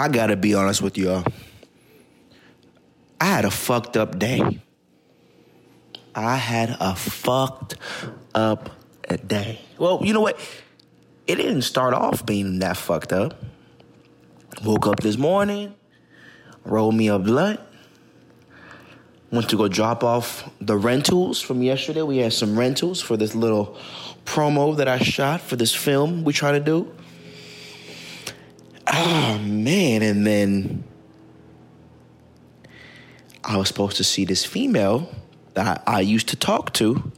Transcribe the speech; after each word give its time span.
I 0.00 0.08
gotta 0.08 0.34
be 0.34 0.54
honest 0.54 0.80
with 0.80 0.96
y'all. 0.96 1.22
I 3.20 3.26
had 3.26 3.44
a 3.44 3.50
fucked 3.50 3.98
up 3.98 4.18
day. 4.18 4.40
I 6.14 6.36
had 6.36 6.74
a 6.80 6.94
fucked 6.94 7.76
up 8.34 8.70
day. 9.26 9.60
Well, 9.76 10.00
you 10.02 10.14
know 10.14 10.22
what? 10.22 10.40
It 11.26 11.34
didn't 11.34 11.62
start 11.62 11.92
off 11.92 12.24
being 12.24 12.60
that 12.60 12.78
fucked 12.78 13.12
up. 13.12 13.44
Woke 14.64 14.86
up 14.86 15.00
this 15.00 15.18
morning, 15.18 15.74
rolled 16.64 16.94
me 16.94 17.08
a 17.08 17.18
blunt, 17.18 17.60
went 19.30 19.50
to 19.50 19.56
go 19.58 19.68
drop 19.68 20.02
off 20.02 20.50
the 20.62 20.78
rentals 20.78 21.42
from 21.42 21.62
yesterday. 21.62 22.00
We 22.00 22.16
had 22.16 22.32
some 22.32 22.58
rentals 22.58 23.02
for 23.02 23.18
this 23.18 23.34
little 23.34 23.76
promo 24.24 24.74
that 24.78 24.88
I 24.88 24.96
shot 24.96 25.42
for 25.42 25.56
this 25.56 25.74
film 25.74 26.24
we 26.24 26.32
try 26.32 26.52
to 26.52 26.60
do. 26.60 26.90
Oh 28.92 29.38
man, 29.38 30.02
and 30.02 30.26
then 30.26 30.84
I 33.44 33.56
was 33.56 33.68
supposed 33.68 33.96
to 33.98 34.04
see 34.04 34.24
this 34.24 34.44
female 34.44 35.10
that 35.54 35.82
I, 35.86 36.00
used 36.00 36.28
to 36.28 36.36
talk 36.36 36.72
to 36.74 37.12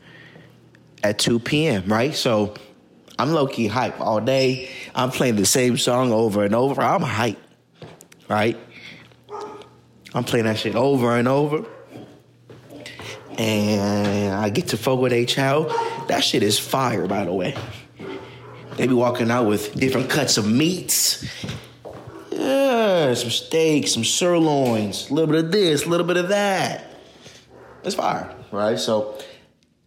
at 1.02 1.18
2 1.18 1.40
p.m., 1.40 1.84
right? 1.86 2.14
So 2.14 2.54
I'm 3.18 3.32
low 3.32 3.46
key 3.46 3.68
hype 3.68 4.00
all 4.00 4.20
day. 4.20 4.70
I'm 4.94 5.10
playing 5.10 5.36
the 5.36 5.46
same 5.46 5.76
song 5.76 6.12
over 6.12 6.44
and 6.44 6.54
over. 6.54 6.82
I'm 6.82 7.02
hype, 7.02 7.40
right? 8.28 8.58
I'm 10.14 10.24
playing 10.24 10.46
that 10.46 10.58
shit 10.58 10.74
over 10.74 11.16
and 11.16 11.26
over. 11.26 11.64
And 13.38 14.34
I 14.34 14.50
get 14.50 14.68
to 14.68 14.76
Fogo 14.76 15.08
de 15.08 15.24
Chao. 15.24 15.64
That 16.08 16.22
shit 16.22 16.42
is 16.42 16.58
fire, 16.58 17.06
by 17.06 17.24
the 17.24 17.32
way. 17.32 17.56
They 18.76 18.86
be 18.86 18.94
walking 18.94 19.30
out 19.30 19.46
with 19.46 19.74
different 19.74 20.10
cuts 20.10 20.38
of 20.38 20.50
meats. 20.50 21.26
Yeah, 22.42 23.14
some 23.14 23.30
steaks, 23.30 23.92
some 23.92 24.04
sirloins, 24.04 25.08
a 25.10 25.14
little 25.14 25.32
bit 25.32 25.44
of 25.44 25.52
this, 25.52 25.86
a 25.86 25.88
little 25.88 26.06
bit 26.06 26.16
of 26.16 26.28
that. 26.30 26.84
It's 27.84 27.94
fire, 27.94 28.34
right? 28.50 28.78
So 28.78 29.16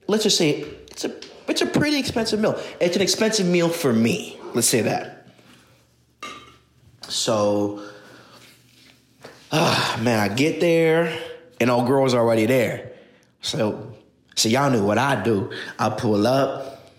let's 0.07 0.23
just 0.23 0.37
say 0.37 0.61
it's 0.89 1.03
a 1.03 1.13
it's 1.49 1.61
a 1.61 1.65
pretty 1.65 1.97
expensive 1.97 2.39
meal. 2.39 2.57
It's 2.79 2.95
an 2.95 3.01
expensive 3.01 3.45
meal 3.45 3.67
for 3.67 3.91
me. 3.91 4.39
Let's 4.53 4.67
say 4.67 4.81
that. 4.81 5.27
So, 7.09 7.83
ah, 9.51 9.99
man, 10.01 10.19
I 10.19 10.33
get 10.33 10.59
there 10.61 11.17
and 11.59 11.69
all 11.69 11.85
girls 11.85 12.13
are 12.13 12.21
already 12.21 12.45
there. 12.45 12.93
So, 13.41 13.93
so 14.35 14.49
y'all 14.49 14.71
knew 14.71 14.83
what 14.83 14.97
I 14.97 15.21
do. 15.21 15.51
I 15.77 15.89
pull 15.89 16.25
up, 16.25 16.91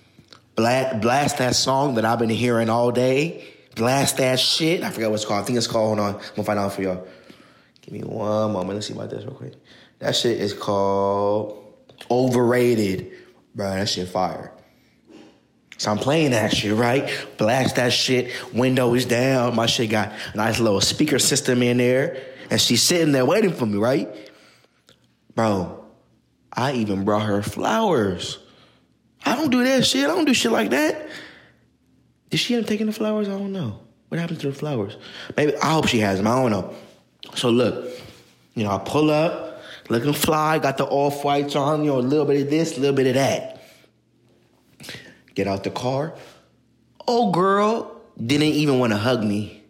blast, 0.55 1.01
blast 1.01 1.39
that 1.39 1.57
song 1.57 1.97
that 1.97 2.05
I've 2.05 2.19
been 2.19 2.29
hearing 2.29 2.69
all 2.69 2.93
day, 2.93 3.56
blast 3.77 4.17
that 4.17 4.41
shit. 4.41 4.83
I 4.83 4.91
forgot 4.91 5.11
what 5.11 5.17
it's 5.17 5.25
called. 5.25 5.43
I 5.43 5.47
think 5.47 5.59
it's 5.59 5.69
called. 5.69 5.99
Hold 5.99 6.01
on, 6.01 6.15
I'm 6.17 6.21
gonna 6.35 6.45
find 6.45 6.59
out 6.59 6.73
for 6.73 6.83
y'all. 6.83 7.07
Give 7.83 7.93
me 7.93 8.01
one 8.01 8.53
moment. 8.53 8.75
Let's 8.75 8.89
see 8.89 8.95
about 8.95 9.11
this 9.11 9.23
real 9.23 9.35
quick. 9.35 9.55
That 10.01 10.17
shit 10.17 10.41
is 10.41 10.53
called 10.53 11.63
Overrated. 12.11 13.13
Bro, 13.55 13.71
that 13.71 13.89
shit 13.89 14.09
fire. 14.09 14.53
So 15.79 15.91
I'm 15.91 15.99
playing 15.99 16.31
that 16.31 16.55
shit, 16.55 16.75
right? 16.75 17.09
Blast 17.37 17.77
that 17.77 17.93
shit, 17.93 18.33
Window 18.53 18.95
is 18.95 19.05
down. 19.05 19.55
My 19.55 19.67
shit 19.67 19.91
got 19.91 20.13
a 20.33 20.37
nice 20.37 20.59
little 20.59 20.81
speaker 20.81 21.19
system 21.19 21.63
in 21.63 21.77
there. 21.77 22.23
And 22.51 22.61
she's 22.61 22.83
sitting 22.83 23.13
there 23.13 23.27
waiting 23.27 23.53
for 23.53 23.67
me, 23.67 23.77
right? 23.77 24.09
Bro, 25.35 25.85
I 26.53 26.73
even 26.73 27.05
brought 27.05 27.27
her 27.27 27.43
flowers. 27.43 28.39
I 29.25 29.37
don't 29.37 29.51
do 29.51 29.65
that 29.65 29.85
shit. 29.85 30.05
I 30.05 30.09
don't 30.09 30.25
do 30.25 30.33
shit 30.33 30.53
like 30.53 30.71
that. 30.71 31.09
Did 32.31 32.41
she 32.41 32.55
end 32.55 32.65
up 32.65 32.69
taking 32.69 32.87
the 32.87 32.93
flowers? 32.93 33.29
I 33.29 33.33
don't 33.33 33.53
know. 33.53 33.81
What 34.09 34.21
happened 34.21 34.41
to 34.41 34.49
the 34.51 34.55
flowers? 34.55 34.97
Maybe 35.37 35.57
I 35.57 35.73
hope 35.73 35.89
she 35.89 35.99
has 36.01 36.19
them. 36.19 36.27
I 36.27 36.41
don't 36.41 36.51
know. 36.51 36.75
So 37.35 37.51
look, 37.51 37.91
you 38.55 38.65
know, 38.65 38.71
I 38.71 38.79
pull 38.79 39.11
up, 39.11 39.63
looking 39.89 40.13
fly, 40.13 40.59
got 40.59 40.79
the 40.79 40.87
off 40.87 41.25
whites 41.25 41.57
on, 41.57 41.85
you 41.85 41.91
know, 41.91 41.99
a 41.99 42.01
little 42.01 42.25
bit 42.25 42.43
of 42.43 42.51
this, 42.51 42.77
a 42.77 42.81
little 42.81 42.97
bit 42.97 43.09
of 43.09 43.15
that. 43.15 43.63
Get 45.35 45.47
out 45.47 45.65
the 45.65 45.71
car. 45.71 46.15
Oh, 47.07 47.31
girl, 47.31 48.01
didn't 48.25 48.49
even 48.49 48.79
want 48.79 48.93
to 48.93 48.99
hug 48.99 49.23
me. 49.23 49.63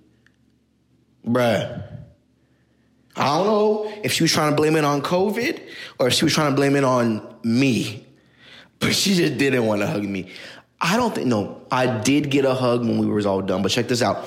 Bruh. 1.26 1.82
I 3.16 3.24
don't 3.24 3.46
know 3.46 3.92
if 4.04 4.12
she 4.12 4.22
was 4.22 4.32
trying 4.32 4.50
to 4.52 4.56
blame 4.56 4.76
it 4.76 4.84
on 4.84 5.02
COVID 5.02 5.60
or 5.98 6.08
if 6.08 6.14
she 6.14 6.24
was 6.24 6.34
trying 6.34 6.52
to 6.52 6.56
blame 6.56 6.76
it 6.76 6.84
on 6.84 7.26
me. 7.42 8.06
But 8.78 8.94
she 8.94 9.14
just 9.14 9.38
didn't 9.38 9.64
want 9.64 9.80
to 9.80 9.86
hug 9.86 10.04
me. 10.04 10.30
I 10.80 10.96
don't 10.96 11.14
think, 11.14 11.26
no, 11.26 11.62
I 11.70 11.86
did 11.86 12.30
get 12.30 12.44
a 12.44 12.54
hug 12.54 12.80
when 12.80 12.98
we 12.98 13.06
was 13.06 13.26
all 13.26 13.40
done, 13.40 13.62
but 13.62 13.70
check 13.70 13.88
this 13.88 14.02
out. 14.02 14.24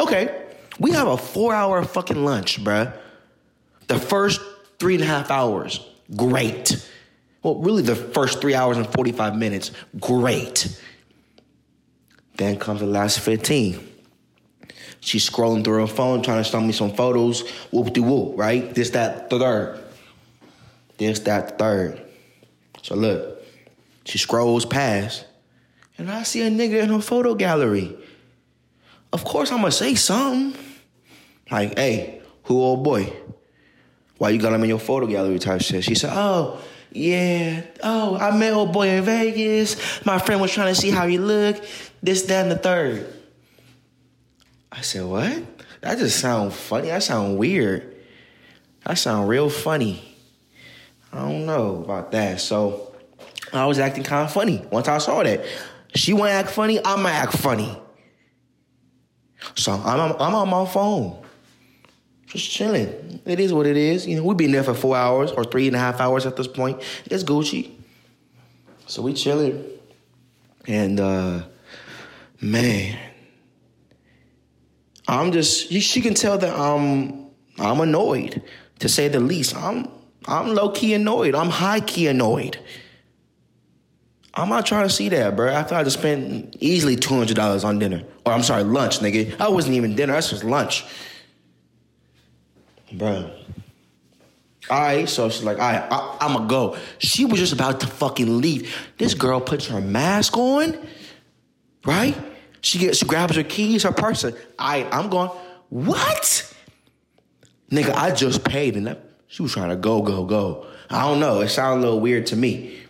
Okay, 0.00 0.46
we 0.78 0.92
have 0.92 1.06
a 1.06 1.16
four 1.16 1.54
hour 1.54 1.84
fucking 1.84 2.24
lunch, 2.24 2.62
bruh. 2.62 2.92
The 3.88 3.98
first 3.98 4.40
three 4.78 4.94
and 4.94 5.02
a 5.02 5.06
half 5.06 5.30
hours, 5.30 5.86
great. 6.16 6.88
Well, 7.42 7.56
really, 7.56 7.82
the 7.82 7.96
first 7.96 8.40
three 8.40 8.54
hours 8.54 8.78
and 8.78 8.86
45 8.86 9.36
minutes, 9.36 9.72
great. 9.98 10.80
Then 12.36 12.58
comes 12.58 12.80
the 12.80 12.86
last 12.86 13.20
15. 13.20 13.88
She's 15.00 15.28
scrolling 15.28 15.64
through 15.64 15.80
her 15.80 15.86
phone, 15.86 16.22
trying 16.22 16.42
to 16.42 16.48
show 16.48 16.60
me 16.60 16.72
some 16.72 16.92
photos, 16.92 17.48
whoop 17.72 17.92
de 17.92 18.00
whoop, 18.00 18.38
right? 18.38 18.72
This, 18.72 18.90
that, 18.90 19.28
the 19.28 19.38
third. 19.38 19.84
This, 20.96 21.18
that, 21.20 21.58
third. 21.58 22.00
So 22.82 22.94
look, 22.94 23.42
she 24.04 24.18
scrolls 24.18 24.64
past, 24.64 25.26
and 26.02 26.10
I 26.10 26.24
see 26.24 26.42
a 26.42 26.50
nigga 26.50 26.82
in 26.82 26.88
her 26.88 27.00
photo 27.00 27.36
gallery. 27.36 27.96
Of 29.12 29.24
course, 29.24 29.52
I'm 29.52 29.58
gonna 29.58 29.70
say 29.70 29.94
something. 29.94 30.60
Like, 31.48 31.78
hey, 31.78 32.22
who 32.44 32.60
old 32.60 32.82
boy? 32.82 33.12
Why 34.18 34.30
you 34.30 34.40
got 34.40 34.52
him 34.52 34.64
in 34.64 34.68
your 34.68 34.80
photo 34.80 35.06
gallery 35.06 35.38
type 35.38 35.60
shit? 35.60 35.84
She 35.84 35.94
said, 35.94 36.10
oh, 36.12 36.60
yeah, 36.90 37.62
oh, 37.84 38.16
I 38.16 38.36
met 38.36 38.52
old 38.52 38.72
boy 38.72 38.88
in 38.88 39.04
Vegas. 39.04 40.04
My 40.04 40.18
friend 40.18 40.40
was 40.40 40.52
trying 40.52 40.74
to 40.74 40.80
see 40.80 40.90
how 40.90 41.06
he 41.06 41.18
looked. 41.18 41.64
This, 42.02 42.22
that, 42.22 42.42
and 42.42 42.50
the 42.50 42.58
third. 42.58 43.06
I 44.72 44.80
said, 44.80 45.04
what? 45.04 45.40
That 45.82 45.98
just 45.98 46.18
sound 46.18 46.52
funny. 46.52 46.88
That 46.88 47.04
sound 47.04 47.38
weird. 47.38 47.94
That 48.84 48.98
sound 48.98 49.28
real 49.28 49.48
funny. 49.48 50.16
I 51.12 51.20
don't 51.20 51.46
know 51.46 51.76
about 51.84 52.10
that. 52.10 52.40
So 52.40 52.92
I 53.52 53.66
was 53.66 53.78
acting 53.78 54.02
kind 54.02 54.24
of 54.24 54.32
funny 54.32 54.66
once 54.70 54.88
I 54.88 54.98
saw 54.98 55.22
that. 55.22 55.44
She 55.94 56.12
want 56.12 56.30
to 56.30 56.34
act 56.34 56.50
funny, 56.50 56.78
I'm 56.78 57.02
going 57.02 57.06
to 57.06 57.12
act 57.12 57.36
funny. 57.36 57.78
So 59.54 59.72
I'm, 59.72 60.12
I'm 60.12 60.34
on 60.34 60.48
my 60.48 60.66
phone. 60.66 61.22
Just 62.26 62.50
chilling. 62.50 63.20
It 63.26 63.40
is 63.40 63.52
what 63.52 63.66
it 63.66 63.76
is. 63.76 64.06
You 64.06 64.16
know, 64.16 64.24
we've 64.24 64.36
been 64.36 64.52
there 64.52 64.62
for 64.62 64.72
four 64.72 64.96
hours 64.96 65.32
or 65.32 65.44
three 65.44 65.66
and 65.66 65.76
a 65.76 65.78
half 65.78 66.00
hours 66.00 66.24
at 66.24 66.36
this 66.36 66.46
point. 66.46 66.80
It's 67.04 67.24
Gucci. 67.24 67.72
So 68.86 69.02
we 69.02 69.12
chilling. 69.12 69.64
And 70.66 70.98
uh 70.98 71.42
man, 72.40 72.98
I'm 75.06 75.32
just 75.32 75.70
she 75.70 76.00
can 76.00 76.14
tell 76.14 76.38
that 76.38 76.58
I'm 76.58 77.26
I'm 77.58 77.80
annoyed, 77.80 78.42
to 78.78 78.88
say 78.88 79.08
the 79.08 79.20
least. 79.20 79.54
I'm 79.54 79.88
I'm 80.26 80.54
low 80.54 80.70
key 80.70 80.94
annoyed. 80.94 81.34
I'm 81.34 81.50
high 81.50 81.80
key 81.80 82.06
annoyed. 82.06 82.58
I'm 84.34 84.48
not 84.48 84.64
trying 84.64 84.88
to 84.88 84.92
see 84.92 85.08
that, 85.10 85.36
bro. 85.36 85.48
I 85.48 85.52
After 85.52 85.74
I 85.74 85.84
just 85.84 85.98
spent 85.98 86.56
easily 86.60 86.96
two 86.96 87.14
hundred 87.14 87.36
dollars 87.36 87.64
on 87.64 87.78
dinner, 87.78 88.02
or 88.24 88.32
I'm 88.32 88.42
sorry, 88.42 88.64
lunch, 88.64 89.00
nigga. 89.00 89.38
I 89.40 89.48
wasn't 89.48 89.74
even 89.74 89.94
dinner. 89.94 90.14
That's 90.14 90.30
just 90.30 90.44
lunch, 90.44 90.84
bro. 92.92 93.30
All 94.70 94.80
right, 94.80 95.08
so 95.08 95.28
she's 95.28 95.42
like, 95.42 95.58
all 95.58 95.70
right, 95.70 95.86
I, 95.90 96.16
I'm 96.20 96.34
gonna 96.34 96.48
go. 96.48 96.76
She 96.98 97.24
was 97.24 97.40
just 97.40 97.52
about 97.52 97.80
to 97.80 97.86
fucking 97.86 98.40
leave. 98.40 98.74
This 98.96 99.12
girl 99.12 99.40
puts 99.40 99.66
her 99.66 99.80
mask 99.80 100.36
on, 100.38 100.78
right? 101.84 102.16
She 102.60 102.78
gets, 102.78 102.98
she 102.98 103.04
grabs 103.04 103.36
her 103.36 103.42
keys, 103.42 103.82
her 103.82 103.92
purse. 103.92 104.24
All 104.24 104.32
right, 104.58 104.86
I'm 104.92 105.10
going. 105.10 105.30
What? 105.68 106.54
Nigga, 107.70 107.92
I 107.92 108.12
just 108.12 108.44
paid, 108.44 108.76
and 108.76 108.86
that, 108.86 109.04
she 109.26 109.42
was 109.42 109.52
trying 109.52 109.70
to 109.70 109.76
go, 109.76 110.00
go, 110.00 110.24
go. 110.24 110.66
I 110.88 111.02
don't 111.08 111.20
know. 111.20 111.40
It 111.40 111.48
sounded 111.48 111.80
a 111.80 111.84
little 111.84 112.00
weird 112.00 112.26
to 112.26 112.36
me. 112.36 112.81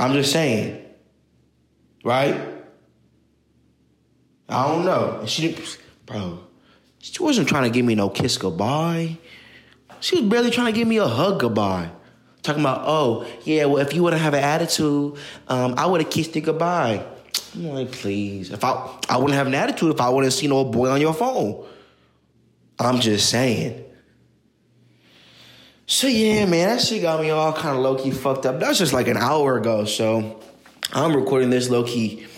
I'm 0.00 0.14
just 0.14 0.32
saying, 0.32 0.82
right? 2.02 2.40
I 4.48 4.66
don't 4.66 4.86
know. 4.86 5.24
She, 5.26 5.58
bro, 6.06 6.40
she 6.98 7.22
wasn't 7.22 7.48
trying 7.48 7.64
to 7.64 7.70
give 7.70 7.84
me 7.84 7.94
no 7.94 8.08
kiss 8.08 8.38
goodbye. 8.38 9.18
She 10.00 10.16
was 10.16 10.24
barely 10.24 10.50
trying 10.50 10.72
to 10.72 10.78
give 10.78 10.88
me 10.88 10.96
a 10.96 11.06
hug 11.06 11.40
goodbye. 11.40 11.90
Talking 12.42 12.62
about, 12.62 12.84
oh, 12.86 13.26
yeah, 13.44 13.66
well, 13.66 13.86
if 13.86 13.92
you 13.92 14.02
wouldn't 14.02 14.22
have 14.22 14.32
an 14.32 14.42
attitude, 14.42 15.18
um, 15.48 15.74
I 15.76 15.84
would 15.84 16.00
have 16.00 16.10
kissed 16.10 16.34
you 16.34 16.40
goodbye. 16.40 17.04
I'm 17.54 17.68
like, 17.68 17.92
please. 17.92 18.50
If 18.50 18.64
I 18.64 18.98
I 19.06 19.18
wouldn't 19.18 19.34
have 19.34 19.48
an 19.48 19.54
attitude 19.54 19.92
if 19.94 20.00
I 20.00 20.08
wouldn't 20.08 20.32
seen 20.32 20.48
no 20.48 20.64
boy 20.64 20.88
on 20.88 21.02
your 21.02 21.12
phone. 21.12 21.66
I'm 22.78 23.00
just 23.00 23.28
saying. 23.28 23.84
So 25.90 26.06
yeah, 26.06 26.46
man, 26.46 26.68
that 26.68 26.80
shit 26.80 27.02
got 27.02 27.20
me 27.20 27.30
all 27.30 27.52
kind 27.52 27.76
of 27.76 27.82
low 27.82 27.96
key 27.96 28.12
fucked 28.12 28.46
up. 28.46 28.60
That's 28.60 28.78
just 28.78 28.92
like 28.92 29.08
an 29.08 29.16
hour 29.16 29.58
ago. 29.58 29.86
So 29.86 30.40
I'm 30.92 31.16
recording 31.16 31.50
this 31.50 31.68
low 31.68 31.82
key. 31.82 32.28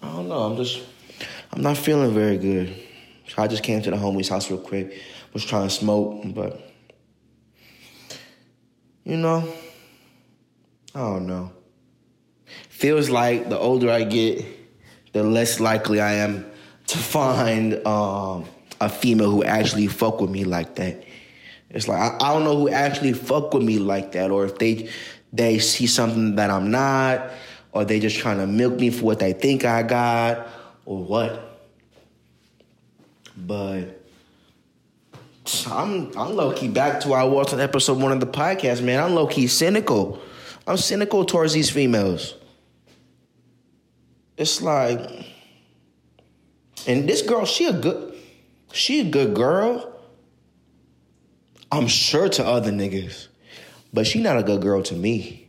I 0.00 0.06
don't 0.12 0.28
know. 0.28 0.38
I'm 0.38 0.56
just, 0.56 0.80
I'm 1.52 1.62
not 1.62 1.76
feeling 1.76 2.14
very 2.14 2.38
good. 2.38 2.72
So 3.26 3.42
I 3.42 3.48
just 3.48 3.64
came 3.64 3.82
to 3.82 3.90
the 3.90 3.96
homie's 3.96 4.28
house 4.28 4.48
real 4.48 4.60
quick. 4.60 5.02
Was 5.32 5.44
trying 5.44 5.66
to 5.66 5.74
smoke, 5.74 6.22
but 6.26 6.60
you 9.02 9.16
know, 9.16 9.52
I 10.94 11.00
don't 11.00 11.26
know. 11.26 11.50
Feels 12.68 13.10
like 13.10 13.48
the 13.48 13.58
older 13.58 13.90
I 13.90 14.04
get, 14.04 14.46
the 15.12 15.24
less 15.24 15.58
likely 15.58 16.00
I 16.00 16.12
am 16.12 16.46
to 16.86 16.98
find 16.98 17.84
um, 17.84 18.44
a 18.80 18.88
female 18.88 19.32
who 19.32 19.42
actually 19.42 19.88
fuck 19.88 20.20
with 20.20 20.30
me 20.30 20.44
like 20.44 20.76
that. 20.76 21.04
It's 21.70 21.86
like 21.88 21.98
I, 21.98 22.16
I 22.20 22.32
don't 22.32 22.44
know 22.44 22.56
who 22.56 22.68
actually 22.68 23.12
fuck 23.12 23.54
with 23.54 23.62
me 23.62 23.78
like 23.78 24.12
that, 24.12 24.30
or 24.30 24.44
if 24.44 24.58
they 24.58 24.88
they 25.32 25.58
see 25.58 25.86
something 25.86 26.36
that 26.36 26.50
I'm 26.50 26.70
not, 26.70 27.30
or 27.72 27.84
they 27.84 28.00
just 28.00 28.18
trying 28.18 28.38
to 28.38 28.46
milk 28.46 28.74
me 28.74 28.90
for 28.90 29.04
what 29.04 29.20
they 29.20 29.32
think 29.32 29.64
I 29.64 29.82
got, 29.82 30.48
or 30.84 31.02
what. 31.02 31.58
But 33.36 34.00
I'm 35.68 36.16
I'm 36.16 36.36
low 36.36 36.52
key 36.52 36.68
back 36.68 37.00
to 37.00 37.08
where 37.08 37.20
I 37.20 37.24
was 37.24 37.52
on 37.52 37.60
episode 37.60 37.98
one 37.98 38.12
of 38.12 38.20
the 38.20 38.26
podcast, 38.26 38.82
man. 38.82 39.02
I'm 39.02 39.14
low 39.14 39.26
key 39.26 39.46
cynical. 39.46 40.20
I'm 40.66 40.76
cynical 40.76 41.24
towards 41.24 41.52
these 41.52 41.70
females. 41.70 42.34
It's 44.36 44.62
like, 44.62 45.00
and 46.86 47.08
this 47.08 47.22
girl, 47.22 47.44
she 47.44 47.66
a 47.66 47.72
good, 47.72 48.14
she 48.72 49.00
a 49.00 49.04
good 49.04 49.34
girl. 49.34 49.99
I'm 51.72 51.86
sure 51.86 52.28
to 52.28 52.46
other 52.46 52.72
niggas, 52.72 53.28
but 53.92 54.06
she 54.06 54.20
not 54.20 54.38
a 54.38 54.42
good 54.42 54.60
girl 54.62 54.82
to 54.84 54.94
me. 54.94 55.48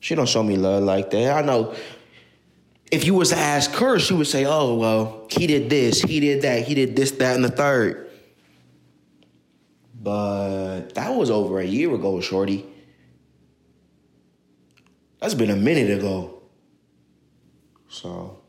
She 0.00 0.14
don't 0.14 0.28
show 0.28 0.42
me 0.42 0.56
love 0.56 0.84
like 0.84 1.10
that. 1.10 1.36
I 1.36 1.42
know 1.42 1.74
if 2.92 3.04
you 3.04 3.14
was 3.14 3.30
to 3.30 3.38
ask 3.38 3.70
her, 3.72 3.98
she 3.98 4.14
would 4.14 4.26
say, 4.26 4.44
"Oh 4.44 4.76
well, 4.76 5.26
he 5.30 5.46
did 5.46 5.68
this, 5.70 6.00
he 6.00 6.20
did 6.20 6.42
that, 6.42 6.62
he 6.62 6.74
did 6.74 6.94
this, 6.94 7.12
that, 7.12 7.34
and 7.34 7.44
the 7.44 7.50
third. 7.50 8.10
But 10.00 10.94
that 10.94 11.14
was 11.14 11.30
over 11.30 11.58
a 11.60 11.64
year 11.64 11.92
ago, 11.94 12.20
shorty. 12.20 12.66
That's 15.18 15.34
been 15.34 15.50
a 15.50 15.56
minute 15.56 15.98
ago. 15.98 16.42
So, 17.88 18.40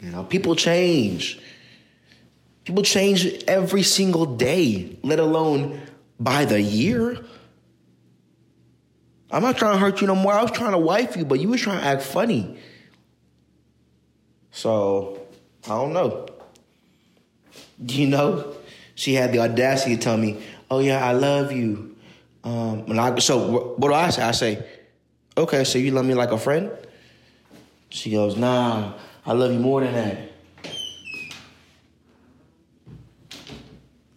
you 0.00 0.10
know, 0.10 0.24
people 0.24 0.54
change. 0.54 1.40
People 2.66 2.82
change 2.82 3.24
every 3.46 3.84
single 3.84 4.26
day, 4.26 4.98
let 5.04 5.20
alone 5.20 5.80
by 6.18 6.44
the 6.44 6.60
year. 6.60 7.16
I'm 9.30 9.42
not 9.42 9.56
trying 9.56 9.74
to 9.74 9.78
hurt 9.78 10.00
you 10.00 10.08
no 10.08 10.16
more. 10.16 10.32
I 10.32 10.42
was 10.42 10.50
trying 10.50 10.72
to 10.72 10.78
wife 10.78 11.16
you, 11.16 11.24
but 11.24 11.38
you 11.38 11.48
was 11.48 11.60
trying 11.60 11.78
to 11.78 11.86
act 11.86 12.02
funny. 12.02 12.58
So, 14.50 15.20
I 15.66 15.68
don't 15.68 15.92
know. 15.92 16.26
You 17.86 18.08
know, 18.08 18.56
she 18.96 19.14
had 19.14 19.32
the 19.32 19.38
audacity 19.38 19.94
to 19.96 20.02
tell 20.02 20.16
me, 20.16 20.42
"Oh 20.68 20.80
yeah, 20.80 21.06
I 21.06 21.12
love 21.12 21.52
you." 21.52 21.94
Um, 22.42 22.84
and 22.88 23.00
I, 23.00 23.16
so 23.20 23.74
what 23.76 23.88
do 23.88 23.94
I 23.94 24.10
say? 24.10 24.22
I 24.22 24.32
say, 24.32 24.66
"Okay, 25.38 25.62
so 25.62 25.78
you 25.78 25.92
love 25.92 26.04
me 26.04 26.14
like 26.14 26.32
a 26.32 26.38
friend?" 26.38 26.72
She 27.90 28.10
goes, 28.10 28.36
"Nah, 28.36 28.94
I 29.24 29.34
love 29.34 29.52
you 29.52 29.60
more 29.60 29.82
than 29.82 29.94
that." 29.94 30.32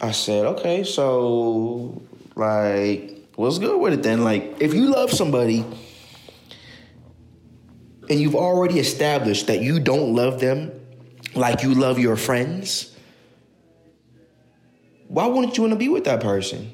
I 0.01 0.11
said, 0.11 0.45
"Okay, 0.45 0.83
so 0.83 2.01
like, 2.35 3.29
what's 3.35 3.59
good 3.59 3.79
with 3.79 3.93
it 3.93 4.03
then? 4.03 4.23
Like, 4.23 4.57
if 4.59 4.73
you 4.73 4.91
love 4.91 5.11
somebody." 5.11 5.65
And 8.09 8.19
you've 8.19 8.35
already 8.35 8.79
established 8.79 9.47
that 9.47 9.61
you 9.61 9.79
don't 9.79 10.15
love 10.15 10.39
them 10.39 10.71
like 11.35 11.61
you 11.61 11.75
love 11.75 11.99
your 11.99 12.15
friends, 12.15 12.95
why 15.07 15.27
wouldn't 15.27 15.57
you 15.57 15.63
want 15.63 15.73
to 15.73 15.79
be 15.79 15.89
with 15.89 16.05
that 16.05 16.21
person? 16.21 16.71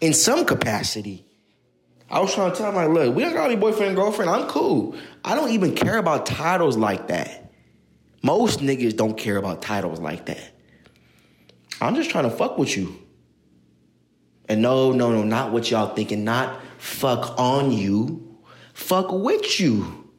In 0.00 0.12
some 0.12 0.44
capacity. 0.44 1.24
I 2.10 2.20
was 2.20 2.34
trying 2.34 2.52
to 2.52 2.58
tell 2.58 2.68
him, 2.68 2.74
like, 2.74 2.90
look, 2.90 3.14
we 3.14 3.22
don't 3.22 3.32
got 3.32 3.46
any 3.46 3.56
boyfriend 3.56 3.88
and 3.88 3.96
girlfriend. 3.96 4.30
I'm 4.30 4.46
cool. 4.46 4.94
I 5.24 5.34
don't 5.34 5.50
even 5.50 5.74
care 5.74 5.96
about 5.96 6.26
titles 6.26 6.76
like 6.76 7.08
that. 7.08 7.52
Most 8.22 8.60
niggas 8.60 8.96
don't 8.96 9.16
care 9.16 9.38
about 9.38 9.62
titles 9.62 9.98
like 9.98 10.26
that. 10.26 10.51
I'm 11.80 11.94
just 11.94 12.10
trying 12.10 12.24
to 12.24 12.30
fuck 12.30 12.58
with 12.58 12.76
you. 12.76 12.96
And 14.48 14.60
no, 14.60 14.92
no, 14.92 15.10
no, 15.10 15.22
not 15.22 15.52
what 15.52 15.70
y'all 15.70 15.94
thinking. 15.94 16.24
Not 16.24 16.60
fuck 16.78 17.38
on 17.38 17.72
you. 17.72 18.38
Fuck 18.74 19.12
with 19.12 19.60
you. 19.60 20.10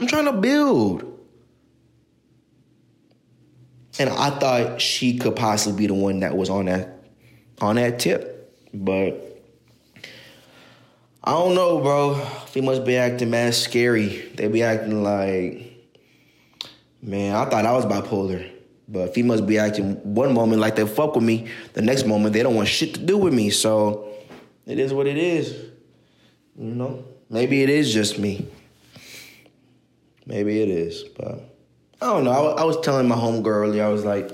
I'm 0.00 0.06
trying 0.06 0.26
to 0.26 0.32
build. 0.32 1.04
And 3.98 4.10
I 4.10 4.30
thought 4.30 4.80
she 4.80 5.18
could 5.18 5.34
possibly 5.34 5.78
be 5.78 5.86
the 5.86 5.94
one 5.94 6.20
that 6.20 6.36
was 6.36 6.50
on 6.50 6.66
that 6.66 7.04
on 7.60 7.76
that 7.76 7.98
tip. 7.98 8.54
But 8.72 9.42
I 11.24 11.32
don't 11.32 11.54
know, 11.54 11.80
bro. 11.80 12.14
Females 12.46 12.80
be 12.80 12.96
acting 12.96 13.30
mad 13.30 13.54
scary. 13.54 14.30
They 14.34 14.46
be 14.48 14.62
acting 14.62 15.02
like, 15.02 15.88
man, 17.02 17.34
I 17.34 17.44
thought 17.46 17.66
I 17.66 17.72
was 17.72 17.86
bipolar. 17.86 18.57
But 18.88 19.14
females 19.14 19.42
be 19.42 19.58
acting 19.58 19.96
one 20.14 20.32
moment 20.32 20.60
like 20.60 20.76
they 20.76 20.86
fuck 20.86 21.14
with 21.14 21.24
me, 21.24 21.48
the 21.74 21.82
next 21.82 22.06
moment 22.06 22.32
they 22.32 22.42
don't 22.42 22.54
want 22.54 22.68
shit 22.68 22.94
to 22.94 23.00
do 23.00 23.18
with 23.18 23.34
me. 23.34 23.50
So 23.50 24.08
it 24.66 24.78
is 24.78 24.94
what 24.94 25.06
it 25.06 25.18
is. 25.18 25.52
You 26.56 26.74
know? 26.74 27.04
Maybe 27.30 27.62
it 27.62 27.68
is 27.68 27.92
just 27.92 28.18
me. 28.18 28.48
Maybe 30.26 30.60
it 30.60 30.68
is, 30.68 31.04
but 31.16 31.40
I 32.00 32.06
don't 32.06 32.24
know. 32.24 32.30
I, 32.30 32.62
I 32.62 32.64
was 32.64 32.80
telling 32.80 33.08
my 33.08 33.16
homegirl 33.16 33.46
earlier, 33.46 33.84
I 33.84 33.88
was 33.88 34.04
like, 34.04 34.30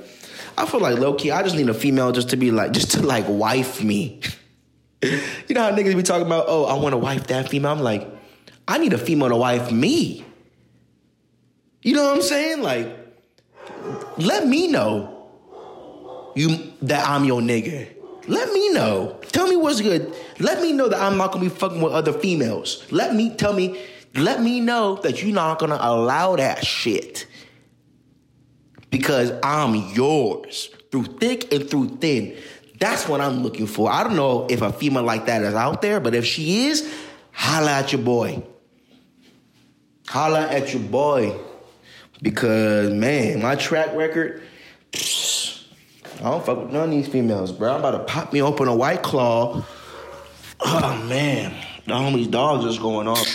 I 0.56 0.66
feel 0.66 0.80
like 0.80 0.98
low 0.98 1.14
key, 1.14 1.30
I 1.30 1.42
just 1.42 1.56
need 1.56 1.68
a 1.68 1.74
female 1.74 2.12
just 2.12 2.30
to 2.30 2.36
be 2.36 2.50
like, 2.50 2.72
just 2.72 2.92
to 2.92 3.02
like 3.02 3.24
wife 3.28 3.82
me. 3.82 4.20
you 5.02 5.54
know 5.54 5.62
how 5.62 5.70
niggas 5.72 5.96
be 5.96 6.02
talking 6.02 6.26
about, 6.26 6.46
oh, 6.48 6.64
I 6.64 6.74
want 6.74 6.92
to 6.92 6.98
wife 6.98 7.26
that 7.28 7.48
female? 7.48 7.72
I'm 7.72 7.80
like, 7.80 8.08
I 8.66 8.78
need 8.78 8.92
a 8.92 8.98
female 8.98 9.28
to 9.28 9.36
wife 9.36 9.72
me. 9.72 10.24
You 11.82 11.94
know 11.94 12.04
what 12.04 12.16
I'm 12.16 12.22
saying? 12.22 12.62
Like, 12.62 13.03
let 14.18 14.46
me 14.46 14.68
know 14.68 15.28
you 16.34 16.72
that 16.82 17.08
I'm 17.08 17.24
your 17.24 17.40
nigga. 17.40 17.88
Let 18.26 18.52
me 18.52 18.72
know. 18.72 19.18
Tell 19.28 19.46
me 19.46 19.56
what's 19.56 19.80
good. 19.80 20.14
Let 20.38 20.62
me 20.62 20.72
know 20.72 20.88
that 20.88 21.00
I'm 21.00 21.16
not 21.16 21.32
gonna 21.32 21.44
be 21.44 21.50
fucking 21.50 21.80
with 21.80 21.92
other 21.92 22.12
females. 22.12 22.84
Let 22.90 23.14
me 23.14 23.34
tell 23.34 23.52
me 23.52 23.80
let 24.14 24.40
me 24.40 24.60
know 24.60 24.96
that 24.96 25.22
you're 25.22 25.34
not 25.34 25.58
gonna 25.58 25.78
allow 25.80 26.36
that 26.36 26.64
shit. 26.64 27.26
Because 28.90 29.32
I'm 29.42 29.74
yours 29.92 30.70
through 30.90 31.04
thick 31.18 31.52
and 31.52 31.68
through 31.68 31.96
thin. 31.96 32.36
That's 32.78 33.08
what 33.08 33.20
I'm 33.20 33.42
looking 33.42 33.66
for. 33.66 33.90
I 33.90 34.04
don't 34.04 34.16
know 34.16 34.46
if 34.48 34.62
a 34.62 34.72
female 34.72 35.02
like 35.02 35.26
that 35.26 35.42
is 35.42 35.54
out 35.54 35.82
there, 35.82 36.00
but 36.00 36.14
if 36.14 36.24
she 36.24 36.66
is, 36.66 36.92
holla 37.32 37.72
at 37.72 37.92
your 37.92 38.02
boy. 38.02 38.42
Holla 40.06 40.42
at 40.42 40.72
your 40.72 40.82
boy. 40.82 41.36
Because, 42.24 42.90
man, 42.90 43.42
my 43.42 43.54
track 43.54 43.94
record, 43.94 44.40
I 44.94 46.22
don't 46.22 46.42
fuck 46.42 46.56
with 46.58 46.72
none 46.72 46.84
of 46.84 46.90
these 46.90 47.06
females, 47.06 47.52
bro. 47.52 47.74
I'm 47.74 47.80
about 47.80 47.90
to 47.90 48.04
pop 48.10 48.32
me 48.32 48.40
open 48.40 48.66
a 48.66 48.74
white 48.74 49.02
claw. 49.02 49.62
Oh, 50.58 51.04
man. 51.06 51.54
The 51.84 51.92
homie's 51.92 52.28
dog 52.28 52.62
just 52.62 52.80
going 52.80 53.08
off. 53.08 53.28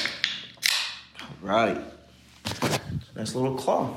All 1.22 1.28
right, 1.48 1.80
Nice 3.16 3.36
little 3.36 3.56
claw. 3.56 3.96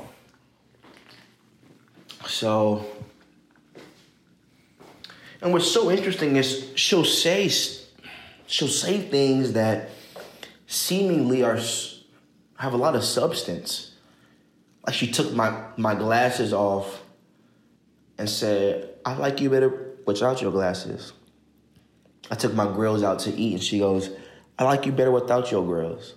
So, 2.27 2.85
and 5.41 5.53
what's 5.53 5.71
so 5.71 5.89
interesting 5.89 6.35
is 6.35 6.69
she'll 6.75 7.03
say 7.03 7.49
she'll 8.45 8.67
say 8.67 9.01
things 9.01 9.53
that 9.53 9.89
seemingly 10.67 11.41
are 11.41 11.59
have 12.57 12.73
a 12.73 12.77
lot 12.77 12.95
of 12.95 13.03
substance. 13.03 13.92
Like 14.85 14.95
she 14.95 15.11
took 15.11 15.33
my 15.33 15.65
my 15.77 15.95
glasses 15.95 16.53
off 16.53 17.01
and 18.17 18.29
said, 18.29 18.89
"I 19.05 19.15
like 19.15 19.41
you 19.41 19.49
better 19.49 19.95
without 20.05 20.41
your 20.41 20.51
glasses." 20.51 21.13
I 22.31 22.35
took 22.35 22.53
my 22.53 22.65
grills 22.71 23.03
out 23.03 23.19
to 23.19 23.33
eat, 23.33 23.53
and 23.53 23.63
she 23.63 23.79
goes, 23.79 24.09
"I 24.57 24.63
like 24.63 24.85
you 24.85 24.91
better 24.91 25.11
without 25.11 25.51
your 25.51 25.65
grills." 25.65 26.15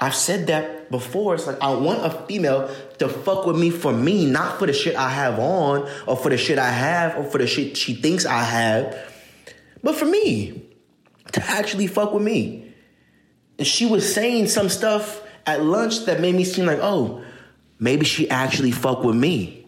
I've 0.00 0.14
said 0.14 0.46
that 0.46 0.90
before. 0.90 1.34
It's 1.34 1.46
like 1.46 1.60
I 1.60 1.74
want 1.74 2.04
a 2.04 2.10
female 2.26 2.74
to 2.98 3.08
fuck 3.08 3.44
with 3.44 3.58
me 3.58 3.68
for 3.68 3.92
me, 3.92 4.24
not 4.24 4.58
for 4.58 4.66
the 4.66 4.72
shit 4.72 4.96
I 4.96 5.10
have 5.10 5.38
on, 5.38 5.86
or 6.06 6.16
for 6.16 6.30
the 6.30 6.38
shit 6.38 6.58
I 6.58 6.70
have, 6.70 7.18
or 7.18 7.24
for 7.24 7.36
the 7.36 7.46
shit 7.46 7.76
she 7.76 7.94
thinks 7.94 8.24
I 8.24 8.42
have, 8.42 8.96
but 9.82 9.94
for 9.94 10.06
me 10.06 10.70
to 11.32 11.42
actually 11.44 11.86
fuck 11.86 12.14
with 12.14 12.22
me. 12.22 12.74
And 13.58 13.66
she 13.66 13.84
was 13.84 14.12
saying 14.12 14.48
some 14.48 14.70
stuff 14.70 15.22
at 15.46 15.62
lunch 15.62 16.04
that 16.06 16.20
made 16.20 16.34
me 16.34 16.44
seem 16.44 16.66
like, 16.66 16.78
oh, 16.80 17.22
maybe 17.78 18.04
she 18.04 18.28
actually 18.30 18.70
fuck 18.70 19.02
with 19.02 19.16
me. 19.16 19.66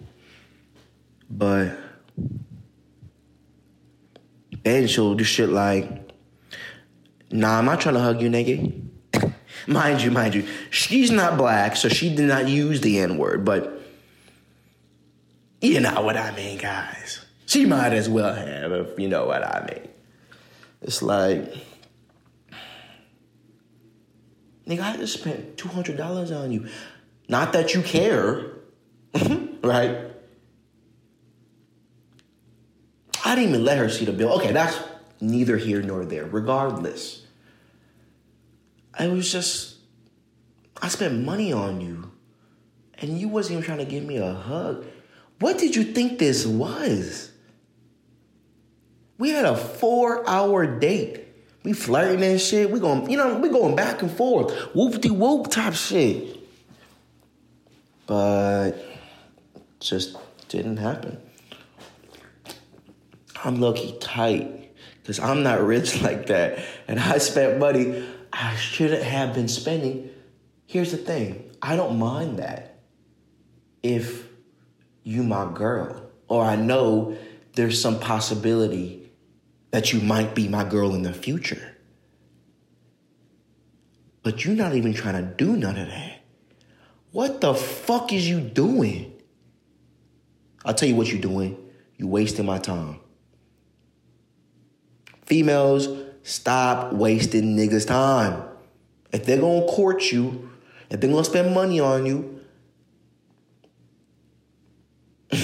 But 1.31 1.79
then 4.65 4.87
she'll 4.87 5.15
do 5.15 5.25
shit 5.25 5.49
like, 5.49 6.13
nah, 7.31 7.59
I'm 7.59 7.65
not 7.65 7.81
trying 7.81 7.95
to 7.95 8.01
hug 8.01 8.21
you, 8.21 8.29
nigga. 8.31 8.81
Mind 9.67 10.03
you, 10.03 10.11
mind 10.11 10.35
you, 10.35 10.45
she's 10.71 11.11
not 11.13 11.39
black, 11.39 11.77
so 11.77 11.89
she 11.89 12.13
did 12.13 12.27
not 12.27 12.49
use 12.49 12.81
the 12.81 12.99
N 12.99 13.17
word, 13.17 13.45
but 13.45 13.81
You 15.61 15.79
know 15.79 16.03
what 16.03 16.17
I 16.17 16.35
mean, 16.35 16.59
guys. 16.59 17.25
She 17.47 17.67
might 17.67 17.93
as 17.93 18.09
well 18.09 18.35
have, 18.35 18.73
if 18.73 18.99
you 18.99 19.09
know 19.09 19.27
what 19.27 19.45
I 19.45 19.65
mean. 19.71 19.89
It's 20.81 21.03
like, 21.03 21.55
nigga, 24.67 24.81
I 24.81 24.97
just 24.97 25.15
spent 25.15 25.57
$200 25.57 26.37
on 26.37 26.53
you. 26.53 26.69
Not 27.29 27.53
that 27.53 27.75
you 27.75 27.83
care, 27.83 28.53
right? 29.63 30.13
I 33.25 33.35
didn't 33.35 33.51
even 33.51 33.65
let 33.65 33.79
her 33.79 33.89
see 33.89 34.05
the 34.05 34.13
bill. 34.13 34.33
Okay, 34.35 34.53
that's 34.53 34.79
neither 35.21 35.57
here 35.57 35.81
nor 35.83 36.05
there. 36.05 36.25
Regardless, 36.25 37.25
I 38.99 39.09
was 39.09 39.31
just, 39.31 39.77
I 40.81 40.89
spent 40.89 41.25
money 41.25 41.53
on 41.53 41.81
you, 41.81 42.13
and 42.95 43.19
you 43.19 43.29
wasn't 43.29 43.53
even 43.53 43.65
trying 43.65 43.79
to 43.79 43.85
give 43.85 44.05
me 44.05 44.17
a 44.17 44.35
hug. 44.35 44.85
What 45.39 45.59
did 45.59 45.75
you 45.75 45.85
think 45.85 46.19
this 46.19 46.47
was? 46.47 47.33
We 49.19 49.31
had 49.31 49.45
a 49.45 49.57
four 49.57 50.29
hour 50.29 50.67
date. 50.67 51.22
We 51.65 51.73
flirting 51.73 52.25
and 52.25 52.41
shit. 52.41 52.71
We 52.71 52.81
going, 52.81 53.11
you 53.11 53.17
know, 53.17 53.39
we 53.39 53.49
going 53.49 53.77
back 53.77 54.03
and 54.03 54.11
forth. 54.11 54.53
Whoop 54.75 55.01
de 55.01 55.13
whoop 55.13 55.51
type 55.51 55.75
shit. 55.75 56.39
But 58.07 58.73
just 59.81 60.17
didn't 60.49 60.79
happen. 60.79 61.21
I'm 63.45 63.61
lucky 63.61 63.97
tight 64.01 64.75
because 65.01 65.19
I'm 65.19 65.43
not 65.43 65.63
rich 65.63 66.03
like 66.03 66.27
that. 66.27 66.59
And 66.89 66.99
I 66.99 67.19
spent 67.19 67.59
money 67.59 68.05
I 68.33 68.57
shouldn't 68.57 69.03
have 69.03 69.35
been 69.35 69.49
spending. 69.49 70.11
Here's 70.67 70.91
the 70.91 70.97
thing 70.97 71.51
I 71.61 71.77
don't 71.77 71.99
mind 71.99 72.39
that 72.39 72.79
if 73.83 74.27
you 75.03 75.23
my 75.23 75.53
girl 75.53 76.11
or 76.29 76.45
I 76.45 76.57
know 76.57 77.17
there's 77.55 77.81
some 77.81 78.01
possibility 78.01 79.02
that 79.73 79.93
you 79.93 80.01
might 80.01 80.35
be 80.35 80.47
my 80.47 80.63
girl 80.63 80.95
in 80.95 81.03
the 81.03 81.13
future. 81.13 81.77
But 84.23 84.45
you're 84.45 84.55
not 84.55 84.77
even 84.77 84.95
trying 84.95 85.15
to 85.15 85.23
do 85.23 85.57
none 85.57 85.77
of 85.77 85.89
that. 85.89 86.21
What 87.11 87.41
the 87.41 87.55
fuck 87.55 88.13
is 88.13 88.29
you 88.29 88.41
doing? 88.41 89.13
I'll 90.65 90.75
tell 90.75 90.89
you 90.89 90.95
what 90.95 91.11
you're 91.11 91.21
doing. 91.21 91.59
You're 91.97 92.09
wasting 92.09 92.47
my 92.47 92.59
time. 92.59 93.01
Females, 95.27 95.89
stop 96.23 96.93
wasting 96.93 97.57
niggas' 97.57 97.87
time. 97.87 98.45
If 99.13 99.25
they're 99.25 99.41
gonna 99.41 99.67
court 99.67 100.13
you, 100.13 100.51
if 100.91 101.01
they're 101.01 101.11
gonna 101.11 101.25
spend 101.25 101.55
money 101.55 101.81
on 101.81 102.07
you, 102.07 102.41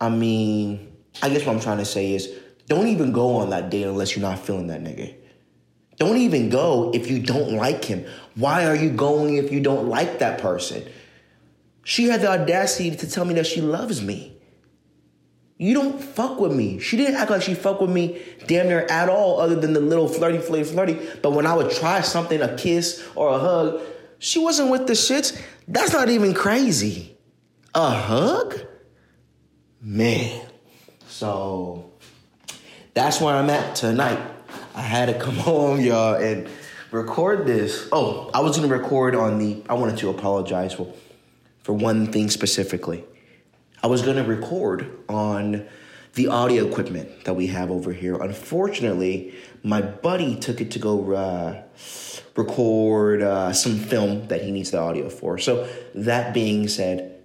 I 0.00 0.10
mean, 0.10 0.92
I 1.22 1.28
guess 1.30 1.44
what 1.44 1.54
I'm 1.54 1.60
trying 1.60 1.78
to 1.78 1.84
say 1.84 2.14
is 2.14 2.39
don't 2.70 2.86
even 2.86 3.10
go 3.10 3.34
on 3.38 3.50
that 3.50 3.68
date 3.68 3.82
unless 3.82 4.14
you're 4.14 4.22
not 4.22 4.38
feeling 4.38 4.68
that 4.68 4.80
nigga. 4.80 5.12
Don't 5.96 6.18
even 6.18 6.50
go 6.50 6.92
if 6.94 7.10
you 7.10 7.18
don't 7.18 7.54
like 7.54 7.84
him. 7.84 8.06
Why 8.36 8.66
are 8.66 8.76
you 8.76 8.90
going 8.90 9.36
if 9.38 9.50
you 9.50 9.60
don't 9.60 9.88
like 9.88 10.20
that 10.20 10.40
person? 10.40 10.84
She 11.82 12.04
had 12.04 12.20
the 12.20 12.30
audacity 12.30 12.94
to 12.94 13.10
tell 13.10 13.24
me 13.24 13.34
that 13.34 13.48
she 13.48 13.60
loves 13.60 14.00
me. 14.00 14.36
You 15.58 15.74
don't 15.74 16.00
fuck 16.00 16.38
with 16.38 16.52
me. 16.52 16.78
She 16.78 16.96
didn't 16.96 17.16
act 17.16 17.32
like 17.32 17.42
she 17.42 17.54
fuck 17.54 17.80
with 17.80 17.90
me 17.90 18.22
damn 18.46 18.68
near 18.68 18.86
at 18.88 19.08
all, 19.08 19.40
other 19.40 19.56
than 19.56 19.72
the 19.72 19.80
little 19.80 20.06
flirty, 20.06 20.38
flirty, 20.38 20.62
flirty. 20.62 20.98
But 21.22 21.32
when 21.32 21.46
I 21.46 21.54
would 21.54 21.72
try 21.72 22.02
something, 22.02 22.40
a 22.40 22.56
kiss 22.56 23.04
or 23.16 23.30
a 23.30 23.38
hug, 23.38 23.80
she 24.20 24.38
wasn't 24.38 24.70
with 24.70 24.86
the 24.86 24.92
shits. 24.92 25.38
That's 25.66 25.92
not 25.92 26.08
even 26.08 26.34
crazy. 26.34 27.16
A 27.74 27.90
hug? 27.90 28.60
Man. 29.82 30.46
So 31.08 31.89
that's 32.94 33.20
where 33.20 33.34
I'm 33.34 33.50
at 33.50 33.76
tonight. 33.76 34.18
I 34.74 34.82
had 34.82 35.06
to 35.06 35.18
come 35.18 35.34
home, 35.50 35.80
y'all, 35.80 36.14
and 36.14 36.48
record 36.90 37.46
this. 37.46 37.88
Oh, 37.92 38.30
I 38.34 38.40
was 38.40 38.56
gonna 38.56 38.68
record 38.68 39.14
on 39.14 39.38
the. 39.38 39.62
I 39.68 39.74
wanted 39.74 39.98
to 39.98 40.10
apologize 40.10 40.74
for, 40.74 40.92
for 41.62 41.72
one 41.72 42.12
thing 42.12 42.30
specifically. 42.30 43.04
I 43.82 43.86
was 43.86 44.02
gonna 44.02 44.24
record 44.24 44.90
on 45.08 45.66
the 46.14 46.26
audio 46.28 46.66
equipment 46.66 47.24
that 47.24 47.34
we 47.34 47.46
have 47.48 47.70
over 47.70 47.92
here. 47.92 48.16
Unfortunately, 48.16 49.34
my 49.62 49.80
buddy 49.80 50.36
took 50.36 50.60
it 50.60 50.72
to 50.72 50.78
go 50.78 51.12
uh, 51.12 51.62
record 52.36 53.22
uh, 53.22 53.52
some 53.52 53.76
film 53.76 54.26
that 54.28 54.42
he 54.42 54.50
needs 54.50 54.72
the 54.72 54.78
audio 54.78 55.08
for. 55.08 55.38
So 55.38 55.68
that 55.94 56.34
being 56.34 56.66
said, 56.66 57.22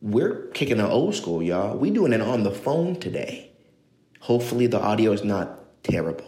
we're 0.00 0.46
kicking 0.48 0.78
the 0.78 0.88
old 0.88 1.14
school, 1.14 1.42
y'all. 1.42 1.76
We 1.76 1.90
doing 1.90 2.12
it 2.12 2.20
on 2.20 2.42
the 2.42 2.50
phone 2.50 2.98
today. 2.98 3.51
Hopefully, 4.22 4.68
the 4.68 4.80
audio 4.80 5.10
is 5.10 5.24
not 5.24 5.82
terrible. 5.82 6.24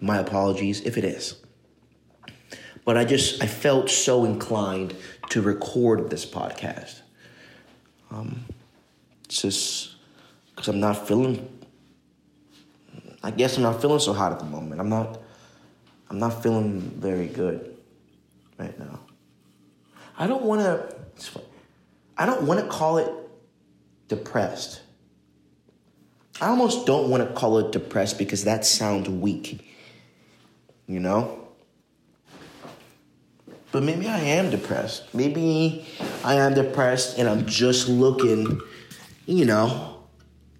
My 0.00 0.18
apologies 0.18 0.80
if 0.80 0.98
it 0.98 1.04
is. 1.04 1.36
But 2.84 2.96
I 2.96 3.04
just 3.04 3.40
I 3.40 3.46
felt 3.46 3.90
so 3.90 4.24
inclined 4.24 4.96
to 5.30 5.40
record 5.40 6.10
this 6.10 6.26
podcast. 6.26 7.02
Um, 8.10 8.44
it's 9.24 9.42
just 9.42 9.94
because 10.50 10.66
I'm 10.66 10.80
not 10.80 11.06
feeling. 11.06 11.48
I 13.22 13.30
guess 13.30 13.56
I'm 13.56 13.62
not 13.62 13.80
feeling 13.80 14.00
so 14.00 14.12
hot 14.12 14.32
at 14.32 14.40
the 14.40 14.46
moment. 14.46 14.80
I'm 14.80 14.88
not. 14.88 15.20
I'm 16.10 16.18
not 16.18 16.42
feeling 16.42 16.80
very 16.80 17.28
good 17.28 17.76
right 18.58 18.76
now. 18.80 18.98
I 20.18 20.26
don't 20.26 20.42
want 20.42 20.62
to. 20.62 21.40
I 22.16 22.26
don't 22.26 22.42
want 22.42 22.58
to 22.58 22.66
call 22.66 22.98
it 22.98 23.12
depressed. 24.08 24.80
I 26.40 26.48
almost 26.48 26.86
don't 26.86 27.10
want 27.10 27.26
to 27.26 27.34
call 27.34 27.58
it 27.58 27.72
depressed 27.72 28.18
because 28.18 28.44
that 28.44 28.64
sounds 28.64 29.08
weak. 29.08 29.64
You 30.86 31.00
know? 31.00 31.48
But 33.70 33.82
maybe 33.82 34.08
I 34.08 34.18
am 34.18 34.50
depressed. 34.50 35.14
Maybe 35.14 35.86
I 36.24 36.34
am 36.34 36.54
depressed 36.54 37.18
and 37.18 37.28
I'm 37.28 37.46
just 37.46 37.88
looking 37.88 38.60
you 39.28 39.44
know, 39.44 40.04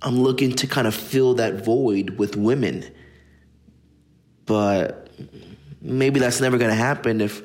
I'm 0.02 0.20
looking 0.20 0.52
to 0.56 0.66
kind 0.66 0.86
of 0.86 0.94
fill 0.94 1.34
that 1.34 1.64
void 1.64 2.18
with 2.18 2.36
women. 2.36 2.84
But 4.44 5.08
maybe 5.80 6.20
that's 6.20 6.40
never 6.40 6.58
going 6.58 6.70
to 6.70 6.76
happen 6.76 7.22
if 7.22 7.42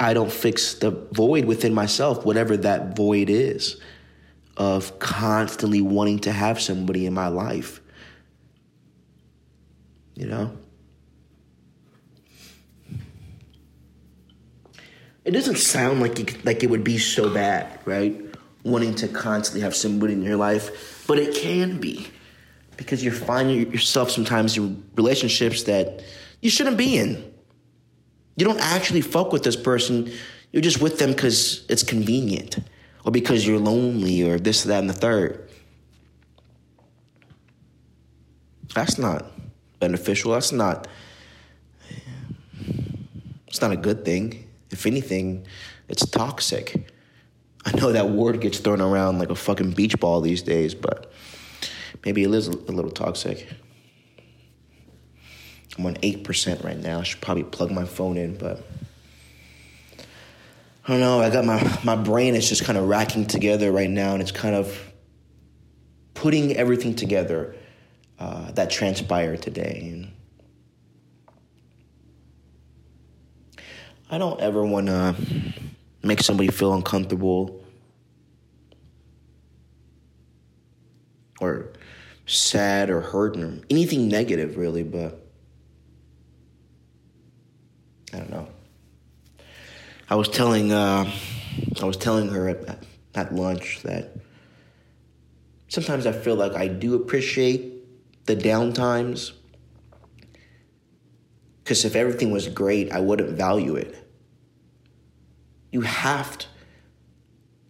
I 0.00 0.14
don't 0.14 0.32
fix 0.32 0.74
the 0.74 0.90
void 1.12 1.44
within 1.44 1.72
myself, 1.72 2.26
whatever 2.26 2.56
that 2.56 2.96
void 2.96 3.30
is, 3.30 3.80
of 4.56 4.98
constantly 4.98 5.80
wanting 5.80 6.20
to 6.20 6.32
have 6.32 6.60
somebody 6.60 7.06
in 7.06 7.14
my 7.14 7.28
life. 7.28 7.80
You 10.14 10.26
know? 10.26 10.56
It 15.24 15.32
doesn't 15.32 15.56
sound 15.56 16.00
like 16.00 16.20
it, 16.20 16.44
like 16.44 16.62
it 16.62 16.70
would 16.70 16.84
be 16.84 16.98
so 16.98 17.32
bad, 17.32 17.78
right? 17.84 18.20
wanting 18.64 18.94
to 18.94 19.08
constantly 19.08 19.60
have 19.60 19.76
somebody 19.76 20.14
in 20.14 20.22
your 20.22 20.36
life, 20.36 21.04
but 21.06 21.18
it 21.18 21.34
can 21.34 21.78
be 21.78 22.08
because 22.76 23.04
you're 23.04 23.12
finding 23.12 23.70
yourself 23.70 24.10
sometimes 24.10 24.56
in 24.56 24.82
relationships 24.96 25.64
that 25.64 26.02
you 26.40 26.50
shouldn't 26.50 26.78
be 26.78 26.98
in. 26.98 27.32
You 28.36 28.44
don't 28.44 28.60
actually 28.60 29.02
fuck 29.02 29.32
with 29.32 29.44
this 29.44 29.54
person. 29.54 30.10
You're 30.50 30.62
just 30.62 30.80
with 30.80 30.98
them 30.98 31.10
because 31.12 31.64
it's 31.68 31.82
convenient 31.82 32.58
or 33.04 33.12
because 33.12 33.46
you're 33.46 33.58
lonely 33.58 34.22
or 34.22 34.38
this, 34.38 34.64
that, 34.64 34.78
and 34.80 34.88
the 34.88 34.94
third. 34.94 35.50
That's 38.74 38.98
not 38.98 39.30
beneficial. 39.78 40.32
That's 40.32 40.52
not. 40.52 40.88
It's 43.46 43.60
not 43.60 43.70
a 43.70 43.76
good 43.76 44.04
thing. 44.04 44.48
If 44.70 44.86
anything, 44.86 45.46
it's 45.88 46.04
toxic. 46.06 46.90
I 47.64 47.76
know 47.76 47.92
that 47.92 48.10
word 48.10 48.40
gets 48.40 48.58
thrown 48.58 48.80
around 48.80 49.18
like 49.18 49.30
a 49.30 49.34
fucking 49.34 49.72
beach 49.72 49.98
ball 50.00 50.20
these 50.20 50.42
days, 50.42 50.74
but 50.74 51.12
maybe 52.04 52.24
it 52.24 52.30
is 52.34 52.48
a 52.48 52.52
little 52.52 52.90
toxic. 52.90 53.48
I'm 55.78 55.86
on 55.86 55.94
8% 55.96 56.64
right 56.64 56.78
now. 56.78 57.00
I 57.00 57.02
should 57.02 57.20
probably 57.20 57.44
plug 57.44 57.70
my 57.70 57.84
phone 57.84 58.16
in, 58.16 58.36
but 58.36 58.64
I 60.86 60.92
don't 60.92 61.00
know. 61.00 61.20
I 61.20 61.30
got 61.30 61.44
my, 61.44 61.78
my 61.82 61.96
brain 61.96 62.34
is 62.34 62.48
just 62.48 62.64
kind 62.64 62.76
of 62.76 62.88
racking 62.88 63.26
together 63.26 63.72
right 63.72 63.88
now, 63.88 64.12
and 64.12 64.20
it's 64.20 64.32
kind 64.32 64.54
of 64.54 64.92
putting 66.12 66.56
everything 66.56 66.94
together 66.94 67.56
uh, 68.18 68.52
that 68.52 68.70
transpired 68.70 69.40
today. 69.42 70.10
I 74.10 74.18
don't 74.18 74.40
ever 74.40 74.64
want 74.64 74.86
to 74.88 75.16
make 76.02 76.20
somebody 76.22 76.50
feel 76.50 76.74
uncomfortable 76.74 77.64
or 81.40 81.72
sad 82.26 82.90
or 82.90 83.00
hurt 83.00 83.36
or 83.36 83.58
anything 83.68 84.08
negative 84.08 84.56
really 84.56 84.82
but 84.82 85.26
i 88.12 88.18
don't 88.18 88.30
know 88.30 88.48
i 90.08 90.14
was 90.14 90.28
telling 90.28 90.72
uh, 90.72 91.10
i 91.80 91.84
was 91.84 91.96
telling 91.96 92.28
her 92.28 92.48
at, 92.48 92.84
at 93.14 93.34
lunch 93.34 93.82
that 93.82 94.16
sometimes 95.74 96.06
I 96.06 96.12
feel 96.12 96.36
like 96.36 96.54
I 96.54 96.68
do 96.68 96.94
appreciate 96.94 98.26
the 98.26 98.36
down 98.36 98.72
times. 98.72 99.32
Because 101.62 101.84
if 101.84 101.96
everything 101.96 102.30
was 102.30 102.46
great, 102.48 102.92
I 102.92 103.00
wouldn't 103.00 103.30
value 103.30 103.74
it. 103.74 103.96
You 105.72 105.80
have 105.80 106.38
to. 106.38 106.46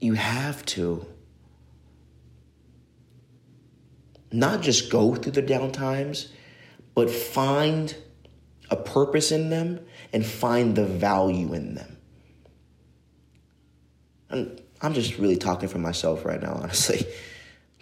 You 0.01 0.15
have 0.15 0.65
to. 0.67 1.07
Not 4.31 4.61
just 4.61 4.91
go 4.91 5.15
through 5.15 5.33
the 5.33 5.43
down 5.43 5.73
times, 5.73 6.29
but 6.95 7.09
find 7.09 7.97
a 8.69 8.77
purpose 8.77 9.31
in 9.33 9.49
them 9.49 9.81
and 10.13 10.27
find 10.27 10.75
the 10.75 10.85
value 10.85 11.55
in 11.55 11.75
them. 11.75 11.94
And 14.31 14.61
I'm 14.81 14.95
just 14.95 15.19
really 15.19 15.37
talking 15.37 15.69
for 15.69 15.79
myself 15.79 16.25
right 16.25 16.41
now, 16.41 16.55
honestly. 16.63 17.07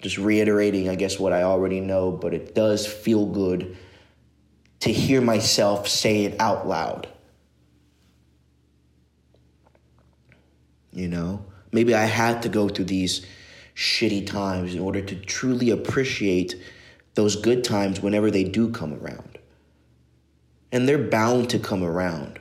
Just 0.00 0.18
reiterating, 0.18 0.88
I 0.88 0.96
guess, 0.96 1.18
what 1.18 1.32
I 1.32 1.42
already 1.44 1.80
know, 1.80 2.10
but 2.10 2.34
it 2.34 2.54
does 2.54 2.86
feel 2.86 3.26
good 3.26 3.76
to 4.80 4.92
hear 4.92 5.20
myself 5.20 5.86
say 5.86 6.24
it 6.24 6.40
out 6.40 6.66
loud. 6.66 7.08
You 10.92 11.08
know, 11.08 11.44
maybe 11.70 11.94
I 11.94 12.04
had 12.04 12.42
to 12.42 12.48
go 12.48 12.68
through 12.68 12.86
these 12.86 13.24
shitty 13.74 14.26
times 14.26 14.74
in 14.74 14.80
order 14.80 15.00
to 15.00 15.14
truly 15.14 15.70
appreciate 15.70 16.56
those 17.14 17.36
good 17.36 17.64
times 17.64 18.00
whenever 18.00 18.30
they 18.30 18.44
do 18.44 18.70
come 18.70 18.94
around. 18.94 19.38
And 20.70 20.88
they're 20.88 20.98
bound 20.98 21.50
to 21.50 21.58
come 21.58 21.82
around. 21.82 22.40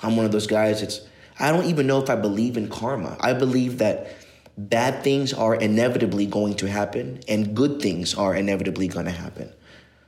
I'm 0.00 0.16
one 0.16 0.26
of 0.26 0.32
those 0.32 0.46
guys 0.46 0.80
that's, 0.80 1.00
I 1.38 1.52
don't 1.52 1.66
even 1.66 1.86
know 1.86 2.02
if 2.02 2.08
I 2.08 2.16
believe 2.16 2.56
in 2.56 2.68
karma. 2.68 3.16
I 3.20 3.34
believe 3.34 3.78
that 3.78 4.08
bad 4.56 5.04
things 5.04 5.32
are 5.34 5.54
inevitably 5.54 6.26
going 6.26 6.54
to 6.54 6.68
happen 6.68 7.20
and 7.28 7.54
good 7.54 7.82
things 7.82 8.14
are 8.14 8.34
inevitably 8.34 8.88
going 8.88 9.04
to 9.04 9.12
happen. 9.12 9.52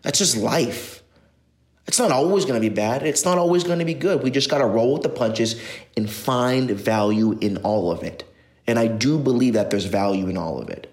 That's 0.03 0.19
just 0.19 0.37
life. 0.37 1.03
It's 1.87 1.99
not 1.99 2.13
always 2.13 2.45
going 2.45 2.61
to 2.61 2.67
be 2.67 2.75
bad. 2.75 3.03
It's 3.03 3.25
not 3.25 3.39
always 3.39 3.65
going 3.65 3.79
to 3.79 3.85
be 3.85 3.95
good. 3.95 4.23
We 4.23 4.31
just 4.31 4.51
got 4.51 4.59
to 4.59 4.67
roll 4.67 4.95
with 4.95 5.03
the 5.03 5.09
punches 5.09 5.61
and 5.97 6.09
find 6.09 6.71
value 6.71 7.39
in 7.41 7.59
all 7.59 7.91
of 7.91 8.03
it. 8.03 8.25
And 8.67 8.79
I 8.79 8.87
do 8.89 9.19
believe 9.19 9.55
that 9.55 9.71
there's 9.71 9.87
value 9.87 10.29
in 10.29 10.37
all 10.37 10.61
of 10.61 10.69
it. 10.69 10.93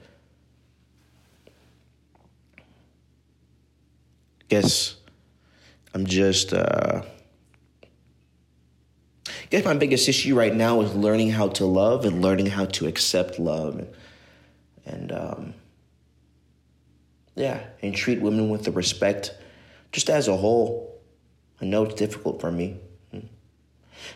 Guess 4.48 4.96
I'm 5.94 6.06
just, 6.06 6.54
uh, 6.54 7.02
Guess 9.56 9.64
my 9.64 9.74
biggest 9.74 10.10
issue 10.10 10.36
right 10.36 10.54
now 10.54 10.82
is 10.82 10.94
learning 10.94 11.30
how 11.30 11.48
to 11.48 11.66
love 11.66 12.04
and 12.04 12.22
learning 12.22 12.48
how 12.48 12.66
to 12.66 12.88
accept 12.88 13.40
love 13.40 13.80
and, 13.80 13.88
and 14.86 15.12
um, 15.14 15.54
yeah, 17.36 17.64
and 17.82 17.96
treat 17.96 18.20
women 18.20 18.50
with 18.50 18.66
the 18.66 18.72
respect 18.74 19.34
just 19.94 20.10
as 20.10 20.28
a 20.28 20.36
whole. 20.36 21.00
I 21.62 21.66
know 21.68 21.86
it's 21.86 21.96
difficult 21.96 22.42
for 22.42 22.52
me. 22.52 22.82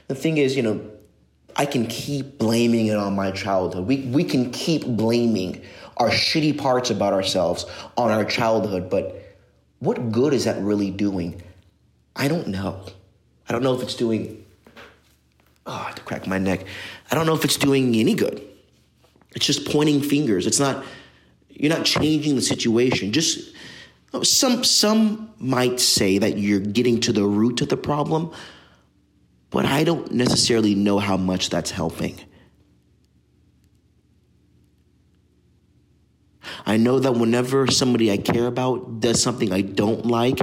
The 0.09 0.15
thing 0.15 0.39
is, 0.39 0.57
you 0.57 0.61
know, 0.61 0.91
I 1.55 1.65
can 1.65 1.87
keep 1.87 2.37
blaming 2.37 2.87
it 2.87 2.97
on 2.97 3.15
my 3.15 3.31
childhood. 3.31 3.87
We, 3.87 4.01
we 4.07 4.25
can 4.25 4.51
keep 4.51 4.85
blaming 4.85 5.63
our 5.95 6.09
shitty 6.09 6.57
parts 6.57 6.89
about 6.89 7.13
ourselves 7.13 7.65
on 7.95 8.11
our 8.11 8.25
childhood, 8.25 8.89
but 8.89 9.37
what 9.79 10.11
good 10.11 10.33
is 10.33 10.43
that 10.43 10.61
really 10.61 10.91
doing? 10.91 11.41
I 12.13 12.27
don't 12.27 12.49
know. 12.49 12.83
I 13.47 13.53
don't 13.53 13.63
know 13.63 13.73
if 13.73 13.81
it's 13.81 13.95
doing, 13.95 14.38
oh, 15.69 15.73
I 15.73 15.83
have 15.85 15.95
to 15.95 16.01
crack 16.01 16.27
my 16.27 16.37
neck. 16.37 16.65
I 17.11 17.15
don't 17.15 17.25
know 17.25 17.35
if 17.35 17.45
it's 17.45 17.57
doing 17.57 17.95
any 17.95 18.15
good. 18.15 18.45
It's 19.35 19.45
just 19.45 19.69
pointing 19.69 20.01
fingers. 20.01 20.47
It's 20.47 20.59
not, 20.59 20.83
you're 21.49 21.75
not 21.75 21.85
changing 21.85 22.35
the 22.35 22.41
situation. 22.41 23.11
Just 23.13 23.53
some 24.23 24.63
some 24.63 25.33
might 25.37 25.79
say 25.79 26.17
that 26.17 26.37
you're 26.37 26.59
getting 26.59 26.99
to 27.01 27.13
the 27.13 27.25
root 27.25 27.61
of 27.61 27.69
the 27.69 27.77
problem, 27.77 28.31
but 29.51 29.65
I 29.65 29.83
don't 29.83 30.11
necessarily 30.11 30.73
know 30.73 30.97
how 30.97 31.15
much 31.15 31.49
that's 31.51 31.69
helping. 31.69 32.19
I 36.65 36.77
know 36.77 36.99
that 36.99 37.11
whenever 37.13 37.67
somebody 37.67 38.11
I 38.11 38.17
care 38.17 38.47
about 38.47 38.99
does 38.99 39.21
something 39.21 39.53
I 39.53 39.61
don't 39.61 40.05
like, 40.05 40.39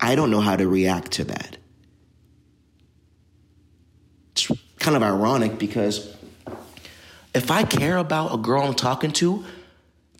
I 0.00 0.14
don't 0.14 0.30
know 0.30 0.40
how 0.40 0.56
to 0.56 0.66
react 0.66 1.12
to 1.12 1.24
that. 1.24 1.58
It's 4.32 4.50
kind 4.84 4.96
of 4.96 5.02
ironic 5.02 5.58
because 5.58 6.14
if 7.34 7.50
I 7.50 7.64
care 7.64 7.96
about 7.96 8.34
a 8.34 8.36
girl 8.36 8.62
I'm 8.62 8.74
talking 8.74 9.12
to, 9.12 9.44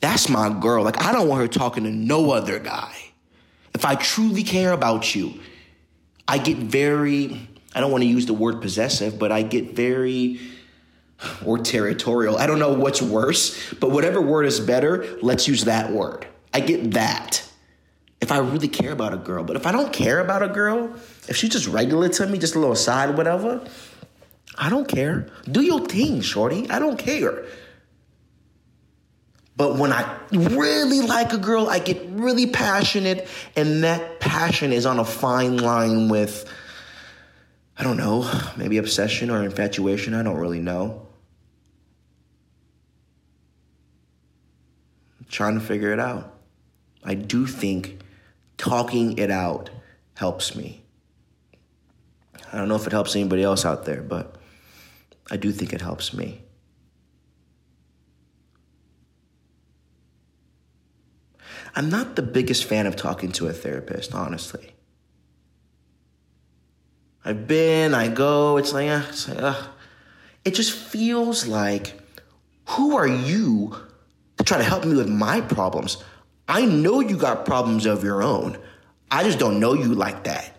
that's 0.00 0.31
my 0.31 0.48
girl. 0.59 0.83
Like, 0.83 1.03
I 1.03 1.12
don't 1.12 1.29
want 1.29 1.42
her 1.42 1.48
talking 1.48 1.85
to 1.85 1.90
no 1.90 2.31
other 2.31 2.59
guy. 2.59 2.94
If 3.74 3.85
I 3.85 3.94
truly 3.94 4.42
care 4.42 4.72
about 4.72 5.14
you, 5.14 5.38
I 6.27 6.38
get 6.38 6.57
very, 6.57 7.46
I 7.74 7.81
don't 7.81 7.90
want 7.90 8.05
to 8.05 8.09
use 8.09 8.24
the 8.24 8.33
word 8.33 8.62
possessive, 8.62 9.18
but 9.18 9.31
I 9.31 9.42
get 9.42 9.77
very, 9.77 10.40
or 11.44 11.59
territorial. 11.59 12.38
I 12.38 12.46
don't 12.46 12.59
know 12.59 12.72
what's 12.72 13.03
worse, 13.03 13.74
but 13.74 13.90
whatever 13.90 14.22
word 14.22 14.46
is 14.46 14.61
better, 14.61 15.18
let's 15.20 15.46
use 15.46 15.64
that 15.64 15.92
word. 15.92 16.27
I 16.55 16.61
get 16.61 16.92
that. 16.92 17.46
If 18.22 18.33
I 18.33 18.38
really 18.38 18.68
care 18.68 18.92
about 18.92 19.12
a 19.12 19.18
girl, 19.18 19.44
but 19.44 19.57
if 19.57 19.66
I 19.66 19.72
don't 19.72 19.92
care 19.92 20.20
about 20.20 20.42
a 20.42 20.48
girl, 20.48 20.94
if 21.29 21.37
she's 21.37 21.50
just 21.50 21.66
regular 21.66 22.09
to 22.09 22.27
me, 22.27 22.38
just 22.38 22.55
a 22.55 22.59
little 22.59 22.77
side, 22.77 23.14
whatever, 23.18 23.62
I 24.57 24.71
don't 24.71 24.87
care. 24.87 25.29
Do 25.51 25.61
your 25.62 25.81
thing, 25.81 26.21
shorty. 26.21 26.71
I 26.71 26.79
don't 26.79 26.99
care. 26.99 27.45
But 29.57 29.79
when 29.79 29.93
I 29.93 30.19
really 30.33 31.01
like 31.01 31.33
a 31.33 31.38
girl, 31.38 31.69
I 31.69 31.79
get 31.79 32.05
really 32.09 32.47
passionate, 32.47 33.29
and 33.55 33.85
that 33.85 34.19
passion 34.19 34.73
is 34.73 34.85
on 34.85 34.99
a 34.99 35.05
fine 35.05 35.59
line 35.59 36.09
with, 36.09 36.51
I 37.79 37.85
don't 37.85 37.97
know, 37.97 38.29
maybe 38.57 38.79
obsession 38.79 39.31
or 39.31 39.45
infatuation. 39.45 40.14
I 40.14 40.25
don't 40.25 40.38
really 40.38 40.61
know. 40.61 41.07
I'm 45.21 45.27
trying 45.31 45.55
to 45.55 45.64
figure 45.64 45.93
it 45.93 46.01
out. 46.01 46.33
I 47.05 47.14
do 47.14 47.47
think 47.47 48.01
talking 48.57 49.19
it 49.19 49.31
out 49.31 49.71
helps 50.14 50.57
me. 50.57 50.83
I 52.53 52.57
don't 52.57 52.69
know 52.69 52.77
if 52.77 52.87
it 52.87 52.93
helps 52.93 53.14
anybody 53.14 53.43
else 53.43 53.64
out 53.64 53.85
there, 53.85 54.03
but 54.03 54.37
I 55.30 55.37
do 55.37 55.52
think 55.52 55.72
it 55.72 55.80
helps 55.80 56.12
me. 56.12 56.42
I'm 61.74 61.90
not 61.90 62.14
the 62.14 62.22
biggest 62.22 62.64
fan 62.64 62.87
of 62.87 62.94
talking 62.94 63.32
to 63.32 63.48
a 63.48 63.52
therapist, 63.52 64.14
honestly. 64.14 64.74
I've 67.24 67.48
been, 67.48 67.94
I 67.94 68.08
go, 68.08 68.58
it's 68.58 68.72
like, 68.72 68.90
uh, 68.90 69.02
it's 69.08 69.28
like 69.28 69.42
uh, 69.42 69.62
it 70.44 70.54
just 70.54 70.72
feels 70.72 71.46
like, 71.46 71.98
who 72.68 72.96
are 72.96 73.08
you 73.08 73.74
to 74.37 74.44
try 74.44 74.58
to 74.58 74.64
help 74.64 74.84
me 74.84 74.94
with 74.94 75.08
my 75.08 75.40
problems? 75.40 76.02
I 76.46 76.66
know 76.66 77.00
you 77.00 77.16
got 77.16 77.46
problems 77.46 77.87
of 77.87 78.04
your 78.04 78.22
own. 78.22 78.58
I 79.10 79.24
just 79.24 79.38
don't 79.38 79.58
know 79.58 79.72
you 79.72 79.94
like 79.94 80.24
that. 80.24 80.54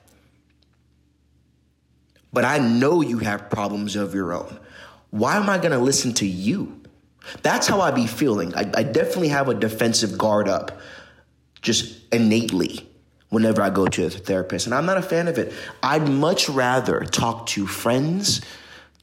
But 2.35 2.43
I 2.43 2.57
know 2.57 2.99
you 2.99 3.19
have 3.19 3.49
problems 3.49 3.95
of 3.95 4.13
your 4.13 4.33
own. 4.33 4.59
Why 5.09 5.37
am 5.37 5.49
I 5.49 5.57
gonna 5.57 5.79
listen 5.79 6.13
to 6.15 6.25
you? 6.25 6.81
That's 7.43 7.65
how 7.65 7.79
I 7.79 7.91
be 7.91 8.07
feeling. 8.07 8.53
I, 8.53 8.69
I 8.75 8.83
definitely 8.83 9.29
have 9.29 9.47
a 9.47 9.53
defensive 9.53 10.17
guard 10.17 10.49
up 10.49 10.81
just 11.61 11.97
innately 12.13 12.89
whenever 13.29 13.61
I 13.61 13.69
go 13.69 13.87
to 13.87 14.05
a 14.07 14.09
therapist. 14.09 14.65
And 14.65 14.75
I'm 14.75 14.85
not 14.85 14.97
a 14.97 15.01
fan 15.01 15.29
of 15.29 15.37
it. 15.37 15.53
I'd 15.81 16.09
much 16.09 16.49
rather 16.49 17.05
talk 17.05 17.45
to 17.47 17.65
friends, 17.65 18.41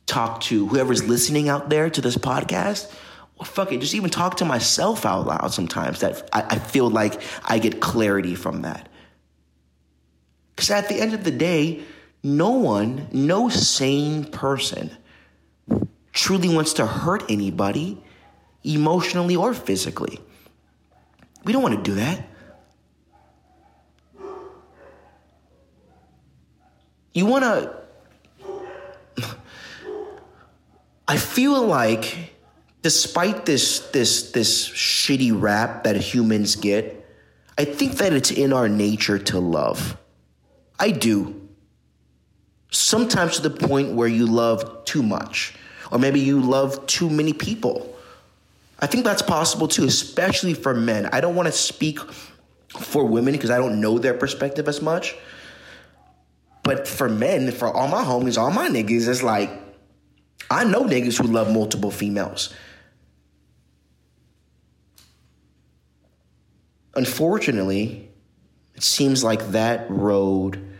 talk 0.04 0.42
to 0.42 0.66
whoever's 0.66 1.08
listening 1.08 1.48
out 1.48 1.70
there 1.70 1.88
to 1.88 2.02
this 2.02 2.18
podcast. 2.18 2.92
Well, 3.38 3.46
fuck 3.46 3.72
it, 3.72 3.80
just 3.80 3.94
even 3.94 4.10
talk 4.10 4.36
to 4.36 4.44
myself 4.44 5.06
out 5.06 5.26
loud 5.26 5.54
sometimes. 5.54 6.00
That 6.00 6.28
I, 6.34 6.42
I 6.50 6.58
feel 6.58 6.90
like 6.90 7.22
I 7.46 7.58
get 7.58 7.80
clarity 7.80 8.34
from 8.34 8.60
that. 8.62 8.90
Because 10.54 10.70
at 10.70 10.90
the 10.90 11.00
end 11.00 11.14
of 11.14 11.24
the 11.24 11.30
day, 11.30 11.82
no 12.22 12.50
one, 12.50 13.08
no 13.12 13.48
sane 13.48 14.24
person 14.24 14.96
truly 16.12 16.48
wants 16.48 16.74
to 16.74 16.86
hurt 16.86 17.24
anybody 17.30 18.02
emotionally 18.64 19.34
or 19.34 19.54
physically. 19.54 20.20
We 21.44 21.52
don't 21.52 21.62
want 21.62 21.76
to 21.76 21.82
do 21.82 21.96
that. 21.96 22.28
you 27.14 27.26
want 27.26 27.44
to. 27.44 27.76
I 31.08 31.16
feel 31.16 31.60
like, 31.66 32.32
despite 32.82 33.44
this 33.44 33.80
this 33.90 34.30
this 34.32 34.68
shitty 34.68 35.38
rap 35.38 35.84
that 35.84 35.96
humans 35.96 36.56
get, 36.56 37.06
I 37.58 37.64
think 37.64 37.98
that 37.98 38.12
it's 38.12 38.30
in 38.30 38.52
our 38.52 38.68
nature 38.68 39.18
to 39.18 39.40
love. 39.40 39.96
I 40.78 40.90
do. 40.90 41.41
Sometimes 42.72 43.36
to 43.36 43.42
the 43.42 43.50
point 43.50 43.92
where 43.92 44.08
you 44.08 44.26
love 44.26 44.86
too 44.86 45.02
much, 45.02 45.54
or 45.90 45.98
maybe 45.98 46.20
you 46.20 46.40
love 46.40 46.86
too 46.86 47.10
many 47.10 47.34
people. 47.34 47.94
I 48.78 48.86
think 48.86 49.04
that's 49.04 49.20
possible 49.20 49.68
too, 49.68 49.84
especially 49.84 50.54
for 50.54 50.72
men. 50.72 51.06
I 51.12 51.20
don't 51.20 51.34
want 51.36 51.46
to 51.46 51.52
speak 51.52 52.00
for 52.70 53.04
women 53.04 53.32
because 53.32 53.50
I 53.50 53.58
don't 53.58 53.78
know 53.78 53.98
their 53.98 54.14
perspective 54.14 54.68
as 54.68 54.80
much. 54.80 55.14
But 56.62 56.88
for 56.88 57.10
men, 57.10 57.52
for 57.52 57.68
all 57.68 57.88
my 57.88 58.02
homies, 58.02 58.38
all 58.38 58.50
my 58.50 58.68
niggas, 58.68 59.06
it's 59.06 59.22
like 59.22 59.50
I 60.50 60.64
know 60.64 60.84
niggas 60.84 61.20
who 61.20 61.28
love 61.28 61.52
multiple 61.52 61.90
females. 61.90 62.54
Unfortunately, 66.94 68.08
it 68.74 68.82
seems 68.82 69.22
like 69.22 69.48
that 69.48 69.90
road 69.90 70.71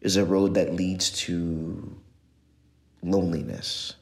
is 0.00 0.16
a 0.16 0.24
road 0.24 0.54
that 0.54 0.74
leads 0.74 1.10
to 1.10 1.96
loneliness. 3.02 3.94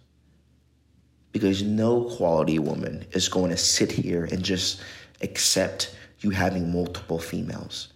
Because 1.33 1.63
no 1.63 2.05
quality 2.05 2.59
woman 2.59 3.07
is 3.13 3.29
going 3.29 3.51
to 3.51 3.57
sit 3.57 3.91
here 3.91 4.25
and 4.25 4.43
just 4.43 4.81
accept 5.21 5.95
you 6.21 6.31
having 6.31 6.73
multiple 6.73 7.19
females. 7.19 7.89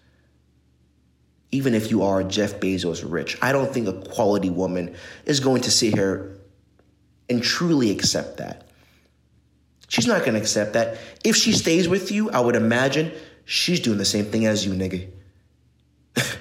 Even 1.50 1.74
if 1.74 1.90
you 1.90 2.02
are 2.02 2.22
Jeff 2.22 2.60
Bezos 2.60 3.04
rich, 3.08 3.38
I 3.40 3.52
don't 3.52 3.72
think 3.72 3.88
a 3.88 3.92
quality 3.92 4.50
woman 4.50 4.94
is 5.24 5.40
going 5.40 5.62
to 5.62 5.70
sit 5.70 5.94
here 5.94 6.38
and 7.30 7.42
truly 7.42 7.90
accept 7.90 8.38
that. 8.38 8.68
She's 9.88 10.06
not 10.06 10.20
going 10.20 10.34
to 10.34 10.40
accept 10.40 10.74
that. 10.74 10.98
If 11.24 11.36
she 11.36 11.52
stays 11.52 11.88
with 11.88 12.12
you, 12.12 12.30
I 12.30 12.40
would 12.40 12.56
imagine 12.56 13.12
she's 13.46 13.80
doing 13.80 13.98
the 13.98 14.04
same 14.04 14.26
thing 14.26 14.44
as 14.44 14.66
you, 14.66 14.72
nigga. 14.72 15.08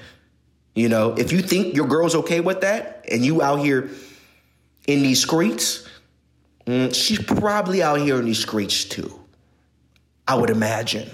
you 0.77 0.89
know, 0.89 1.15
if 1.17 1.31
you 1.31 1.41
think 1.41 1.75
your 1.75 1.87
girl's 1.87 2.13
okay 2.13 2.39
with 2.39 2.61
that 2.61 3.03
and 3.09 3.25
you 3.25 3.41
out 3.41 3.55
here 3.55 3.89
in 4.85 5.01
these 5.01 5.19
streets, 5.19 5.89
mm, 6.67 6.93
she's 6.93 7.17
probably 7.19 7.81
out 7.81 7.99
here 7.99 8.19
in 8.19 8.25
these 8.25 8.43
streets 8.43 8.85
too. 8.85 9.19
I 10.27 10.35
would 10.35 10.51
imagine. 10.51 11.09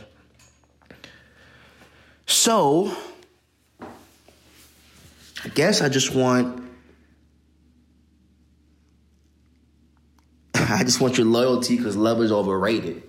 So, 2.25 2.93
I 3.79 5.47
guess 5.55 5.81
I 5.81 5.87
just 5.87 6.13
want 6.13 6.61
I 10.55 10.83
just 10.83 10.99
want 10.99 11.17
your 11.17 11.27
loyalty 11.27 11.77
because 11.77 11.95
love 11.95 12.21
is 12.21 12.33
overrated. 12.33 13.01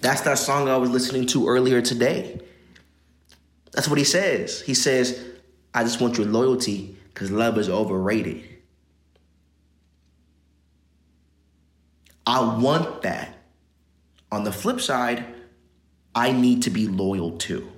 That's 0.00 0.22
that 0.22 0.38
song 0.38 0.68
I 0.68 0.76
was 0.76 0.90
listening 0.90 1.26
to 1.28 1.46
earlier 1.46 1.80
today. 1.80 2.40
That's 3.70 3.86
what 3.86 3.98
he 3.98 4.04
says. 4.04 4.60
He 4.60 4.74
says, 4.74 5.31
I 5.74 5.84
just 5.84 6.00
want 6.00 6.18
your 6.18 6.26
loyalty 6.26 6.96
because 7.12 7.30
love 7.30 7.58
is 7.58 7.68
overrated. 7.68 8.48
I 12.26 12.58
want 12.58 13.02
that. 13.02 13.36
On 14.30 14.44
the 14.44 14.52
flip 14.52 14.80
side, 14.80 15.24
I 16.14 16.32
need 16.32 16.62
to 16.62 16.70
be 16.70 16.86
loyal 16.86 17.32
too. 17.32 17.70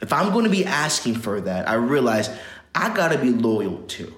If 0.00 0.12
I'm 0.12 0.32
going 0.32 0.44
to 0.44 0.50
be 0.50 0.64
asking 0.64 1.14
for 1.16 1.40
that, 1.40 1.68
I 1.68 1.74
realize 1.74 2.28
I 2.74 2.94
got 2.94 3.12
to 3.12 3.18
be 3.18 3.30
loyal 3.30 3.78
too. 3.82 4.14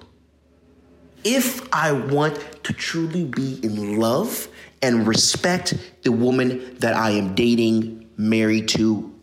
If 1.23 1.67
I 1.73 1.91
want 1.91 2.39
to 2.63 2.73
truly 2.73 3.23
be 3.23 3.59
in 3.63 3.97
love 3.97 4.47
and 4.81 5.07
respect 5.07 5.73
the 6.03 6.11
woman 6.11 6.75
that 6.79 6.95
I 6.95 7.11
am 7.11 7.33
dating, 7.33 8.07
married 8.17 8.67
to, 8.69 9.13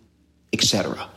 etc. 0.52 1.08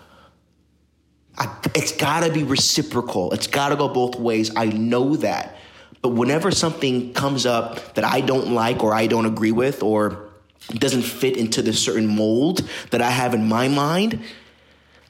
It's 1.73 1.91
got 1.91 2.23
to 2.23 2.31
be 2.31 2.43
reciprocal. 2.43 3.33
It's 3.33 3.47
got 3.47 3.69
to 3.69 3.75
go 3.75 3.87
both 3.89 4.15
ways. 4.15 4.55
I 4.55 4.65
know 4.65 5.15
that. 5.17 5.57
But 6.01 6.09
whenever 6.09 6.51
something 6.51 7.13
comes 7.13 7.45
up 7.45 7.95
that 7.95 8.05
I 8.05 8.21
don't 8.21 8.53
like 8.53 8.83
or 8.83 8.93
I 8.93 9.07
don't 9.07 9.25
agree 9.25 9.51
with 9.51 9.83
or 9.83 10.29
doesn't 10.69 11.01
fit 11.01 11.35
into 11.35 11.61
the 11.61 11.73
certain 11.73 12.07
mold 12.07 12.61
that 12.91 13.01
I 13.01 13.09
have 13.09 13.33
in 13.33 13.47
my 13.47 13.67
mind, 13.67 14.21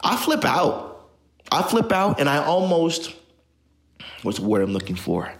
I 0.02 0.16
flip 0.16 0.46
out. 0.46 1.10
I 1.52 1.62
flip 1.64 1.92
out 1.92 2.20
and 2.20 2.28
I 2.28 2.38
almost, 2.38 3.14
what's 4.24 4.40
the 4.40 4.46
word 4.46 4.64
I'm 4.64 4.74
looking 4.74 4.96
for? 4.96 5.32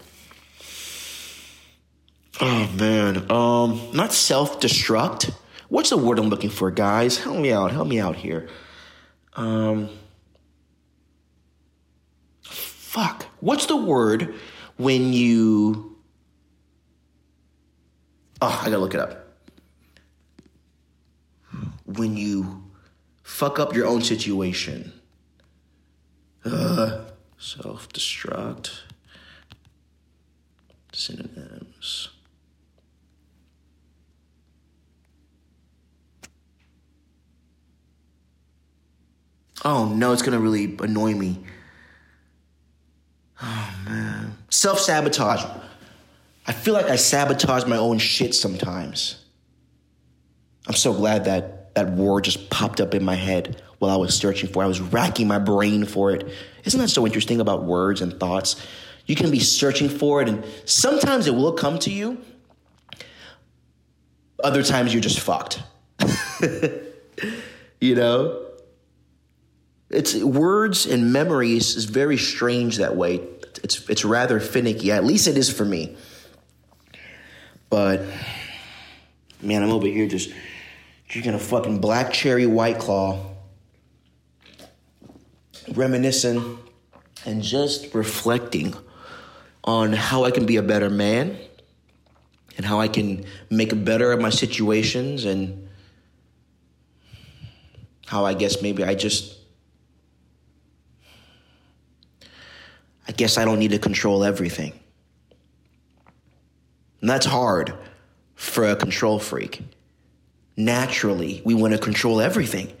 Oh 2.40 2.70
man, 2.78 3.30
um, 3.30 3.90
not 3.94 4.12
self-destruct. 4.12 5.32
What's 5.68 5.90
the 5.90 5.96
word 5.96 6.18
I'm 6.18 6.28
looking 6.28 6.50
for, 6.50 6.70
guys? 6.70 7.18
Help 7.18 7.38
me 7.38 7.50
out. 7.50 7.72
Help 7.72 7.88
me 7.88 7.98
out 7.98 8.14
here. 8.14 8.48
Um, 9.34 9.88
fuck. 12.96 13.26
What's 13.40 13.66
the 13.66 13.76
word 13.76 14.34
when 14.78 15.12
you? 15.12 15.98
Oh, 18.40 18.58
I 18.62 18.64
gotta 18.64 18.78
look 18.78 18.94
it 18.94 19.00
up. 19.00 19.34
When 21.84 22.16
you 22.16 22.64
fuck 23.22 23.58
up 23.58 23.74
your 23.74 23.86
own 23.86 24.00
situation. 24.00 24.94
Uh, 26.42 27.02
self-destruct. 27.38 28.70
Synonyms. 30.94 32.08
Oh 39.64 39.84
no, 39.84 40.12
it's 40.14 40.22
gonna 40.22 40.38
really 40.38 40.76
annoy 40.80 41.12
me. 41.12 41.44
Oh 43.42 43.74
man. 43.84 44.36
Self 44.48 44.80
sabotage. 44.80 45.44
I 46.46 46.52
feel 46.52 46.74
like 46.74 46.86
I 46.86 46.96
sabotage 46.96 47.66
my 47.66 47.76
own 47.76 47.98
shit 47.98 48.34
sometimes. 48.34 49.24
I'm 50.66 50.74
so 50.74 50.92
glad 50.92 51.24
that 51.24 51.74
that 51.74 51.92
word 51.92 52.24
just 52.24 52.50
popped 52.50 52.80
up 52.80 52.94
in 52.94 53.04
my 53.04 53.14
head 53.14 53.62
while 53.78 53.90
I 53.90 53.96
was 53.96 54.16
searching 54.16 54.48
for 54.50 54.62
it. 54.62 54.66
I 54.66 54.68
was 54.68 54.80
racking 54.80 55.28
my 55.28 55.38
brain 55.38 55.84
for 55.84 56.12
it. 56.12 56.28
Isn't 56.64 56.80
that 56.80 56.88
so 56.88 57.04
interesting 57.04 57.40
about 57.40 57.64
words 57.64 58.00
and 58.00 58.18
thoughts? 58.18 58.64
You 59.06 59.14
can 59.14 59.30
be 59.30 59.38
searching 59.38 59.88
for 59.88 60.22
it, 60.22 60.28
and 60.28 60.44
sometimes 60.64 61.26
it 61.26 61.34
will 61.34 61.52
come 61.52 61.78
to 61.80 61.90
you. 61.90 62.18
Other 64.42 64.62
times 64.62 64.92
you're 64.92 65.02
just 65.02 65.20
fucked. 65.20 65.62
you 67.80 67.94
know? 67.94 68.45
It's 69.88 70.16
words 70.16 70.86
and 70.86 71.12
memories 71.12 71.76
is 71.76 71.84
very 71.84 72.16
strange 72.16 72.78
that 72.78 72.96
way. 72.96 73.20
It's 73.62 73.88
it's 73.88 74.04
rather 74.04 74.40
finicky. 74.40 74.90
At 74.90 75.04
least 75.04 75.28
it 75.28 75.36
is 75.36 75.50
for 75.50 75.64
me. 75.64 75.96
But 77.70 78.02
man, 79.40 79.62
I'm 79.62 79.70
over 79.70 79.86
here 79.86 80.08
just 80.08 80.30
drinking 81.08 81.34
a 81.34 81.38
fucking 81.38 81.80
black 81.80 82.12
cherry 82.12 82.46
white 82.46 82.78
claw, 82.78 83.24
reminiscing 85.72 86.58
and 87.24 87.42
just 87.42 87.94
reflecting 87.94 88.74
on 89.64 89.92
how 89.92 90.24
I 90.24 90.30
can 90.30 90.46
be 90.46 90.56
a 90.56 90.62
better 90.62 90.90
man 90.90 91.36
and 92.56 92.64
how 92.64 92.80
I 92.80 92.88
can 92.88 93.24
make 93.50 93.84
better 93.84 94.12
of 94.12 94.20
my 94.20 94.30
situations 94.30 95.24
and 95.24 95.68
how 98.06 98.24
I 98.24 98.34
guess 98.34 98.62
maybe 98.62 98.84
I 98.84 98.94
just 98.94 99.35
I 103.08 103.12
guess 103.12 103.38
I 103.38 103.44
don't 103.44 103.58
need 103.58 103.70
to 103.70 103.78
control 103.78 104.24
everything. 104.24 104.72
And 107.00 107.10
that's 107.10 107.26
hard 107.26 107.74
for 108.34 108.64
a 108.64 108.76
control 108.76 109.18
freak. 109.18 109.62
Naturally, 110.56 111.42
we 111.44 111.54
want 111.54 111.72
to 111.72 111.78
control 111.78 112.20
everything 112.20 112.72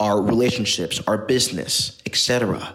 our 0.00 0.20
relationships, 0.20 1.00
our 1.06 1.16
business, 1.16 1.98
etc. 2.04 2.74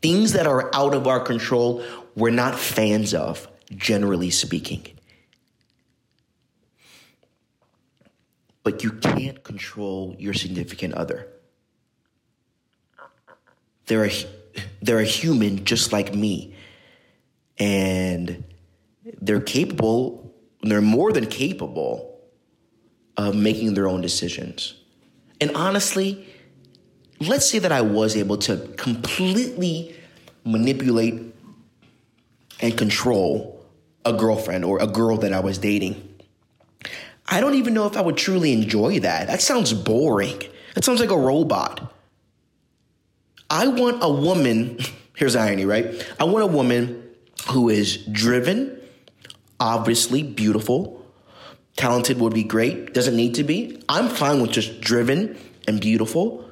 Things 0.00 0.32
that 0.32 0.46
are 0.46 0.74
out 0.74 0.94
of 0.94 1.06
our 1.08 1.18
control, 1.20 1.82
we're 2.14 2.30
not 2.30 2.56
fans 2.56 3.12
of, 3.12 3.48
generally 3.76 4.30
speaking. 4.30 4.86
But 8.62 8.84
you 8.84 8.92
can't 8.92 9.42
control 9.42 10.14
your 10.18 10.32
significant 10.32 10.94
other. 10.94 11.26
They're 13.86 14.04
a 14.04 14.12
they're 14.82 15.00
a 15.00 15.04
human 15.04 15.64
just 15.64 15.92
like 15.92 16.14
me. 16.14 16.54
And 17.58 18.44
they're 19.20 19.40
capable, 19.40 20.34
they're 20.62 20.80
more 20.80 21.12
than 21.12 21.26
capable 21.26 22.20
of 23.16 23.34
making 23.34 23.74
their 23.74 23.88
own 23.88 24.00
decisions. 24.00 24.74
And 25.40 25.50
honestly, 25.56 26.26
let's 27.20 27.48
say 27.48 27.58
that 27.58 27.72
I 27.72 27.80
was 27.80 28.16
able 28.16 28.36
to 28.38 28.56
completely 28.76 29.96
manipulate 30.44 31.34
and 32.60 32.76
control 32.76 33.64
a 34.04 34.12
girlfriend 34.12 34.64
or 34.64 34.80
a 34.80 34.86
girl 34.86 35.16
that 35.18 35.32
I 35.32 35.40
was 35.40 35.58
dating. 35.58 36.04
I 37.26 37.40
don't 37.40 37.54
even 37.54 37.74
know 37.74 37.86
if 37.86 37.96
I 37.96 38.00
would 38.00 38.16
truly 38.16 38.52
enjoy 38.52 39.00
that. 39.00 39.26
That 39.26 39.42
sounds 39.42 39.72
boring. 39.74 40.42
That 40.74 40.84
sounds 40.84 41.00
like 41.00 41.10
a 41.10 41.18
robot. 41.18 41.92
I 43.50 43.68
want 43.68 43.98
a 44.02 44.10
woman, 44.10 44.78
here's 45.16 45.36
irony, 45.36 45.64
right? 45.64 46.06
I 46.20 46.24
want 46.24 46.44
a 46.44 46.48
woman 46.48 47.04
who 47.50 47.68
is 47.68 47.96
driven, 48.06 48.80
obviously 49.58 50.22
beautiful, 50.22 50.98
Talented 51.78 52.18
would 52.18 52.34
be 52.34 52.42
great. 52.42 52.92
Doesn't 52.92 53.14
need 53.14 53.36
to 53.36 53.44
be. 53.44 53.80
I'm 53.88 54.08
fine 54.08 54.42
with 54.42 54.50
just 54.50 54.80
driven 54.80 55.38
and 55.68 55.80
beautiful. 55.80 56.50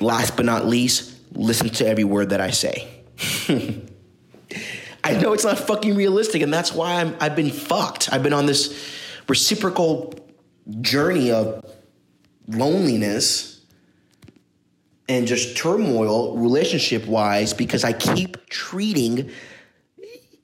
Last 0.00 0.34
but 0.34 0.46
not 0.46 0.66
least, 0.66 1.14
listen 1.34 1.68
to 1.68 1.86
every 1.86 2.04
word 2.04 2.30
that 2.30 2.40
I 2.40 2.52
say. 2.52 2.88
I 5.04 5.12
know 5.20 5.34
it's 5.34 5.44
not 5.44 5.58
fucking 5.58 5.94
realistic, 5.94 6.40
and 6.40 6.50
that's 6.50 6.72
why 6.72 7.02
I'm, 7.02 7.14
I've 7.20 7.36
been 7.36 7.50
fucked. 7.50 8.10
I've 8.10 8.22
been 8.22 8.32
on 8.32 8.46
this 8.46 8.74
reciprocal 9.28 10.14
journey 10.80 11.30
of 11.30 11.62
loneliness 12.48 13.51
and 15.12 15.26
just 15.26 15.56
turmoil 15.56 16.36
relationship 16.36 17.06
wise 17.06 17.52
because 17.52 17.84
I 17.84 17.92
keep 17.92 18.48
treating 18.48 19.30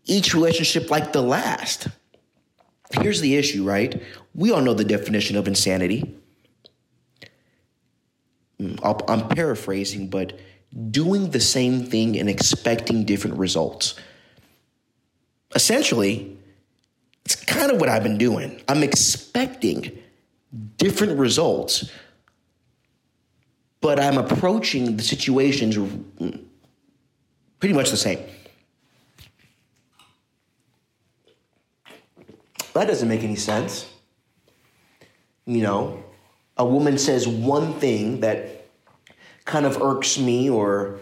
each 0.04 0.34
relationship 0.34 0.90
like 0.90 1.12
the 1.12 1.22
last. 1.22 1.88
Here's 3.00 3.20
the 3.20 3.36
issue, 3.36 3.64
right? 3.64 4.02
We 4.34 4.52
all 4.52 4.60
know 4.60 4.74
the 4.74 4.84
definition 4.84 5.36
of 5.36 5.48
insanity. 5.48 6.14
Mm, 8.60 8.78
i 9.08 9.12
am 9.12 9.28
paraphrasing, 9.28 10.08
but 10.08 10.38
doing 10.90 11.30
the 11.30 11.40
same 11.40 11.84
thing 11.86 12.18
and 12.18 12.28
expecting 12.28 13.04
different 13.04 13.38
results. 13.38 13.94
Essentially, 15.54 16.36
it's 17.24 17.36
kind 17.36 17.70
of 17.70 17.80
what 17.80 17.88
I've 17.88 18.02
been 18.02 18.18
doing. 18.18 18.62
I'm 18.68 18.82
expecting 18.82 19.98
different 20.76 21.18
results, 21.18 21.90
but 23.80 24.00
I'm 24.00 24.18
approaching 24.18 24.96
the 24.96 25.02
situations 25.02 25.78
pretty 27.60 27.74
much 27.74 27.90
the 27.90 27.96
same. 27.96 28.18
That 32.74 32.86
doesn't 32.86 33.08
make 33.08 33.22
any 33.22 33.36
sense. 33.36 33.90
You 35.46 35.62
know, 35.62 36.04
a 36.56 36.64
woman 36.64 36.98
says 36.98 37.26
one 37.26 37.72
thing 37.74 38.20
that 38.20 38.66
kind 39.44 39.64
of 39.64 39.80
irks 39.82 40.18
me 40.18 40.50
or, 40.50 40.98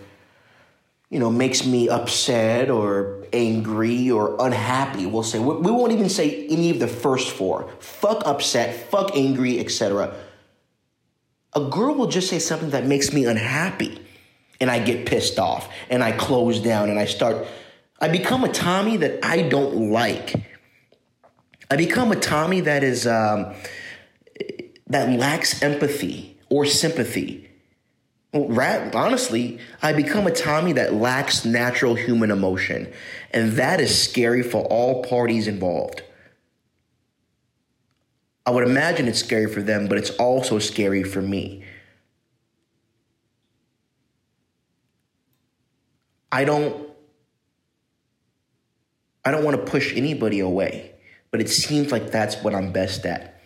you 1.11 1.19
know, 1.19 1.31
makes 1.31 1.67
me 1.67 1.89
upset 1.89 2.71
or 2.71 3.25
angry 3.33 4.11
or 4.11 4.37
unhappy. 4.41 5.05
We'll 5.05 5.23
say, 5.23 5.39
we 5.39 5.71
won't 5.71 5.93
even 5.93 6.09
say 6.09 6.47
any 6.47 6.71
of 6.71 6.79
the 6.79 6.89
first 6.89 7.31
four 7.31 7.69
fuck 7.81 8.23
upset, 8.25 8.89
fuck 8.91 9.17
angry, 9.17 9.59
etc. 9.59 10.15
A 11.55 11.61
girl 11.71 11.95
will 11.95 12.09
just 12.09 12.29
say 12.29 12.39
something 12.39 12.71
that 12.71 12.87
makes 12.87 13.13
me 13.13 13.25
unhappy 13.25 14.01
and 14.61 14.71
I 14.71 14.79
get 14.79 15.07
pissed 15.07 15.39
off 15.39 15.69
and 15.89 16.03
I 16.03 16.13
close 16.13 16.61
down 16.61 16.91
and 16.91 16.99
I 16.99 17.07
start, 17.07 17.47
I 18.01 18.09
become 18.09 18.45
a 18.45 18.53
Tommy 18.53 18.97
that 18.99 19.25
I 19.25 19.43
don't 19.43 19.91
like. 19.91 20.35
I 21.71 21.77
become 21.77 22.13
a 22.13 22.17
Tommy 22.17 22.61
that 22.61 22.85
is, 22.85 23.07
um, 23.07 23.55
that 24.87 25.11
lacks 25.11 25.63
empathy 25.63 26.39
or 26.49 26.65
sympathy. 26.65 27.49
Well, 28.33 28.91
honestly, 28.95 29.59
I 29.83 29.93
become 29.93 30.27
a 30.27 30.31
Tommy 30.31 30.73
that 30.75 30.95
lacks 30.95 31.45
natural 31.45 31.95
human 31.95 32.31
emotion. 32.31 32.93
And 33.33 33.53
that 33.53 33.81
is 33.81 34.03
scary 34.03 34.43
for 34.43 34.65
all 34.65 35.03
parties 35.05 35.49
involved. 35.49 36.03
I 38.47 38.51
would 38.51 38.63
imagine 38.63 39.09
it's 39.09 39.19
scary 39.19 39.53
for 39.53 39.61
them, 39.61 39.89
but 39.89 39.99
it's 39.99 40.11
also 40.11 40.61
scary 40.61 41.03
for 41.03 41.21
me. 41.21 41.65
I 46.31 46.45
don't 46.45 46.87
I 49.25 49.33
don't 49.33 49.43
want 49.43 49.57
to 49.57 49.69
push 49.71 49.97
anybody 49.97 50.39
away, 50.39 50.93
but 51.33 51.41
it 51.41 51.49
seems 51.49 51.91
like 51.91 52.13
that's 52.13 52.37
what 52.37 52.55
I'm 52.55 52.71
best 52.71 53.05
at. 53.05 53.41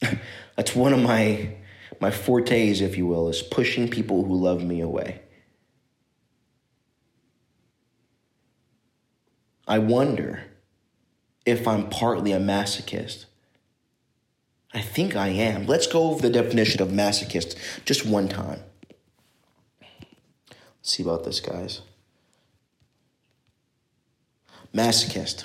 that's 0.56 0.76
one 0.76 0.92
of 0.92 1.00
my 1.00 1.56
my 2.00 2.12
fortes, 2.12 2.80
if 2.80 2.96
you 2.96 3.06
will, 3.06 3.28
is 3.28 3.42
pushing 3.42 3.88
people 3.88 4.24
who 4.24 4.36
love 4.36 4.62
me 4.62 4.80
away. 4.80 5.22
I 9.66 9.80
wonder 9.80 10.44
if 11.46 11.66
I'm 11.66 11.88
partly 11.88 12.32
a 12.32 12.40
masochist. 12.40 13.24
I 14.74 14.80
think 14.82 15.16
I 15.16 15.28
am. 15.28 15.66
Let's 15.66 15.86
go 15.86 16.10
over 16.10 16.20
the 16.20 16.28
definition 16.28 16.82
of 16.82 16.88
masochist 16.88 17.56
just 17.84 18.04
one 18.04 18.28
time. 18.28 18.60
Let's 20.50 20.92
see 20.92 21.02
about 21.02 21.24
this, 21.24 21.40
guys. 21.40 21.80
Masochist. 24.74 25.44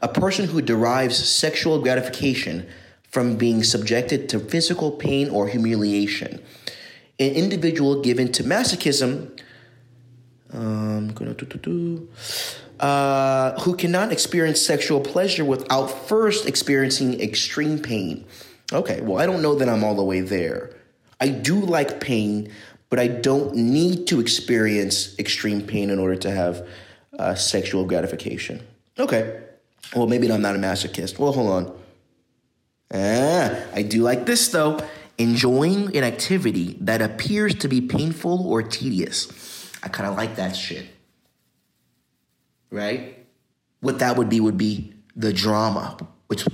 A 0.00 0.08
person 0.08 0.46
who 0.46 0.62
derives 0.62 1.16
sexual 1.28 1.80
gratification 1.80 2.66
from 3.02 3.36
being 3.36 3.62
subjected 3.62 4.28
to 4.30 4.38
physical 4.38 4.92
pain 4.92 5.28
or 5.28 5.48
humiliation. 5.48 6.42
An 7.18 7.32
individual 7.32 8.00
given 8.00 8.32
to 8.32 8.44
masochism 8.44 9.38
um, 10.52 11.12
uh, 12.80 13.60
who 13.60 13.76
cannot 13.76 14.10
experience 14.10 14.60
sexual 14.60 15.00
pleasure 15.00 15.44
without 15.44 15.86
first 15.86 16.48
experiencing 16.48 17.20
extreme 17.20 17.78
pain. 17.78 18.24
Okay, 18.72 19.00
well, 19.02 19.18
I 19.18 19.26
don't 19.26 19.42
know 19.42 19.54
that 19.56 19.68
I'm 19.68 19.84
all 19.84 19.94
the 19.94 20.04
way 20.04 20.20
there. 20.22 20.70
I 21.20 21.28
do 21.28 21.60
like 21.60 22.00
pain, 22.00 22.50
but 22.88 22.98
I 22.98 23.06
don't 23.06 23.54
need 23.54 24.06
to 24.08 24.18
experience 24.18 25.18
extreme 25.18 25.60
pain 25.60 25.90
in 25.90 25.98
order 25.98 26.16
to 26.16 26.30
have 26.30 26.66
uh, 27.18 27.34
sexual 27.34 27.84
gratification. 27.84 28.66
Okay, 28.98 29.40
well, 29.94 30.06
maybe 30.06 30.32
I'm 30.32 30.40
not 30.40 30.56
a 30.56 30.58
masochist. 30.58 31.18
Well, 31.18 31.32
hold 31.32 31.50
on. 31.50 31.80
Ah, 32.94 33.60
I 33.74 33.82
do 33.82 34.02
like 34.02 34.24
this 34.24 34.48
though. 34.48 34.80
Enjoying 35.18 35.94
an 35.94 36.02
activity 36.02 36.78
that 36.80 37.02
appears 37.02 37.54
to 37.56 37.68
be 37.68 37.82
painful 37.82 38.48
or 38.48 38.62
tedious. 38.62 39.28
I 39.82 39.88
kind 39.88 40.08
of 40.08 40.16
like 40.16 40.36
that 40.36 40.56
shit. 40.56 40.86
Right? 42.70 43.26
What 43.80 43.98
that 43.98 44.16
would 44.16 44.28
be 44.28 44.40
would 44.40 44.58
be 44.58 44.94
the 45.16 45.32
drama 45.32 45.96
which 46.28 46.44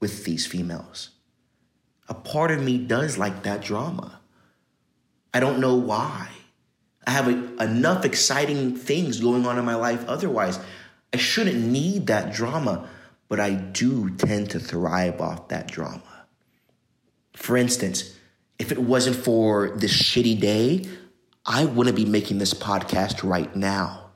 with 0.00 0.24
these 0.24 0.46
females. 0.46 1.10
A 2.08 2.14
part 2.14 2.50
of 2.50 2.62
me 2.62 2.78
does 2.78 3.18
like 3.18 3.42
that 3.42 3.62
drama. 3.62 4.20
I 5.34 5.40
don't 5.40 5.60
know 5.60 5.74
why. 5.74 6.28
I 7.06 7.10
have 7.10 7.28
a, 7.28 7.62
enough 7.62 8.04
exciting 8.04 8.76
things 8.76 9.20
going 9.20 9.46
on 9.46 9.58
in 9.58 9.64
my 9.64 9.74
life 9.74 10.04
otherwise. 10.06 10.58
I 11.12 11.16
shouldn't 11.16 11.58
need 11.58 12.06
that 12.06 12.32
drama 12.32 12.88
but 13.28 13.38
I 13.38 13.50
do 13.50 14.10
tend 14.10 14.50
to 14.50 14.58
thrive 14.58 15.20
off 15.20 15.48
that 15.48 15.68
drama. 15.68 16.02
For 17.34 17.56
instance, 17.56 18.16
if 18.58 18.72
it 18.72 18.78
wasn't 18.78 19.16
for 19.16 19.70
this 19.76 19.92
shitty 19.92 20.40
day, 20.40 20.86
I 21.44 21.66
wouldn't 21.66 21.96
be 21.96 22.04
making 22.04 22.38
this 22.38 22.54
podcast 22.54 23.22
right 23.22 23.54
now. 23.54 24.07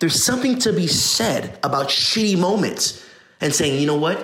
There's 0.00 0.22
something 0.22 0.58
to 0.60 0.72
be 0.72 0.86
said 0.86 1.58
about 1.62 1.88
shitty 1.88 2.38
moments 2.38 3.04
and 3.40 3.54
saying, 3.54 3.80
you 3.80 3.86
know 3.86 3.96
what? 3.96 4.18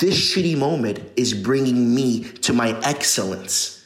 This 0.00 0.14
shitty 0.14 0.56
moment 0.56 1.00
is 1.16 1.34
bringing 1.34 1.94
me 1.94 2.24
to 2.24 2.52
my 2.52 2.78
excellence. 2.82 3.84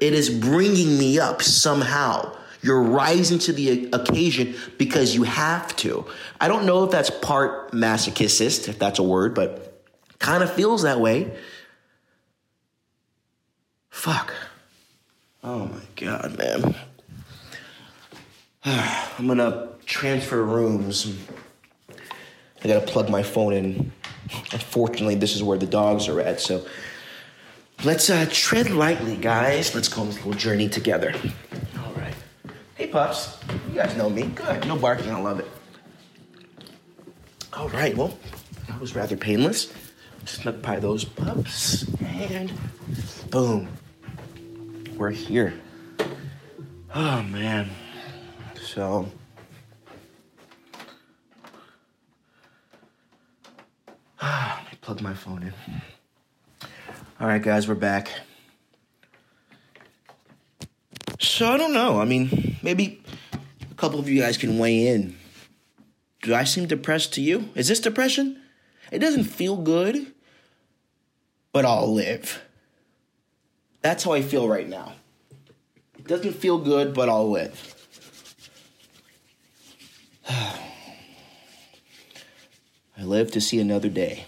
It 0.00 0.12
is 0.14 0.30
bringing 0.30 0.98
me 0.98 1.18
up 1.18 1.42
somehow. 1.42 2.36
You're 2.62 2.82
rising 2.82 3.38
to 3.40 3.52
the 3.52 3.90
occasion 3.92 4.54
because 4.76 5.14
you 5.14 5.22
have 5.22 5.74
to. 5.76 6.06
I 6.40 6.48
don't 6.48 6.66
know 6.66 6.84
if 6.84 6.90
that's 6.90 7.10
part 7.10 7.72
masochist, 7.72 8.68
if 8.68 8.78
that's 8.78 8.98
a 8.98 9.02
word, 9.02 9.34
but 9.34 9.82
kind 10.18 10.42
of 10.42 10.52
feels 10.52 10.82
that 10.82 11.00
way. 11.00 11.32
Fuck. 13.88 14.32
Oh 15.42 15.66
my 15.66 15.80
God, 15.96 16.38
man. 16.38 16.74
I'm 19.18 19.26
gonna 19.26 19.68
transfer 19.84 20.42
rooms. 20.44 21.12
I 22.62 22.68
gotta 22.68 22.86
plug 22.86 23.10
my 23.10 23.22
phone 23.22 23.52
in. 23.52 23.92
Unfortunately, 24.52 25.16
this 25.16 25.34
is 25.34 25.42
where 25.42 25.58
the 25.58 25.66
dogs 25.66 26.06
are 26.06 26.20
at, 26.20 26.40
so 26.40 26.64
let's 27.82 28.08
uh, 28.10 28.28
tread 28.30 28.70
lightly, 28.70 29.16
guys. 29.16 29.74
Let's 29.74 29.88
go 29.88 30.02
on 30.02 30.06
this 30.06 30.16
little 30.18 30.34
journey 30.34 30.68
together. 30.68 31.12
All 31.84 31.92
right. 31.94 32.14
Hey, 32.76 32.86
pups. 32.86 33.38
You 33.70 33.74
guys 33.74 33.96
know 33.96 34.08
me. 34.08 34.22
Good. 34.22 34.68
No 34.68 34.76
barking. 34.76 35.10
I 35.10 35.20
love 35.20 35.40
it. 35.40 35.48
All 37.52 37.68
right. 37.70 37.96
Well, 37.96 38.16
that 38.68 38.80
was 38.80 38.94
rather 38.94 39.16
painless. 39.16 39.72
Snuck 40.26 40.62
by 40.62 40.78
those 40.78 41.04
pups, 41.04 41.88
and 42.04 42.52
boom, 43.30 43.68
we're 44.96 45.10
here. 45.10 45.54
Oh 46.94 47.22
man. 47.22 47.70
So. 48.72 49.08
Let 54.22 54.64
me 54.70 54.78
plug 54.80 55.00
my 55.00 55.12
phone 55.12 55.42
in. 55.42 55.52
All 57.18 57.26
right, 57.26 57.42
guys, 57.42 57.66
we're 57.66 57.74
back. 57.74 58.12
So 61.18 61.50
I 61.50 61.56
don't 61.56 61.72
know. 61.72 62.00
I 62.00 62.04
mean, 62.04 62.58
maybe 62.62 63.02
a 63.68 63.74
couple 63.74 63.98
of 63.98 64.08
you 64.08 64.20
guys 64.20 64.36
can 64.36 64.56
weigh 64.56 64.86
in. 64.86 65.16
Do 66.22 66.32
I 66.32 66.44
seem 66.44 66.66
depressed 66.68 67.12
to 67.14 67.20
you? 67.20 67.48
Is 67.56 67.66
this 67.66 67.80
depression? 67.80 68.40
It 68.92 69.00
doesn't 69.00 69.24
feel 69.24 69.56
good, 69.56 70.14
but 71.52 71.64
I'll 71.64 71.92
live. 71.92 72.40
That's 73.82 74.04
how 74.04 74.12
I 74.12 74.22
feel 74.22 74.46
right 74.46 74.68
now. 74.68 74.92
It 75.98 76.06
doesn't 76.06 76.34
feel 76.34 76.58
good, 76.58 76.94
but 76.94 77.08
I'll 77.08 77.28
live. 77.28 77.79
I 82.98 83.02
live 83.02 83.32
to 83.32 83.40
see 83.40 83.58
another 83.58 83.88
day. 83.88 84.26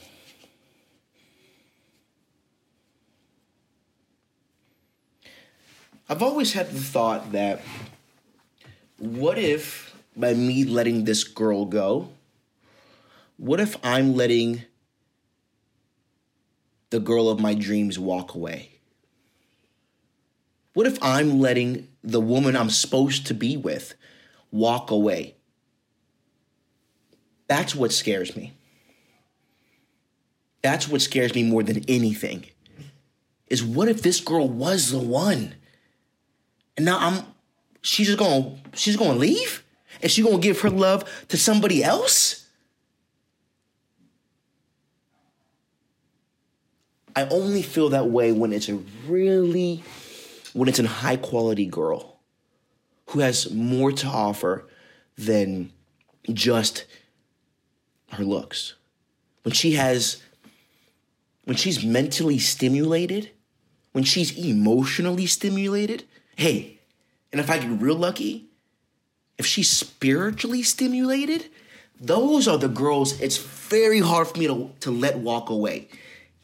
I've 6.09 6.23
always 6.23 6.55
had 6.55 6.73
the 6.73 6.81
thought 6.81 7.31
that 7.33 7.61
what 8.99 9.38
if 9.38 9.95
by 10.17 10.35
me 10.35 10.65
letting 10.65 11.05
this 11.05 11.23
girl 11.23 11.65
go, 11.67 12.09
what 13.37 13.61
if 13.61 13.77
I'm 13.85 14.15
letting 14.15 14.65
the 16.91 17.01
girl 17.01 17.29
of 17.29 17.38
my 17.38 17.55
dreams 17.55 17.99
walk 17.99 18.35
away? 18.35 18.71
What 20.75 20.87
if 20.87 20.99
I'm 21.01 21.38
letting 21.38 21.88
the 22.03 22.21
woman 22.21 22.57
I'm 22.57 22.71
supposed 22.71 23.27
to 23.29 23.35
be 23.35 23.57
with 23.57 23.95
walk 24.51 24.91
away? 24.91 25.37
That's 27.53 27.75
what 27.75 27.93
scares 27.93 28.35
me. 28.35 28.55
That's 30.62 30.88
what 30.88 31.03
scares 31.03 31.35
me 31.35 31.43
more 31.43 31.62
than 31.62 31.85
anything. 31.87 32.47
Is 33.47 33.62
what 33.62 33.88
if 33.88 34.01
this 34.01 34.21
girl 34.21 34.49
was 34.49 34.91
the 34.91 34.99
one? 34.99 35.57
And 36.79 36.87
now 36.87 36.97
I'm 36.99 37.27
she's 37.83 38.07
just 38.07 38.19
gonna 38.19 38.57
she's 38.73 38.97
gonna 38.97 39.19
leave? 39.19 39.62
And 40.01 40.11
she's 40.11 40.25
gonna 40.25 40.38
give 40.38 40.62
her 40.62 40.71
love 40.71 41.05
to 41.29 41.37
somebody 41.37 41.85
else? 41.85 42.49
I 47.15 47.27
only 47.27 47.61
feel 47.61 47.91
that 47.91 48.09
way 48.09 48.33
when 48.33 48.55
it's 48.55 48.71
a 48.71 48.77
really 49.07 49.85
when 50.55 50.71
it's 50.71 50.79
a 50.79 50.88
high 50.88 51.17
quality 51.17 51.67
girl 51.67 52.19
who 53.09 53.21
has 53.21 53.53
more 53.53 53.93
to 53.93 54.07
offer 54.07 54.67
than 55.19 55.71
just 56.33 56.87
her 58.12 58.25
looks. 58.25 58.75
When 59.42 59.53
she 59.53 59.72
has, 59.72 60.22
when 61.44 61.57
she's 61.57 61.85
mentally 61.85 62.38
stimulated, 62.38 63.31
when 63.92 64.05
she's 64.05 64.37
emotionally 64.38 65.27
stimulated, 65.27 66.05
hey, 66.37 66.79
and 67.33 67.40
if 67.40 67.51
I 67.51 67.59
get 67.59 67.81
real 67.81 67.96
lucky, 67.96 68.46
if 69.38 69.46
she's 69.46 69.70
spiritually 69.70 70.62
stimulated, 70.62 71.48
those 72.01 72.48
are 72.48 72.59
the 72.59 72.68
girls 72.68 73.20
it's 73.20 73.38
very 73.38 74.01
hard 74.01 74.29
for 74.29 74.38
me 74.38 74.46
to, 74.46 74.70
to 74.81 74.90
let 74.90 75.18
walk 75.18 75.51
away, 75.51 75.88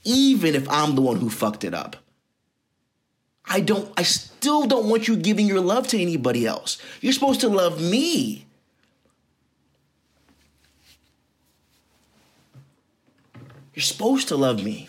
even 0.05 0.55
if 0.55 0.69
I'm 0.69 0.95
the 0.95 1.03
one 1.03 1.17
who 1.17 1.31
fucked 1.31 1.65
it 1.65 1.75
up. 1.75 1.97
I 3.51 3.61
don't, 3.61 3.91
I 3.97 4.03
still 4.03 4.67
don't 4.67 4.89
want 4.89 5.09
you 5.09 5.17
giving 5.17 5.47
your 5.47 5.61
love 5.61 5.87
to 5.89 6.01
anybody 6.01 6.47
else. 6.47 6.79
You're 7.01 7.15
supposed 7.15 7.41
to 7.41 7.49
love 7.49 7.81
me. 7.81 8.47
You're 13.79 13.85
supposed 13.85 14.27
to 14.27 14.37
love 14.37 14.65
me. 14.65 14.89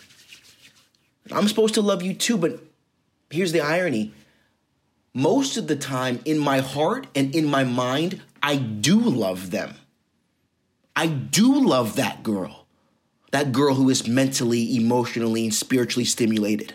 I'm 1.31 1.47
supposed 1.47 1.75
to 1.75 1.81
love 1.83 2.01
you 2.01 2.15
too, 2.15 2.39
but 2.39 2.59
here's 3.29 3.51
the 3.51 3.61
irony. 3.61 4.13
Most 5.13 5.57
of 5.57 5.67
the 5.67 5.75
time, 5.75 6.21
in 6.25 6.39
my 6.39 6.61
heart 6.61 7.05
and 7.13 7.35
in 7.35 7.45
my 7.45 7.63
mind, 7.63 8.19
I 8.41 8.55
do 8.55 8.99
love 8.99 9.51
them. 9.51 9.75
I 10.95 11.05
do 11.05 11.63
love 11.63 11.97
that 11.97 12.23
girl. 12.23 12.65
That 13.29 13.51
girl 13.51 13.75
who 13.75 13.91
is 13.91 14.07
mentally, 14.07 14.75
emotionally, 14.75 15.43
and 15.43 15.53
spiritually 15.53 16.05
stimulated. 16.05 16.73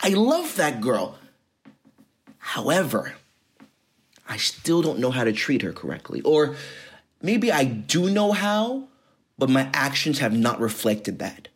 I 0.00 0.10
love 0.10 0.56
that 0.56 0.82
girl. 0.82 1.16
However, 2.36 3.14
I 4.28 4.36
still 4.36 4.82
don't 4.82 4.98
know 4.98 5.10
how 5.10 5.24
to 5.24 5.32
treat 5.32 5.62
her 5.62 5.72
correctly. 5.72 6.20
Or 6.26 6.56
maybe 7.22 7.50
I 7.50 7.64
do 7.64 8.10
know 8.10 8.32
how, 8.32 8.88
but 9.38 9.48
my 9.48 9.70
actions 9.72 10.18
have 10.18 10.36
not 10.36 10.60
reflected 10.60 11.20
that. 11.20 11.48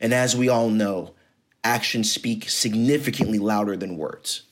And 0.00 0.12
as 0.12 0.36
we 0.36 0.48
all 0.48 0.70
know, 0.70 1.14
actions 1.64 2.12
speak 2.12 2.48
significantly 2.48 3.38
louder 3.38 3.76
than 3.76 3.96
words. 3.96 4.42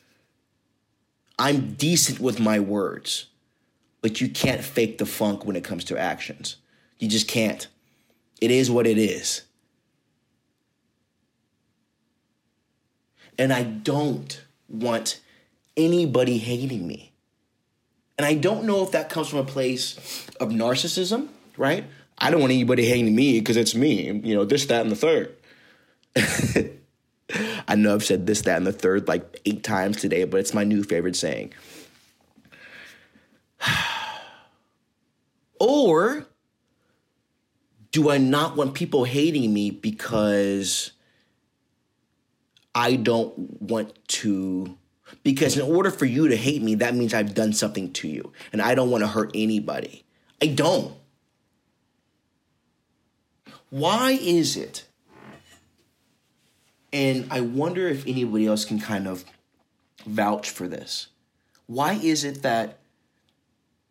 I'm 1.38 1.74
decent 1.74 2.20
with 2.20 2.40
my 2.40 2.60
words, 2.60 3.26
but 4.00 4.20
you 4.20 4.28
can't 4.28 4.62
fake 4.62 4.98
the 4.98 5.06
funk 5.06 5.44
when 5.44 5.56
it 5.56 5.64
comes 5.64 5.84
to 5.84 5.98
actions. 5.98 6.56
You 6.98 7.08
just 7.08 7.28
can't. 7.28 7.66
It 8.40 8.50
is 8.50 8.70
what 8.70 8.86
it 8.86 8.98
is. 8.98 9.42
And 13.38 13.52
I 13.52 13.64
don't 13.64 14.42
want 14.68 15.20
anybody 15.76 16.38
hating 16.38 16.86
me. 16.86 17.12
And 18.16 18.24
I 18.24 18.34
don't 18.34 18.64
know 18.64 18.82
if 18.84 18.92
that 18.92 19.10
comes 19.10 19.28
from 19.28 19.40
a 19.40 19.44
place 19.44 20.26
of 20.38 20.50
narcissism, 20.50 21.28
right? 21.56 21.84
I 22.16 22.30
don't 22.30 22.40
want 22.40 22.52
anybody 22.52 22.86
hating 22.86 23.14
me 23.14 23.40
because 23.40 23.56
it's 23.56 23.74
me, 23.74 24.20
you 24.24 24.36
know, 24.36 24.44
this, 24.44 24.66
that, 24.66 24.82
and 24.82 24.90
the 24.90 24.96
third. 24.96 25.33
I 27.68 27.74
know 27.76 27.94
I've 27.94 28.04
said 28.04 28.26
this, 28.26 28.42
that, 28.42 28.56
and 28.56 28.66
the 28.66 28.72
third 28.72 29.08
like 29.08 29.40
eight 29.44 29.64
times 29.64 29.96
today, 29.96 30.24
but 30.24 30.40
it's 30.40 30.54
my 30.54 30.64
new 30.64 30.82
favorite 30.82 31.16
saying. 31.16 31.52
or 35.60 36.26
do 37.90 38.10
I 38.10 38.18
not 38.18 38.56
want 38.56 38.74
people 38.74 39.04
hating 39.04 39.52
me 39.52 39.70
because 39.70 40.92
I 42.74 42.96
don't 42.96 43.62
want 43.62 43.96
to? 44.08 44.76
Because 45.22 45.56
in 45.56 45.62
order 45.62 45.90
for 45.90 46.04
you 46.04 46.28
to 46.28 46.36
hate 46.36 46.60
me, 46.60 46.74
that 46.76 46.94
means 46.94 47.14
I've 47.14 47.34
done 47.34 47.52
something 47.52 47.92
to 47.94 48.08
you, 48.08 48.32
and 48.52 48.60
I 48.60 48.74
don't 48.74 48.90
want 48.90 49.02
to 49.02 49.08
hurt 49.08 49.30
anybody. 49.34 50.04
I 50.42 50.46
don't. 50.48 50.94
Why 53.70 54.12
is 54.12 54.56
it? 54.56 54.86
And 56.94 57.26
I 57.28 57.40
wonder 57.40 57.88
if 57.88 58.06
anybody 58.06 58.46
else 58.46 58.64
can 58.64 58.78
kind 58.78 59.08
of 59.08 59.24
vouch 60.06 60.48
for 60.48 60.68
this. 60.68 61.08
Why 61.66 61.94
is 61.94 62.22
it 62.22 62.42
that, 62.42 62.78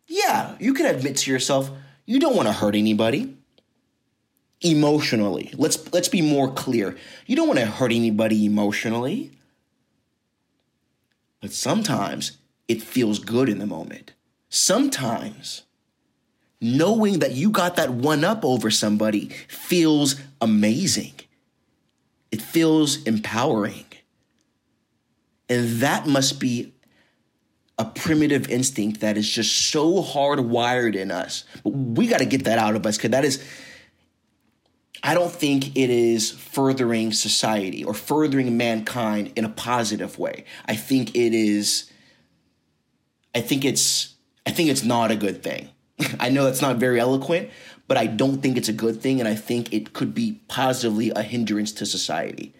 yeah, 0.06 0.56
you 0.58 0.72
can 0.72 0.86
admit 0.86 1.18
to 1.18 1.30
yourself 1.30 1.70
you 2.06 2.18
don't 2.18 2.34
want 2.34 2.48
to 2.48 2.54
hurt 2.54 2.74
anybody 2.74 3.36
emotionally. 4.62 5.50
Let's 5.54 5.92
let's 5.92 6.08
be 6.08 6.22
more 6.22 6.50
clear. 6.50 6.96
You 7.26 7.36
don't 7.36 7.46
want 7.46 7.60
to 7.60 7.66
hurt 7.66 7.92
anybody 7.92 8.46
emotionally. 8.46 9.32
But 11.40 11.52
sometimes 11.52 12.38
it 12.68 12.82
feels 12.82 13.18
good 13.18 13.50
in 13.50 13.58
the 13.58 13.66
moment. 13.66 14.12
Sometimes 14.48 15.62
knowing 16.58 17.18
that 17.18 17.32
you 17.32 17.50
got 17.50 17.76
that 17.76 17.90
one 17.90 18.24
up 18.24 18.44
over 18.44 18.70
somebody 18.70 19.28
feels 19.48 20.16
amazing. 20.40 21.12
It 22.34 22.42
feels 22.42 23.00
empowering. 23.04 23.84
And 25.48 25.68
that 25.78 26.08
must 26.08 26.40
be 26.40 26.74
a 27.78 27.84
primitive 27.84 28.48
instinct 28.50 29.02
that 29.02 29.16
is 29.16 29.28
just 29.28 29.70
so 29.70 30.02
hardwired 30.02 30.96
in 30.96 31.12
us. 31.12 31.44
But 31.62 31.70
we 31.70 32.08
got 32.08 32.18
to 32.18 32.24
get 32.24 32.42
that 32.42 32.58
out 32.58 32.74
of 32.74 32.84
us 32.86 32.96
because 32.96 33.12
that 33.12 33.24
is, 33.24 33.40
I 35.00 35.14
don't 35.14 35.30
think 35.30 35.76
it 35.76 35.90
is 35.90 36.32
furthering 36.32 37.12
society 37.12 37.84
or 37.84 37.94
furthering 37.94 38.56
mankind 38.56 39.34
in 39.36 39.44
a 39.44 39.48
positive 39.48 40.18
way. 40.18 40.44
I 40.66 40.74
think 40.74 41.14
it 41.14 41.32
is, 41.32 41.88
I 43.32 43.42
think 43.42 43.64
it's, 43.64 44.16
I 44.44 44.50
think 44.50 44.70
it's 44.70 44.82
not 44.82 45.12
a 45.12 45.16
good 45.16 45.40
thing. 45.40 45.68
I 46.18 46.30
know 46.30 46.46
that's 46.46 46.62
not 46.62 46.78
very 46.78 46.98
eloquent, 46.98 47.50
but 47.86 47.96
I 47.96 48.06
don't 48.06 48.40
think 48.40 48.56
it's 48.56 48.68
a 48.68 48.72
good 48.72 49.00
thing, 49.00 49.20
and 49.20 49.28
I 49.28 49.34
think 49.34 49.72
it 49.72 49.92
could 49.92 50.14
be 50.14 50.40
positively 50.48 51.10
a 51.10 51.22
hindrance 51.22 51.72
to 51.72 51.86
society. 51.86 52.54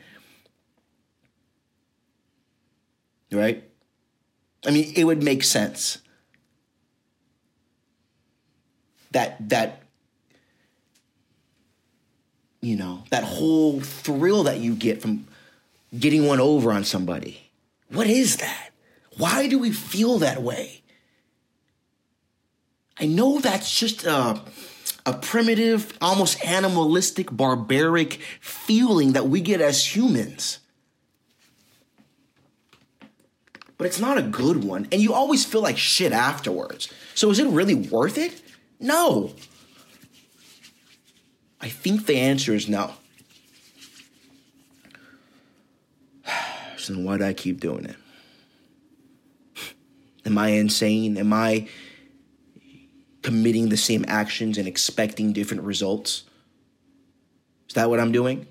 Right? 3.32 3.64
I 4.66 4.70
mean, 4.70 4.92
it 4.94 5.04
would 5.04 5.22
make 5.22 5.42
sense 5.42 5.98
that 9.10 9.48
that 9.48 9.82
you 12.60 12.76
know 12.76 13.04
that 13.10 13.24
whole 13.24 13.80
thrill 13.80 14.44
that 14.44 14.58
you 14.58 14.74
get 14.74 15.02
from 15.02 15.26
getting 15.98 16.26
one 16.26 16.40
over 16.40 16.72
on 16.72 16.84
somebody. 16.84 17.50
What 17.88 18.06
is 18.06 18.36
that? 18.38 18.70
Why 19.16 19.46
do 19.46 19.58
we 19.58 19.70
feel 19.70 20.18
that 20.18 20.42
way? 20.42 20.82
I 22.98 23.06
know 23.06 23.40
that's 23.40 23.78
just 23.78 24.04
a, 24.04 24.40
a 25.06 25.12
primitive, 25.12 25.96
almost 26.00 26.44
animalistic, 26.44 27.30
barbaric 27.30 28.20
feeling 28.40 29.12
that 29.12 29.28
we 29.28 29.40
get 29.40 29.60
as 29.60 29.94
humans. 29.94 30.60
But 33.76 33.86
it's 33.86 34.00
not 34.00 34.18
a 34.18 34.22
good 34.22 34.64
one. 34.64 34.88
And 34.92 35.02
you 35.02 35.12
always 35.12 35.44
feel 35.44 35.60
like 35.60 35.76
shit 35.76 36.12
afterwards. 36.12 36.88
So 37.14 37.30
is 37.30 37.38
it 37.38 37.48
really 37.48 37.74
worth 37.74 38.16
it? 38.18 38.40
No. 38.80 39.34
I 41.60 41.68
think 41.68 42.06
the 42.06 42.16
answer 42.16 42.54
is 42.54 42.68
no. 42.68 42.92
So 46.76 46.92
why 46.94 47.16
do 47.16 47.24
I 47.24 47.32
keep 47.32 47.60
doing 47.60 47.86
it? 47.86 47.96
Am 50.26 50.36
I 50.36 50.48
insane? 50.48 51.16
Am 51.16 51.32
I 51.32 51.66
committing 53.24 53.70
the 53.70 53.76
same 53.76 54.04
actions 54.06 54.58
and 54.58 54.68
expecting 54.68 55.32
different 55.32 55.64
results? 55.64 56.24
Is 57.68 57.74
that 57.74 57.88
what 57.90 57.98
I'm 57.98 58.12
doing? 58.12 58.46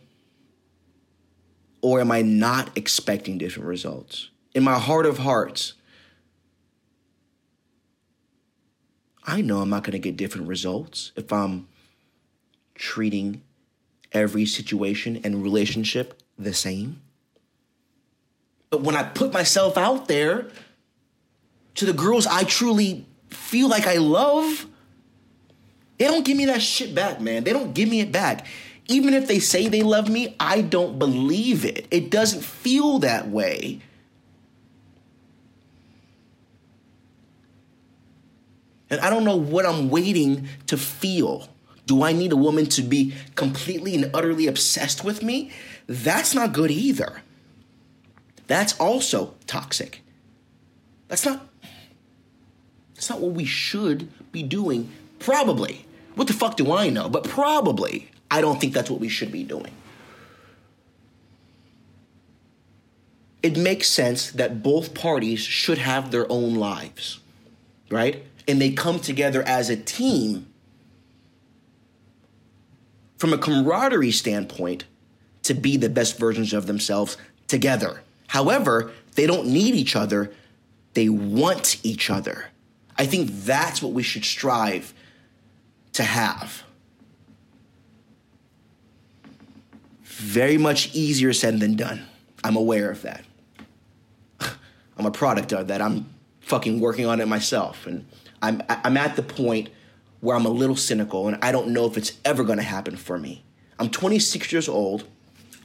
Or 1.82 2.02
am 2.02 2.12
I 2.12 2.24
not 2.24 2.76
expecting 2.76 3.38
different 3.38 3.68
results? 3.68 4.30
In 4.56 4.64
my 4.64 4.80
heart 4.80 5.06
of 5.06 5.20
hearts, 5.20 5.74
I 9.24 9.42
know 9.42 9.62
I'm 9.62 9.70
not 9.70 9.84
going 9.84 9.94
to 9.94 10.00
get 10.00 10.18
different 10.18 10.48
results 10.48 11.12
if 11.16 11.32
I'm 11.32 11.68
treating 12.74 13.44
every 14.12 14.46
situation 14.46 15.22
and 15.24 15.44
relationship 15.44 16.22
the 16.38 16.54
same. 16.54 17.02
But 18.72 18.82
when 18.82 18.96
I 18.96 19.04
put 19.04 19.32
myself 19.32 19.78
out 19.78 20.08
there 20.08 20.48
to 21.76 21.86
the 21.86 21.94
girls 21.94 22.26
I 22.26 22.44
truly 22.44 23.06
feel 23.36 23.70
like 23.70 23.88
I 23.88 23.96
love, 23.96 24.68
they 25.98 26.06
don't 26.06 26.26
give 26.26 26.38
me 26.38 26.46
that 26.46 26.62
shit 26.62 26.94
back, 26.94 27.22
man. 27.22 27.44
They 27.44 27.54
don't 27.54 27.74
give 27.74 27.90
me 27.90 28.02
it 28.02 28.12
back. 28.12 28.46
Even 28.88 29.14
if 29.14 29.28
they 29.28 29.40
say 29.40 29.68
they 29.68 29.84
love 29.84 30.10
me, 30.10 30.36
I 30.40 30.62
don't 30.62 31.00
believe 31.00 31.64
it. 31.64 31.88
It 31.92 32.10
doesn't 32.10 32.44
feel 32.44 33.00
that 33.00 33.30
way. 33.30 33.80
And 38.90 39.00
I 39.02 39.10
don't 39.10 39.24
know 39.24 39.38
what 39.38 39.66
I'm 39.66 39.90
waiting 39.90 40.48
to 40.68 40.78
feel. 40.78 41.48
Do 41.86 42.04
I 42.04 42.12
need 42.12 42.32
a 42.32 42.38
woman 42.38 42.68
to 42.68 42.82
be 42.82 43.14
completely 43.36 43.96
and 43.96 44.12
utterly 44.14 44.48
obsessed 44.48 45.04
with 45.04 45.24
me? 45.24 45.52
That's 45.88 46.36
not 46.36 46.54
good 46.54 46.72
either. 46.72 47.22
That's 48.48 48.80
also 48.80 49.36
toxic. 49.48 50.02
That's 51.08 51.26
not 51.26 51.48
that's 52.96 53.10
not 53.10 53.20
what 53.20 53.34
we 53.34 53.46
should 53.46 54.10
be 54.32 54.44
doing. 54.44 54.90
Probably. 55.20 55.86
What 56.16 56.28
the 56.28 56.34
fuck 56.34 56.58
do 56.58 56.72
I 56.72 56.90
know? 56.90 57.10
But 57.10 57.24
probably. 57.24 58.10
I 58.30 58.42
don't 58.42 58.60
think 58.60 58.74
that's 58.74 58.90
what 58.90 59.00
we 59.00 59.10
should 59.10 59.32
be 59.32 59.44
doing. 59.44 59.74
It 63.42 63.58
makes 63.58 63.90
sense 63.90 64.32
that 64.32 64.64
both 64.64 64.94
parties 64.94 65.42
should 65.42 65.78
have 65.78 66.12
their 66.12 66.32
own 66.32 66.56
lives, 66.56 67.20
right? 67.90 68.24
And 68.48 68.62
they 68.62 68.72
come 68.72 69.00
together 69.00 69.44
as 69.44 69.70
a 69.70 69.76
team 69.76 70.48
from 73.18 73.34
a 73.34 73.38
camaraderie 73.38 74.12
standpoint 74.12 74.86
to 75.44 75.54
be 75.54 75.78
the 75.78 75.90
best 75.90 76.18
versions 76.18 76.54
of 76.54 76.68
themselves 76.68 77.18
together. 77.48 78.02
However, 78.28 78.92
they 79.16 79.28
don't 79.28 79.48
need 79.48 79.76
each 79.76 79.96
other, 79.96 80.34
they 80.94 81.10
want 81.10 81.78
each 81.84 82.10
other. 82.10 82.48
I 82.98 83.06
think 83.06 83.30
that's 83.32 83.82
what 83.82 83.94
we 83.94 84.04
should 84.04 84.26
strive 84.26 84.94
to 85.94 86.04
have. 86.04 86.64
Very 90.04 90.58
much 90.58 90.94
easier 90.94 91.34
said 91.34 91.60
than 91.60 91.76
done. 91.76 92.06
I'm 92.44 92.56
aware 92.56 92.92
of 92.92 93.02
that. 93.02 93.24
I'm 94.98 95.06
a 95.06 95.12
product 95.12 95.54
of 95.54 95.68
that. 95.68 95.82
I'm 95.82 96.14
fucking 96.42 96.80
working 96.80 97.06
on 97.06 97.20
it 97.20 97.28
myself. 97.28 97.88
And 97.88 98.06
I'm, 98.42 98.62
I'm 98.70 98.98
at 98.98 99.16
the 99.16 99.24
point 99.24 99.70
where 100.20 100.36
I'm 100.36 100.46
a 100.46 100.50
little 100.50 100.76
cynical 100.76 101.28
and 101.28 101.38
I 101.42 101.52
don't 101.52 101.70
know 101.70 101.86
if 101.86 101.98
it's 101.98 102.14
ever 102.24 102.44
gonna 102.44 102.64
happen 102.64 102.96
for 102.96 103.18
me. 103.18 103.44
I'm 103.80 103.90
26 103.90 104.52
years 104.52 104.70
old. 104.70 105.06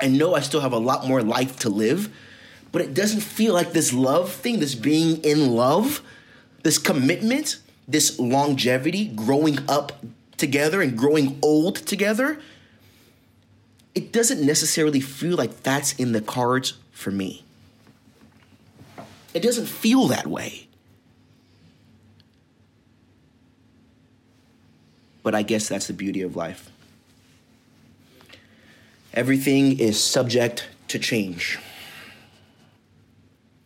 I 0.01 0.09
know 0.09 0.35
I 0.35 0.41
still 0.41 0.61
have 0.61 0.73
a 0.73 0.79
lot 0.79 1.07
more 1.07 1.23
life 1.23 1.59
to 1.61 1.69
live, 1.69 2.13
but 2.73 2.83
it 2.83 2.95
doesn't 2.95 3.21
feel 3.21 3.55
like 3.55 3.73
this 3.73 3.93
love 3.93 4.33
thing, 4.33 4.61
this 4.61 4.75
being 4.75 5.23
in 5.25 5.55
love, 5.55 6.03
this 6.63 6.79
commitment, 6.79 7.59
this 7.87 8.19
longevity, 8.19 9.09
growing 9.09 9.59
up 9.69 10.05
together 10.37 10.81
and 10.83 10.97
growing 10.97 11.39
old 11.43 11.77
together, 11.77 12.41
it 13.95 14.13
doesn't 14.13 14.45
necessarily 14.45 15.01
feel 15.01 15.37
like 15.37 15.63
that's 15.63 15.93
in 15.95 16.13
the 16.13 16.21
cards 16.21 16.75
for 16.93 17.11
me. 17.11 17.45
It 19.35 19.43
doesn't 19.43 19.67
feel 19.67 20.09
that 20.09 20.27
way. 20.27 20.69
But 25.23 25.35
I 25.35 25.43
guess 25.43 25.69
that's 25.69 25.89
the 25.89 25.93
beauty 25.93 26.23
of 26.23 26.37
life. 26.37 26.71
Everything 29.13 29.79
is 29.79 30.03
subject 30.03 30.69
to 30.89 30.99
change. 30.99 31.59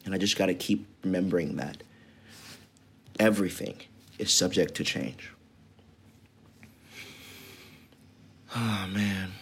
And 0.05 0.15
I 0.15 0.19
just 0.19 0.37
got 0.37 0.47
to 0.47 0.55
keep 0.55 0.87
remembering 1.05 1.57
that. 1.57 1.83
Everything 3.19 3.77
is 4.19 4.33
subject 4.33 4.75
to 4.77 4.85
change. 4.85 5.31
Oh, 8.55 8.87
man. 8.93 9.33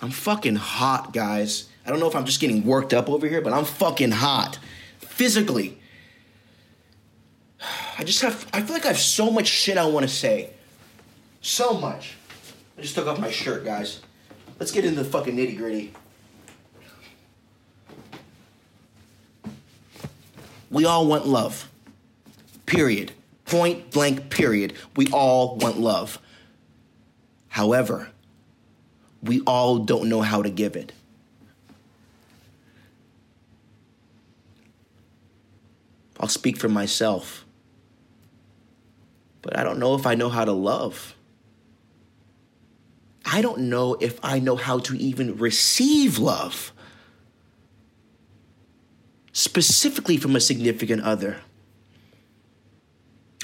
I'm 0.00 0.10
fucking 0.10 0.56
hot, 0.56 1.12
guys. 1.12 1.68
I 1.86 1.90
don't 1.90 2.00
know 2.00 2.08
if 2.08 2.16
I'm 2.16 2.24
just 2.24 2.40
getting 2.40 2.64
worked 2.64 2.92
up 2.92 3.08
over 3.08 3.28
here, 3.28 3.40
but 3.40 3.52
I'm 3.52 3.64
fucking 3.64 4.10
hot. 4.10 4.58
Physically. 4.98 5.78
I 7.98 8.04
just 8.04 8.22
have, 8.22 8.46
I 8.52 8.62
feel 8.62 8.74
like 8.74 8.84
I 8.84 8.88
have 8.88 8.98
so 8.98 9.30
much 9.30 9.46
shit 9.46 9.78
I 9.78 9.86
want 9.86 10.04
to 10.04 10.12
say. 10.12 10.50
So 11.40 11.74
much. 11.74 12.16
I 12.76 12.82
just 12.82 12.94
took 12.94 13.06
off 13.06 13.20
my 13.20 13.30
shirt, 13.30 13.64
guys. 13.64 14.00
Let's 14.58 14.72
get 14.72 14.84
into 14.84 15.02
the 15.02 15.08
fucking 15.08 15.36
nitty 15.36 15.56
gritty. 15.56 15.92
We 20.70 20.84
all 20.84 21.06
want 21.06 21.26
love. 21.26 21.68
Period. 22.72 23.12
Point 23.44 23.90
blank, 23.90 24.30
period. 24.30 24.72
We 24.96 25.06
all 25.08 25.56
want 25.56 25.78
love. 25.78 26.18
However, 27.48 28.08
we 29.22 29.42
all 29.42 29.80
don't 29.80 30.08
know 30.08 30.22
how 30.22 30.40
to 30.40 30.48
give 30.48 30.74
it. 30.74 30.90
I'll 36.18 36.28
speak 36.28 36.56
for 36.56 36.70
myself. 36.70 37.44
But 39.42 39.58
I 39.58 39.64
don't 39.64 39.78
know 39.78 39.94
if 39.94 40.06
I 40.06 40.14
know 40.14 40.30
how 40.30 40.46
to 40.46 40.52
love. 40.52 41.14
I 43.26 43.42
don't 43.42 43.68
know 43.68 43.98
if 44.00 44.18
I 44.22 44.38
know 44.38 44.56
how 44.56 44.78
to 44.78 44.96
even 44.96 45.36
receive 45.36 46.18
love, 46.18 46.72
specifically 49.32 50.16
from 50.16 50.34
a 50.34 50.40
significant 50.40 51.02
other. 51.02 51.36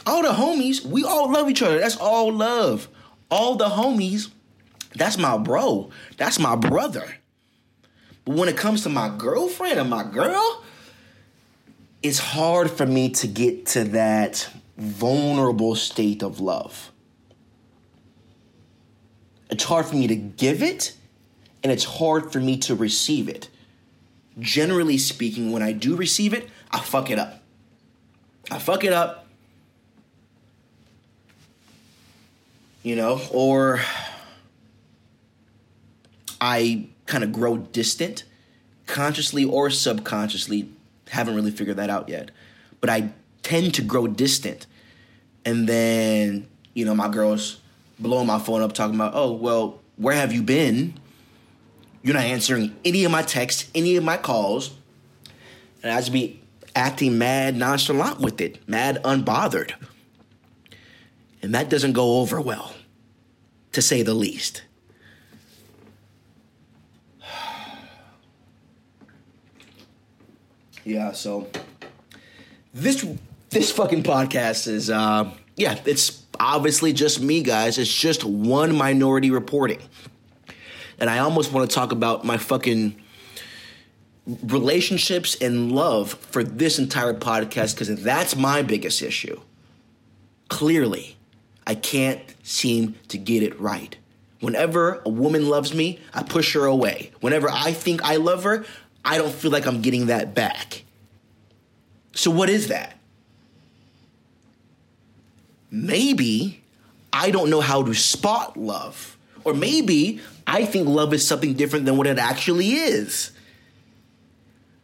All 0.08 0.22
the 0.22 0.30
homies, 0.30 0.82
we 0.86 1.04
all 1.04 1.30
love 1.30 1.50
each 1.50 1.60
other. 1.60 1.78
That's 1.78 1.98
all 1.98 2.32
love. 2.32 2.88
All 3.30 3.56
the 3.56 3.66
homies, 3.66 4.30
that's 4.94 5.18
my 5.18 5.36
bro. 5.36 5.90
That's 6.16 6.38
my 6.38 6.56
brother. 6.56 7.18
But 8.24 8.36
when 8.36 8.48
it 8.48 8.56
comes 8.56 8.84
to 8.84 8.88
my 8.88 9.14
girlfriend 9.14 9.78
and 9.78 9.90
my 9.90 10.04
girl, 10.04 10.64
it's 12.02 12.18
hard 12.18 12.70
for 12.70 12.86
me 12.86 13.10
to 13.10 13.26
get 13.26 13.66
to 13.66 13.84
that 13.84 14.48
vulnerable 14.78 15.74
state 15.74 16.22
of 16.22 16.40
love. 16.40 16.90
It's 19.50 19.64
hard 19.64 19.84
for 19.84 19.94
me 19.96 20.06
to 20.06 20.16
give 20.16 20.62
it, 20.62 20.96
and 21.62 21.70
it's 21.70 21.84
hard 21.84 22.32
for 22.32 22.40
me 22.40 22.56
to 22.60 22.74
receive 22.74 23.28
it. 23.28 23.50
Generally 24.38 24.98
speaking, 24.98 25.52
when 25.52 25.62
I 25.62 25.72
do 25.72 25.96
receive 25.96 26.32
it, 26.32 26.48
I 26.70 26.80
fuck 26.80 27.10
it 27.10 27.18
up. 27.18 27.42
I 28.50 28.58
fuck 28.58 28.84
it 28.84 28.94
up. 28.94 29.26
You 32.88 32.96
know, 32.96 33.20
or 33.32 33.82
I 36.40 36.86
kind 37.04 37.22
of 37.22 37.34
grow 37.34 37.58
distant, 37.58 38.24
consciously 38.86 39.44
or 39.44 39.68
subconsciously. 39.68 40.70
Haven't 41.10 41.34
really 41.34 41.50
figured 41.50 41.76
that 41.76 41.90
out 41.90 42.08
yet. 42.08 42.30
But 42.80 42.88
I 42.88 43.10
tend 43.42 43.74
to 43.74 43.82
grow 43.82 44.06
distant. 44.06 44.66
And 45.44 45.68
then, 45.68 46.48
you 46.72 46.86
know, 46.86 46.94
my 46.94 47.08
girls 47.08 47.60
blowing 47.98 48.26
my 48.26 48.38
phone 48.38 48.62
up 48.62 48.72
talking 48.72 48.94
about, 48.94 49.12
oh, 49.14 49.32
well, 49.32 49.82
where 49.96 50.14
have 50.16 50.32
you 50.32 50.42
been? 50.42 50.94
You're 52.02 52.14
not 52.14 52.24
answering 52.24 52.74
any 52.86 53.04
of 53.04 53.12
my 53.12 53.20
texts, 53.20 53.70
any 53.74 53.96
of 53.96 54.04
my 54.04 54.16
calls. 54.16 54.70
And 55.82 55.92
I 55.92 55.98
just 55.98 56.14
be 56.14 56.40
acting 56.74 57.18
mad 57.18 57.54
nonchalant 57.54 58.18
with 58.20 58.40
it, 58.40 58.66
mad 58.66 59.02
unbothered. 59.04 59.74
And 61.42 61.54
that 61.54 61.68
doesn't 61.68 61.92
go 61.92 62.20
over 62.20 62.40
well, 62.40 62.74
to 63.78 63.82
say 63.82 64.02
the 64.02 64.12
least. 64.14 64.62
yeah, 70.84 71.12
so 71.12 71.46
this 72.74 73.06
this 73.50 73.70
fucking 73.70 74.02
podcast 74.02 74.66
is 74.66 74.90
uh 74.90 75.30
yeah, 75.56 75.78
it's 75.84 76.24
obviously 76.40 76.92
just 76.92 77.20
me, 77.20 77.40
guys. 77.42 77.78
It's 77.78 77.94
just 77.94 78.24
one 78.24 78.74
minority 78.74 79.30
reporting. 79.30 79.80
And 80.98 81.08
I 81.08 81.18
almost 81.18 81.52
want 81.52 81.70
to 81.70 81.74
talk 81.74 81.92
about 81.92 82.24
my 82.24 82.36
fucking 82.36 83.00
relationships 84.26 85.36
and 85.40 85.70
love 85.70 86.14
for 86.14 86.42
this 86.42 86.80
entire 86.80 87.14
podcast 87.14 87.74
because 87.74 88.02
that's 88.02 88.34
my 88.34 88.62
biggest 88.62 89.02
issue. 89.02 89.40
Clearly, 90.48 91.17
I 91.68 91.74
can't 91.74 92.22
seem 92.42 92.94
to 93.08 93.18
get 93.18 93.42
it 93.42 93.60
right. 93.60 93.94
Whenever 94.40 95.02
a 95.04 95.10
woman 95.10 95.50
loves 95.50 95.74
me, 95.74 96.00
I 96.14 96.22
push 96.22 96.54
her 96.54 96.64
away. 96.64 97.10
Whenever 97.20 97.50
I 97.50 97.72
think 97.72 98.02
I 98.02 98.16
love 98.16 98.44
her, 98.44 98.64
I 99.04 99.18
don't 99.18 99.32
feel 99.32 99.50
like 99.50 99.66
I'm 99.66 99.82
getting 99.82 100.06
that 100.06 100.34
back. 100.34 100.84
So, 102.14 102.30
what 102.30 102.48
is 102.48 102.68
that? 102.68 102.96
Maybe 105.70 106.62
I 107.12 107.30
don't 107.30 107.50
know 107.50 107.60
how 107.60 107.82
to 107.82 107.92
spot 107.92 108.56
love. 108.56 109.18
Or 109.44 109.52
maybe 109.52 110.22
I 110.46 110.64
think 110.64 110.88
love 110.88 111.12
is 111.12 111.26
something 111.26 111.52
different 111.52 111.84
than 111.84 111.98
what 111.98 112.06
it 112.06 112.18
actually 112.18 112.72
is. 112.72 113.32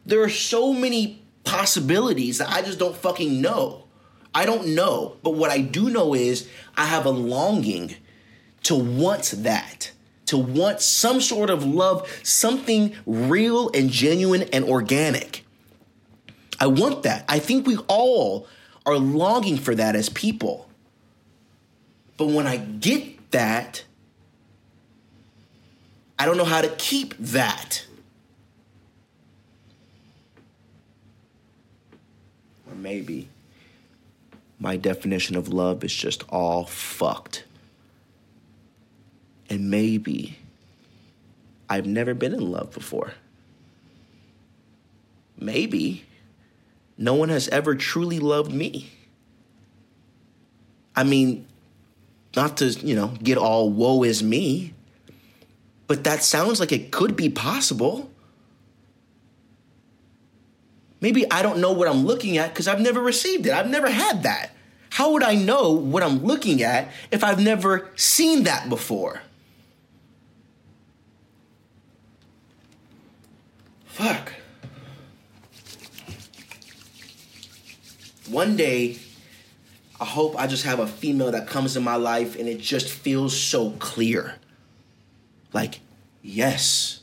There 0.05 0.21
are 0.21 0.29
so 0.29 0.71
many 0.71 1.23
possibilities 1.45 2.37
that 2.37 2.49
I 2.49 2.61
just 2.61 2.77
don't 2.77 2.95
fucking 2.95 3.41
know. 3.41 3.84
I 4.35 4.45
don't 4.45 4.75
know. 4.75 5.15
But 5.23 5.31
what 5.31 5.49
I 5.49 5.61
do 5.61 5.89
know 5.89 6.13
is 6.13 6.47
I 6.75 6.85
have 6.85 7.05
a 7.05 7.09
longing 7.09 7.95
to 8.63 8.75
want 8.75 9.33
that, 9.37 9.91
to 10.25 10.37
want 10.37 10.81
some 10.81 11.21
sort 11.21 11.49
of 11.49 11.65
love, 11.65 12.07
something 12.21 12.93
real 13.05 13.71
and 13.73 13.89
genuine 13.89 14.43
and 14.51 14.65
organic. 14.65 15.45
I 16.59 16.67
want 16.67 17.03
that. 17.03 17.23
I 17.29 17.39
think 17.39 17.65
we 17.65 17.77
all 17.87 18.47
are 18.85 18.97
longing 18.97 19.57
for 19.57 19.73
that 19.73 19.95
as 19.95 20.09
people. 20.09 20.69
But 22.17 22.27
when 22.27 22.45
I 22.45 22.57
get 22.57 23.31
that, 23.31 23.85
I 26.19 26.25
don't 26.25 26.37
know 26.37 26.45
how 26.45 26.61
to 26.61 26.69
keep 26.69 27.15
that. 27.17 27.85
Or 32.69 32.75
maybe 32.75 33.29
my 34.59 34.77
definition 34.77 35.35
of 35.35 35.49
love 35.49 35.83
is 35.83 35.93
just 35.93 36.23
all 36.29 36.65
fucked. 36.65 37.43
And 39.49 39.69
maybe 39.69 40.37
I've 41.69 41.85
never 41.85 42.13
been 42.13 42.33
in 42.33 42.51
love 42.51 42.71
before. 42.71 43.13
Maybe 45.37 46.05
no 46.97 47.13
one 47.13 47.29
has 47.29 47.47
ever 47.49 47.75
truly 47.75 48.19
loved 48.19 48.51
me. 48.51 48.89
I 50.95 51.03
mean, 51.03 51.45
not 52.35 52.57
to, 52.57 52.67
you 52.67 52.95
know, 52.95 53.07
get 53.21 53.37
all 53.37 53.69
woe 53.69 54.03
is 54.03 54.23
me, 54.23 54.73
but 55.87 56.05
that 56.05 56.23
sounds 56.23 56.59
like 56.59 56.71
it 56.71 56.91
could 56.91 57.15
be 57.15 57.29
possible. 57.29 58.09
Maybe 61.05 61.29
I 61.29 61.43
don't 61.43 61.59
know 61.59 61.71
what 61.71 61.87
I'm 61.87 62.03
looking 62.03 62.39
at 62.39 62.49
because 62.49 62.67
I've 62.67 62.81
never 62.81 62.99
received 62.99 63.45
it. 63.45 63.53
I've 63.53 63.69
never 63.69 63.91
had 63.91 64.23
that. 64.23 64.49
How 64.89 65.11
would 65.11 65.21
I 65.21 65.35
know 65.35 65.69
what 65.69 66.01
I'm 66.01 66.25
looking 66.25 66.63
at 66.63 66.91
if 67.11 67.23
I've 67.23 67.39
never 67.39 67.91
seen 67.95 68.45
that 68.45 68.69
before? 68.69 69.21
Fuck. 73.85 74.33
One 78.27 78.55
day, 78.55 78.97
I 80.01 80.05
hope 80.05 80.35
I 80.35 80.47
just 80.47 80.65
have 80.65 80.79
a 80.79 80.87
female 80.87 81.29
that 81.29 81.45
comes 81.45 81.77
in 81.77 81.83
my 81.83 81.97
life 81.97 82.35
and 82.35 82.49
it 82.49 82.59
just 82.59 82.89
feels 82.89 83.39
so 83.39 83.69
clear. 83.77 84.37
Like, 85.53 85.81
yes, 86.23 87.01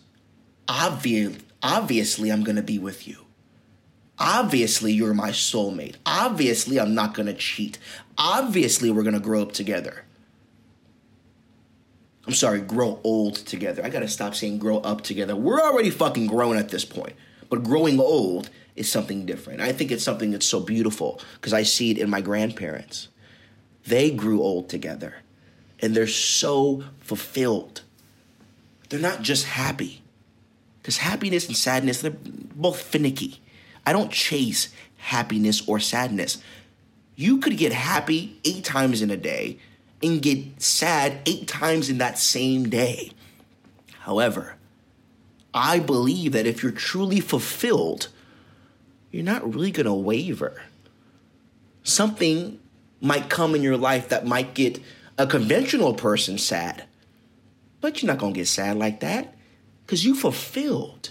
obvious, 0.66 1.36
obviously 1.62 2.32
I'm 2.32 2.42
gonna 2.42 2.62
be 2.62 2.80
with 2.80 3.06
you. 3.06 3.21
Obviously, 4.24 4.92
you're 4.92 5.14
my 5.14 5.30
soulmate. 5.30 5.96
Obviously, 6.06 6.78
I'm 6.78 6.94
not 6.94 7.12
gonna 7.12 7.34
cheat. 7.34 7.76
Obviously, 8.16 8.88
we're 8.88 9.02
gonna 9.02 9.18
grow 9.18 9.42
up 9.42 9.50
together. 9.50 10.04
I'm 12.24 12.32
sorry, 12.32 12.60
grow 12.60 13.00
old 13.02 13.34
together. 13.34 13.84
I 13.84 13.88
gotta 13.88 14.06
stop 14.06 14.36
saying 14.36 14.58
grow 14.58 14.78
up 14.78 15.00
together. 15.00 15.34
We're 15.34 15.60
already 15.60 15.90
fucking 15.90 16.28
grown 16.28 16.56
at 16.56 16.68
this 16.68 16.84
point. 16.84 17.14
But 17.50 17.64
growing 17.64 17.98
old 17.98 18.48
is 18.76 18.90
something 18.90 19.26
different. 19.26 19.60
I 19.60 19.72
think 19.72 19.90
it's 19.90 20.04
something 20.04 20.30
that's 20.30 20.46
so 20.46 20.60
beautiful 20.60 21.20
because 21.34 21.52
I 21.52 21.64
see 21.64 21.90
it 21.90 21.98
in 21.98 22.08
my 22.08 22.20
grandparents. 22.20 23.08
They 23.88 24.12
grew 24.12 24.40
old 24.40 24.68
together 24.68 25.16
and 25.80 25.96
they're 25.96 26.06
so 26.06 26.84
fulfilled. 27.00 27.82
They're 28.88 29.00
not 29.00 29.22
just 29.22 29.46
happy 29.46 30.02
because 30.80 30.98
happiness 30.98 31.48
and 31.48 31.56
sadness, 31.56 32.02
they're 32.02 32.14
both 32.14 32.80
finicky. 32.80 33.41
I 33.84 33.92
don't 33.92 34.12
chase 34.12 34.68
happiness 34.96 35.66
or 35.68 35.80
sadness. 35.80 36.38
You 37.16 37.38
could 37.38 37.56
get 37.56 37.72
happy 37.72 38.38
eight 38.44 38.64
times 38.64 39.02
in 39.02 39.10
a 39.10 39.16
day 39.16 39.58
and 40.02 40.22
get 40.22 40.60
sad 40.60 41.18
eight 41.26 41.46
times 41.46 41.88
in 41.88 41.98
that 41.98 42.18
same 42.18 42.68
day. 42.68 43.10
However, 44.00 44.56
I 45.54 45.78
believe 45.78 46.32
that 46.32 46.46
if 46.46 46.62
you're 46.62 46.72
truly 46.72 47.20
fulfilled, 47.20 48.08
you're 49.10 49.22
not 49.22 49.54
really 49.54 49.70
going 49.70 49.86
to 49.86 49.92
waver. 49.92 50.62
Something 51.84 52.58
might 53.00 53.28
come 53.28 53.54
in 53.54 53.62
your 53.62 53.76
life 53.76 54.08
that 54.08 54.26
might 54.26 54.54
get 54.54 54.80
a 55.18 55.26
conventional 55.26 55.94
person 55.94 56.38
sad, 56.38 56.84
but 57.80 58.00
you're 58.02 58.10
not 58.10 58.18
going 58.18 58.32
to 58.32 58.40
get 58.40 58.48
sad 58.48 58.76
like 58.76 59.00
that 59.00 59.34
because 59.84 60.04
you 60.04 60.14
fulfilled. 60.14 61.10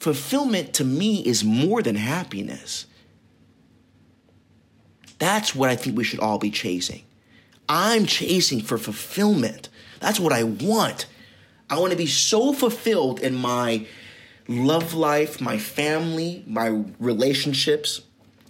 Fulfillment 0.00 0.72
to 0.74 0.84
me 0.84 1.20
is 1.20 1.44
more 1.44 1.82
than 1.82 1.94
happiness. 1.94 2.86
That's 5.18 5.54
what 5.54 5.68
I 5.68 5.76
think 5.76 5.96
we 5.96 6.04
should 6.04 6.20
all 6.20 6.38
be 6.38 6.50
chasing. 6.50 7.02
I'm 7.68 8.06
chasing 8.06 8.62
for 8.62 8.78
fulfillment. 8.78 9.68
That's 10.00 10.18
what 10.18 10.32
I 10.32 10.42
want. 10.42 11.06
I 11.68 11.78
want 11.78 11.92
to 11.92 11.98
be 11.98 12.06
so 12.06 12.54
fulfilled 12.54 13.20
in 13.20 13.34
my 13.34 13.86
love 14.48 14.94
life, 14.94 15.40
my 15.40 15.58
family, 15.58 16.42
my 16.46 16.82
relationships, 16.98 18.00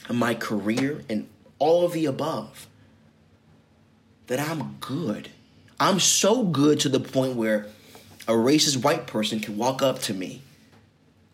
my 0.09 0.35
career, 0.35 1.03
and 1.11 1.29
all 1.59 1.85
of 1.85 1.93
the 1.93 2.07
above 2.07 2.69
that 4.29 4.39
I'm 4.39 4.77
good. 4.79 5.31
I'm 5.81 5.99
so 5.99 6.45
good 6.45 6.79
to 6.81 6.89
the 6.89 7.01
point 7.01 7.35
where 7.35 7.67
a 8.29 8.33
racist 8.33 8.85
white 8.85 9.09
person 9.09 9.41
can 9.41 9.57
walk 9.57 9.83
up 9.83 9.99
to 10.03 10.15
me, 10.15 10.43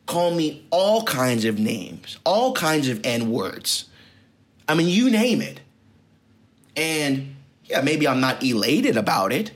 call 0.06 0.34
me 0.34 0.64
all 0.70 1.02
kinds 1.02 1.44
of 1.44 1.58
names, 1.58 2.18
all 2.24 2.52
kinds 2.52 2.88
of 2.88 3.04
N 3.04 3.30
words. 3.30 3.86
I 4.68 4.74
mean, 4.74 4.88
you 4.88 5.10
name 5.10 5.42
it. 5.42 5.60
And 6.76 7.36
yeah, 7.64 7.80
maybe 7.80 8.06
I'm 8.06 8.20
not 8.20 8.42
elated 8.42 8.96
about 8.96 9.32
it, 9.32 9.50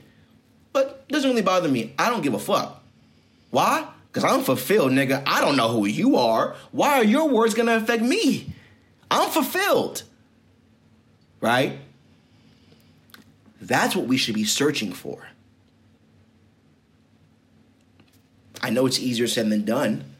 but 0.73 1.05
it 1.07 1.13
doesn't 1.13 1.29
really 1.29 1.41
bother 1.41 1.69
me. 1.69 1.93
I 1.97 2.09
don't 2.09 2.21
give 2.21 2.33
a 2.33 2.39
fuck. 2.39 2.83
Why? 3.49 3.87
Because 4.11 4.29
I'm 4.29 4.43
fulfilled, 4.43 4.91
nigga. 4.91 5.23
I 5.25 5.39
don't 5.41 5.55
know 5.55 5.69
who 5.69 5.85
you 5.85 6.17
are. 6.17 6.55
Why 6.71 6.97
are 6.97 7.03
your 7.03 7.29
words 7.29 7.53
gonna 7.53 7.75
affect 7.75 8.03
me? 8.03 8.53
I'm 9.09 9.29
fulfilled. 9.29 10.03
Right? 11.39 11.79
That's 13.61 13.95
what 13.95 14.07
we 14.07 14.17
should 14.17 14.35
be 14.35 14.43
searching 14.43 14.91
for. 14.91 15.27
I 18.61 18.69
know 18.69 18.85
it's 18.85 18.99
easier 18.99 19.27
said 19.27 19.49
than 19.49 19.65
done, 19.65 20.10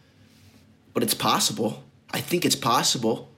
but 0.94 1.04
it's 1.04 1.14
possible. 1.14 1.84
I 2.12 2.20
think 2.20 2.46
it's 2.46 2.56
possible. 2.56 3.30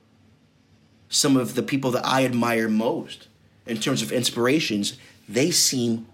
Some 1.10 1.38
of 1.38 1.56
the 1.56 1.64
people 1.64 1.92
that 1.92 2.06
I 2.06 2.26
admire 2.26 2.68
most 2.68 3.28
in 3.66 3.78
terms 3.78 4.02
of 4.02 4.12
inspirations, 4.12 4.98
they 5.30 5.52
seem 5.52 6.08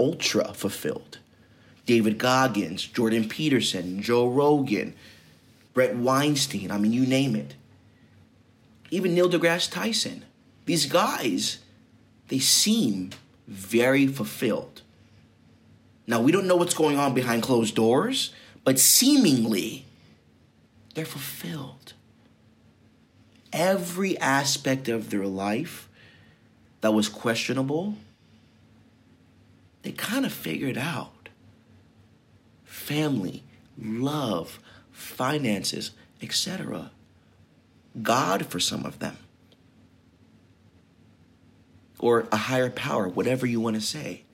ultra 0.00 0.54
fulfilled. 0.54 1.18
David 1.86 2.18
Goggins, 2.18 2.86
Jordan 2.86 3.28
Peterson, 3.28 4.02
Joe 4.02 4.28
Rogan, 4.28 4.94
Bret 5.74 5.96
Weinstein, 5.96 6.70
I 6.70 6.78
mean, 6.78 6.92
you 6.92 7.06
name 7.06 7.34
it. 7.34 7.54
Even 8.90 9.14
Neil 9.14 9.28
deGrasse 9.28 9.70
Tyson. 9.70 10.24
These 10.66 10.86
guys, 10.86 11.58
they 12.28 12.38
seem 12.38 13.10
very 13.46 14.06
fulfilled. 14.06 14.82
Now, 16.06 16.20
we 16.20 16.32
don't 16.32 16.46
know 16.46 16.56
what's 16.56 16.74
going 16.74 16.98
on 16.98 17.14
behind 17.14 17.42
closed 17.42 17.74
doors, 17.74 18.32
but 18.64 18.78
seemingly, 18.78 19.86
they're 20.98 21.06
fulfilled. 21.06 21.92
Every 23.52 24.18
aspect 24.18 24.88
of 24.88 25.10
their 25.10 25.26
life 25.26 25.88
that 26.80 26.92
was 26.92 27.08
questionable, 27.08 27.94
they 29.82 29.92
kind 29.92 30.26
of 30.26 30.32
figured 30.32 30.76
out. 30.76 31.28
Family, 32.64 33.44
love, 33.80 34.58
finances, 34.90 35.92
etc. 36.20 36.90
God 38.02 38.46
for 38.46 38.58
some 38.58 38.84
of 38.84 38.98
them. 38.98 39.18
Or 42.00 42.26
a 42.32 42.36
higher 42.36 42.70
power, 42.70 43.06
whatever 43.06 43.46
you 43.46 43.60
want 43.60 43.76
to 43.76 43.82
say. 43.82 44.24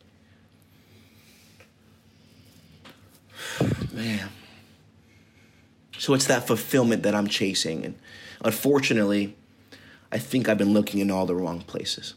Man. 3.93 4.31
So 5.99 6.14
it's 6.14 6.26
that 6.26 6.47
fulfillment 6.47 7.03
that 7.05 7.14
I'm 7.14 7.26
chasing. 7.26 7.84
And 7.84 7.95
unfortunately, 8.45 9.36
I 10.11 10.18
think 10.18 10.49
I've 10.49 10.59
been 10.59 10.72
looking 10.72 11.01
in 11.01 11.11
all 11.11 11.26
the 11.26 11.34
wrong 11.34 11.61
places. 11.62 12.14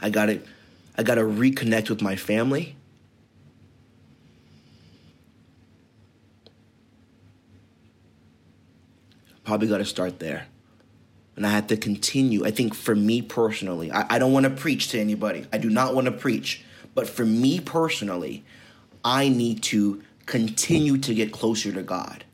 I 0.00 0.10
gotta 0.10 0.40
I 0.96 1.02
gotta 1.02 1.22
reconnect 1.22 1.88
with 1.88 2.02
my 2.02 2.16
family. 2.16 2.76
Probably 9.44 9.68
gotta 9.68 9.84
start 9.84 10.18
there. 10.18 10.46
And 11.36 11.46
I 11.46 11.50
have 11.50 11.66
to 11.68 11.76
continue. 11.76 12.44
I 12.44 12.50
think 12.50 12.74
for 12.74 12.94
me 12.94 13.20
personally, 13.20 13.90
I, 13.90 14.16
I 14.16 14.18
don't 14.18 14.32
want 14.32 14.44
to 14.44 14.50
preach 14.50 14.88
to 14.88 15.00
anybody. 15.00 15.46
I 15.52 15.58
do 15.58 15.68
not 15.68 15.94
want 15.94 16.04
to 16.04 16.12
preach. 16.12 16.64
But 16.94 17.08
for 17.08 17.24
me 17.24 17.58
personally, 17.60 18.44
I 19.04 19.28
need 19.28 19.62
to 19.64 20.02
continue 20.26 20.98
to 20.98 21.14
get 21.14 21.32
closer 21.32 21.72
to 21.72 21.82
God. 21.82 22.24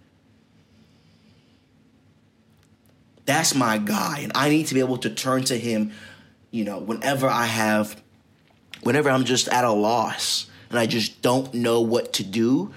That's 3.26 3.54
my 3.54 3.78
guy. 3.78 4.20
And 4.20 4.32
I 4.34 4.48
need 4.48 4.66
to 4.66 4.74
be 4.74 4.80
able 4.80 4.98
to 4.98 5.10
turn 5.10 5.44
to 5.44 5.58
Him, 5.58 5.92
you 6.50 6.64
know, 6.64 6.78
whenever 6.78 7.28
I 7.28 7.46
have, 7.46 8.00
whenever 8.82 9.10
I'm 9.10 9.24
just 9.24 9.48
at 9.48 9.64
a 9.64 9.70
loss 9.70 10.50
and 10.68 10.78
I 10.78 10.86
just 10.86 11.22
don't 11.22 11.52
know 11.54 11.80
what 11.80 12.12
to 12.14 12.24
do. 12.24 12.72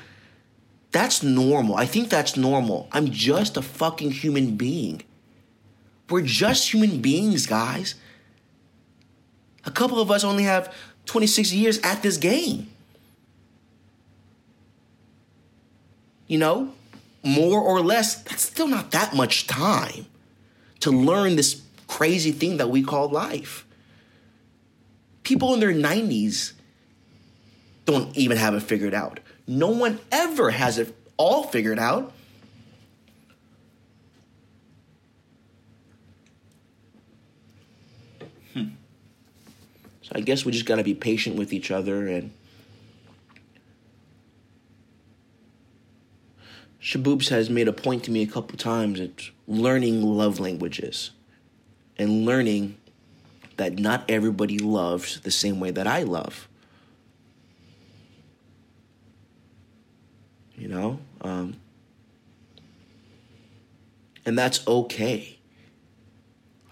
That's 0.92 1.24
normal. 1.24 1.76
I 1.76 1.86
think 1.86 2.10
that's 2.10 2.38
normal. 2.38 2.88
I'm 2.92 3.10
just 3.10 3.58
a 3.58 3.62
fucking 3.62 4.12
human 4.12 4.56
being. 4.56 5.02
We're 6.10 6.22
just 6.22 6.72
human 6.72 7.02
beings, 7.02 7.48
guys. 7.48 7.96
A 9.66 9.72
couple 9.72 10.00
of 10.00 10.12
us 10.12 10.24
only 10.24 10.44
have 10.44 10.74
26 11.06 11.52
years 11.54 11.80
at 11.80 12.04
this 12.04 12.18
game. 12.18 12.73
You 16.34 16.40
know, 16.40 16.74
more 17.22 17.62
or 17.62 17.80
less, 17.80 18.16
that's 18.24 18.42
still 18.42 18.68
not 18.68 18.90
that 18.90 19.14
much 19.14 19.46
time 19.46 20.08
to 20.80 20.90
learn 20.90 21.36
this 21.36 21.62
crazy 21.86 22.32
thing 22.32 22.58
that 22.58 22.72
we 22.72 22.82
call 22.82 23.08
life. 23.08 23.68
People 25.22 25.54
in 25.54 25.60
their 25.60 25.72
90s 25.72 26.54
don't 27.86 28.18
even 28.18 28.38
have 28.38 28.56
it 28.56 28.62
figured 28.62 28.96
out. 28.96 29.20
No 29.46 29.68
one 29.68 30.00
ever 30.12 30.50
has 30.50 30.80
it 30.80 30.98
all 31.18 31.44
figured 31.44 31.78
out. 31.78 32.12
Hmm. 38.56 38.70
So 40.02 40.14
I 40.16 40.22
guess 40.22 40.46
we 40.46 40.52
just 40.52 40.66
got 40.66 40.78
to 40.78 40.84
be 40.84 40.96
patient 40.96 41.36
with 41.36 41.54
each 41.54 41.70
other 41.70 42.08
and 42.08 42.32
Shaboobs 46.84 47.30
has 47.30 47.50
made 47.50 47.70
a 47.70 47.74
point 47.74 48.04
to 48.04 48.12
me 48.12 48.24
a 48.24 48.28
couple 48.28 48.58
times 48.58 49.00
it's 49.00 49.32
learning 49.48 50.04
love 50.04 50.42
languages 50.42 51.12
and 51.98 52.26
learning 52.26 52.78
that 53.56 53.80
not 53.80 54.04
everybody 54.10 54.60
loves 54.60 55.22
the 55.22 55.32
same 55.32 55.62
way 55.62 55.72
that 55.72 55.88
I 55.88 56.04
love. 56.04 56.50
You 60.58 60.68
know? 60.68 61.00
Um, 61.22 61.56
and 64.26 64.38
that's 64.38 64.68
okay. 64.68 65.40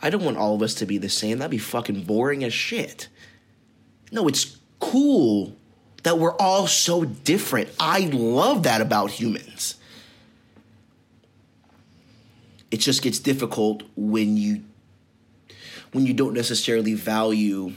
I 0.02 0.10
don't 0.10 0.26
want 0.26 0.36
all 0.36 0.56
of 0.56 0.62
us 0.62 0.74
to 0.76 0.86
be 0.86 0.98
the 0.98 1.08
same. 1.08 1.38
That'd 1.38 1.52
be 1.52 1.58
fucking 1.58 2.04
boring 2.04 2.44
as 2.44 2.54
shit. 2.54 3.08
No, 4.12 4.28
it's 4.28 4.58
cool 4.82 5.56
that 6.04 6.18
we're 6.18 6.36
all 6.36 6.68
so 6.68 7.06
different. 7.06 7.70
I 7.80 8.10
love 8.12 8.64
that 8.64 8.82
about 8.82 9.12
humans 9.12 9.76
it 12.72 12.78
just 12.78 13.02
gets 13.02 13.20
difficult 13.20 13.84
when 13.96 14.38
you 14.38 14.64
when 15.92 16.06
you 16.06 16.14
don't 16.14 16.34
necessarily 16.34 16.94
value 16.94 17.74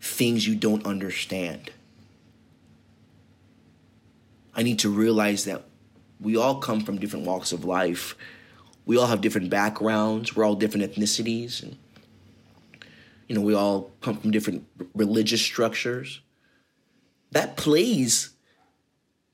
things 0.00 0.46
you 0.46 0.54
don't 0.54 0.86
understand. 0.86 1.70
I 4.54 4.62
need 4.62 4.78
to 4.78 4.88
realize 4.88 5.44
that 5.44 5.64
we 6.18 6.36
all 6.36 6.58
come 6.60 6.80
from 6.80 6.98
different 6.98 7.26
walks 7.26 7.52
of 7.52 7.66
life. 7.66 8.16
We 8.86 8.96
all 8.96 9.06
have 9.06 9.20
different 9.20 9.50
backgrounds. 9.50 10.34
We're 10.34 10.44
all 10.44 10.54
different 10.54 10.90
ethnicities 10.90 11.62
and 11.62 11.76
you 13.28 13.34
know, 13.34 13.40
we 13.40 13.54
all 13.54 13.90
come 14.00 14.16
from 14.16 14.30
different 14.30 14.66
religious 14.94 15.42
structures. 15.42 16.20
That 17.32 17.56
plays 17.56 18.35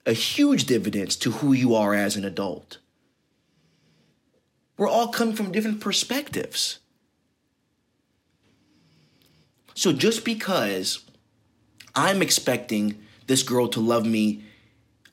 a 0.04 0.12
huge 0.12 0.64
dividends 0.64 1.16
to 1.16 1.30
who 1.30 1.52
you 1.52 1.74
are 1.74 1.94
as 1.94 2.16
an 2.16 2.24
adult. 2.24 2.78
We're 4.76 4.88
all 4.88 5.08
coming 5.08 5.34
from 5.34 5.52
different 5.52 5.80
perspectives. 5.80 6.78
So 9.74 9.92
just 9.92 10.24
because 10.24 11.04
I'm 11.94 12.22
expecting 12.22 13.00
this 13.26 13.42
girl 13.42 13.68
to 13.68 13.80
love 13.80 14.04
me 14.04 14.44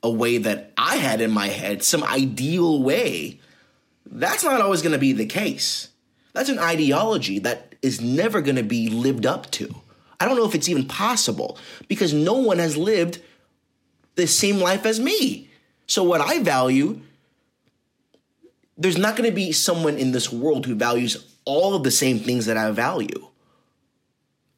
a 0.02 0.10
way 0.10 0.38
that 0.38 0.72
I 0.76 0.96
had 0.96 1.20
in 1.20 1.30
my 1.30 1.48
head, 1.48 1.82
some 1.82 2.02
ideal 2.02 2.82
way, 2.82 3.40
that's 4.06 4.44
not 4.44 4.60
always 4.60 4.82
going 4.82 4.92
to 4.92 4.98
be 4.98 5.12
the 5.12 5.26
case. 5.26 5.88
That's 6.32 6.48
an 6.48 6.58
ideology 6.58 7.38
that 7.40 7.74
is 7.82 8.00
never 8.00 8.40
going 8.40 8.56
to 8.56 8.62
be 8.62 8.88
lived 8.88 9.26
up 9.26 9.50
to. 9.52 9.74
I 10.18 10.26
don't 10.26 10.36
know 10.36 10.46
if 10.46 10.54
it's 10.54 10.68
even 10.68 10.86
possible 10.86 11.58
because 11.88 12.12
no 12.12 12.34
one 12.34 12.58
has 12.58 12.76
lived 12.76 13.22
the 14.16 14.26
same 14.26 14.58
life 14.58 14.86
as 14.86 15.00
me. 15.00 15.48
So, 15.86 16.02
what 16.02 16.20
I 16.20 16.40
value, 16.40 17.00
there's 18.76 18.98
not 18.98 19.16
going 19.16 19.28
to 19.28 19.34
be 19.34 19.52
someone 19.52 19.98
in 19.98 20.12
this 20.12 20.32
world 20.32 20.66
who 20.66 20.74
values 20.74 21.26
all 21.44 21.74
of 21.74 21.82
the 21.82 21.90
same 21.90 22.18
things 22.18 22.46
that 22.46 22.56
I 22.56 22.70
value. 22.70 23.26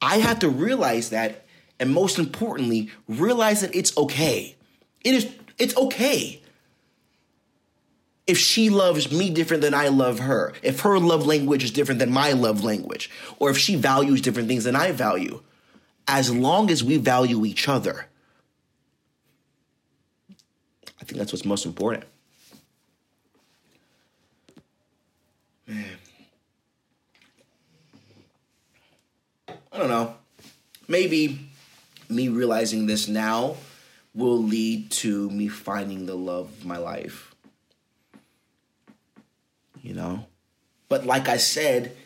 I 0.01 0.17
have 0.17 0.39
to 0.39 0.49
realize 0.49 1.09
that, 1.09 1.45
and 1.79 1.91
most 1.91 2.19
importantly, 2.19 2.91
realize 3.07 3.61
that 3.61 3.73
it's 3.75 3.97
okay. 3.97 4.55
It 5.03 5.15
is, 5.15 5.33
it's 5.57 5.75
okay. 5.75 6.41
If 8.27 8.37
she 8.37 8.69
loves 8.69 9.11
me 9.11 9.29
different 9.29 9.63
than 9.63 9.73
I 9.73 9.87
love 9.87 10.19
her, 10.19 10.53
if 10.61 10.81
her 10.81 10.99
love 10.99 11.25
language 11.25 11.63
is 11.63 11.71
different 11.71 11.99
than 11.99 12.11
my 12.11 12.31
love 12.31 12.63
language, 12.63 13.09
or 13.39 13.49
if 13.49 13.57
she 13.57 13.75
values 13.75 14.21
different 14.21 14.47
things 14.47 14.65
than 14.65 14.75
I 14.75 14.91
value, 14.91 15.41
as 16.07 16.33
long 16.33 16.69
as 16.69 16.83
we 16.83 16.97
value 16.97 17.45
each 17.45 17.67
other, 17.67 18.07
I 21.03 21.05
think 21.05 21.17
that's 21.17 21.33
what's 21.33 21.43
most 21.43 21.65
important. 21.65 22.05
Man. 25.67 25.97
I 29.49 29.77
don't 29.77 29.89
know. 29.89 30.15
Maybe 30.87 31.45
me 32.07 32.29
realizing 32.29 32.85
this 32.85 33.09
now 33.09 33.57
will 34.15 34.41
lead 34.41 34.91
to 34.91 35.29
me 35.29 35.49
finding 35.49 36.05
the 36.05 36.15
love 36.15 36.45
of 36.45 36.65
my 36.65 36.77
life. 36.77 37.35
You 39.81 39.93
know? 39.93 40.27
But 40.87 41.05
like 41.05 41.27
I 41.27 41.35
said, 41.35 41.97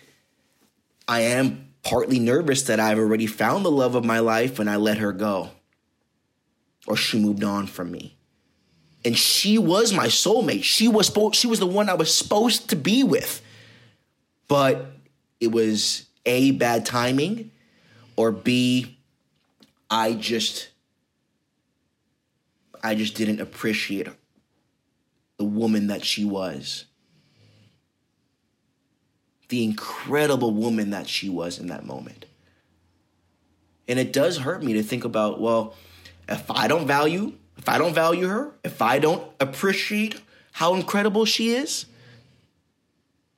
I 1.08 1.20
am 1.20 1.68
partly 1.84 2.18
nervous 2.18 2.64
that 2.64 2.80
I've 2.80 2.98
already 2.98 3.28
found 3.28 3.64
the 3.64 3.70
love 3.70 3.94
of 3.94 4.04
my 4.04 4.18
life 4.18 4.58
and 4.58 4.68
I 4.68 4.78
let 4.78 4.98
her 4.98 5.12
go. 5.14 5.52
Or 6.88 6.96
she 6.96 7.20
moved 7.20 7.44
on 7.44 7.68
from 7.68 7.92
me 7.92 8.17
and 9.08 9.18
she 9.18 9.58
was 9.58 9.94
my 9.94 10.08
soulmate. 10.08 10.64
She 10.64 10.90
was 10.90 11.06
supposed, 11.06 11.36
she 11.36 11.48
was 11.48 11.60
the 11.60 11.66
one 11.66 11.88
I 11.88 11.94
was 11.94 12.14
supposed 12.14 12.72
to 12.72 12.76
be 12.76 13.06
with. 13.06 13.42
But 14.50 14.88
it 15.40 15.54
was 15.54 16.08
A 16.26 16.52
bad 16.52 16.86
timing 16.86 17.52
or 18.18 18.34
B 18.34 18.98
I 19.90 20.12
just 20.12 20.68
I 22.84 22.96
just 22.96 23.16
didn't 23.16 23.40
appreciate 23.40 24.10
the 25.38 25.46
woman 25.46 25.88
that 25.88 26.04
she 26.04 26.26
was. 26.26 26.84
The 29.48 29.64
incredible 29.64 30.54
woman 30.54 30.90
that 30.90 31.08
she 31.08 31.30
was 31.30 31.60
in 31.60 31.68
that 31.68 31.86
moment. 31.86 32.26
And 33.88 34.00
it 34.00 34.12
does 34.12 34.40
hurt 34.40 34.62
me 34.62 34.74
to 34.74 34.84
think 34.84 35.06
about, 35.06 35.40
well, 35.40 35.76
if 36.28 36.52
I 36.52 36.68
don't 36.68 36.86
value 36.86 37.32
if 37.58 37.68
I 37.68 37.78
don't 37.78 37.94
value 37.94 38.28
her, 38.28 38.52
if 38.64 38.82
I 38.82 39.00
don't 39.00 39.24
appreciate 39.40 40.22
how 40.54 40.76
incredible 40.76 41.26
she 41.26 41.50
is, 41.50 41.86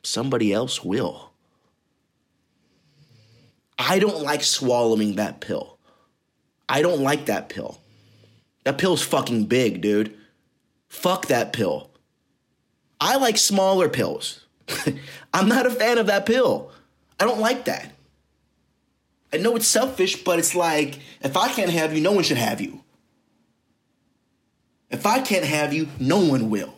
somebody 0.04 0.54
else 0.54 0.84
will. 0.84 1.32
I 3.78 4.00
don't 4.00 4.22
like 4.22 4.44
swallowing 4.44 5.16
that 5.16 5.40
pill. 5.40 5.78
I 6.68 6.82
don't 6.82 7.02
like 7.02 7.26
that 7.26 7.50
pill. 7.50 7.80
That 8.64 8.78
pill's 8.78 9.02
fucking 9.02 9.46
big, 9.46 9.82
dude. 9.82 10.16
Fuck 10.90 11.28
that 11.28 11.54
pill. 11.54 11.90
I 13.00 13.16
like 13.16 13.38
smaller 13.38 13.88
pills. 13.88 14.46
I'm 15.34 15.48
not 15.48 15.66
a 15.66 15.72
fan 15.72 15.98
of 15.98 16.08
that 16.08 16.26
pill. 16.26 16.72
I 17.20 17.26
don't 17.26 17.40
like 17.40 17.66
that. 17.66 17.94
I 19.32 19.38
know 19.38 19.56
it's 19.56 19.68
selfish, 19.68 20.24
but 20.24 20.40
it's 20.40 20.56
like 20.56 21.00
if 21.22 21.38
I 21.38 21.50
can't 21.50 21.72
have 21.72 21.96
you, 21.96 22.02
no 22.02 22.12
one 22.12 22.24
should 22.24 22.38
have 22.38 22.60
you. 22.60 22.84
If 24.90 25.06
I 25.06 25.20
can't 25.22 25.46
have 25.46 25.74
you, 25.74 25.88
no 26.00 26.20
one 26.20 26.50
will. 26.50 26.74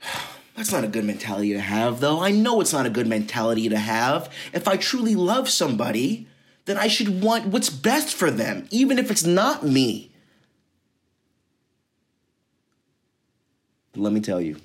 That's 0.56 0.72
not 0.72 0.84
a 0.84 0.88
good 0.88 1.04
mentality 1.04 1.52
to 1.52 1.60
have, 1.60 2.00
though. 2.00 2.20
I 2.20 2.30
know 2.30 2.60
it's 2.60 2.72
not 2.72 2.86
a 2.86 2.90
good 2.90 3.06
mentality 3.06 3.68
to 3.68 3.78
have. 3.78 4.32
If 4.52 4.66
I 4.66 4.76
truly 4.76 5.14
love 5.14 5.48
somebody, 5.48 6.26
then 6.64 6.76
I 6.76 6.88
should 6.88 7.22
want 7.22 7.46
what's 7.46 7.70
best 7.70 8.14
for 8.14 8.30
them, 8.30 8.66
even 8.70 8.98
if 8.98 9.10
it's 9.10 9.24
not 9.24 9.64
me. 9.64 10.10
Let 13.94 14.12
me 14.12 14.20
tell 14.20 14.42
you, 14.42 14.56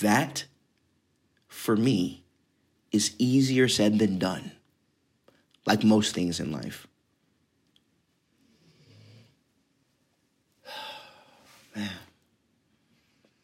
that 0.00 0.44
for 1.46 1.76
me 1.76 2.24
is 2.90 3.14
easier 3.18 3.68
said 3.68 3.98
than 3.98 4.18
done, 4.18 4.52
like 5.66 5.84
most 5.84 6.14
things 6.14 6.40
in 6.40 6.50
life. 6.50 6.87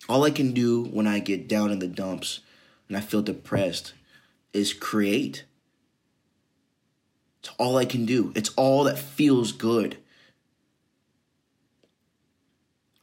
All 0.08 0.24
I 0.24 0.30
can 0.30 0.52
do 0.52 0.84
when 0.84 1.06
I 1.06 1.18
get 1.18 1.48
down 1.48 1.70
in 1.70 1.78
the 1.78 1.86
dumps 1.86 2.40
and 2.88 2.96
I 2.96 3.00
feel 3.00 3.22
depressed 3.22 3.94
is 4.52 4.72
create. 4.72 5.44
It's 7.40 7.50
all 7.58 7.76
I 7.76 7.84
can 7.84 8.06
do. 8.06 8.32
It's 8.34 8.50
all 8.56 8.84
that 8.84 8.98
feels 8.98 9.52
good. 9.52 9.98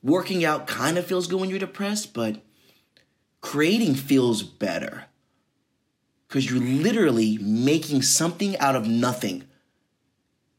Working 0.04 0.44
out 0.44 0.68
kind 0.68 0.98
of 0.98 1.06
feels 1.06 1.28
good 1.28 1.40
when 1.40 1.50
you're 1.50 1.60
depressed, 1.60 2.14
but 2.14 2.42
creating 3.42 3.96
feels 3.96 4.42
better. 4.42 5.06
Because 6.28 6.50
you're 6.50 6.62
literally 6.62 7.38
making 7.40 8.02
something 8.04 8.58
out 8.58 8.76
of 8.76 8.88
nothing 8.88 9.44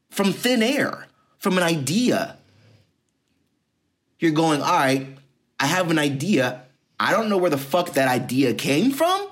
from 0.09 0.31
thin 0.31 0.61
air, 0.61 1.07
from 1.39 1.57
an 1.57 1.63
idea. 1.63 2.37
You're 4.19 4.31
going, 4.31 4.61
all 4.61 4.71
right, 4.71 5.07
I 5.59 5.65
have 5.67 5.91
an 5.91 5.99
idea. 5.99 6.63
I 6.99 7.11
don't 7.11 7.29
know 7.29 7.37
where 7.37 7.49
the 7.49 7.57
fuck 7.57 7.93
that 7.93 8.07
idea 8.07 8.53
came 8.53 8.91
from, 8.91 9.27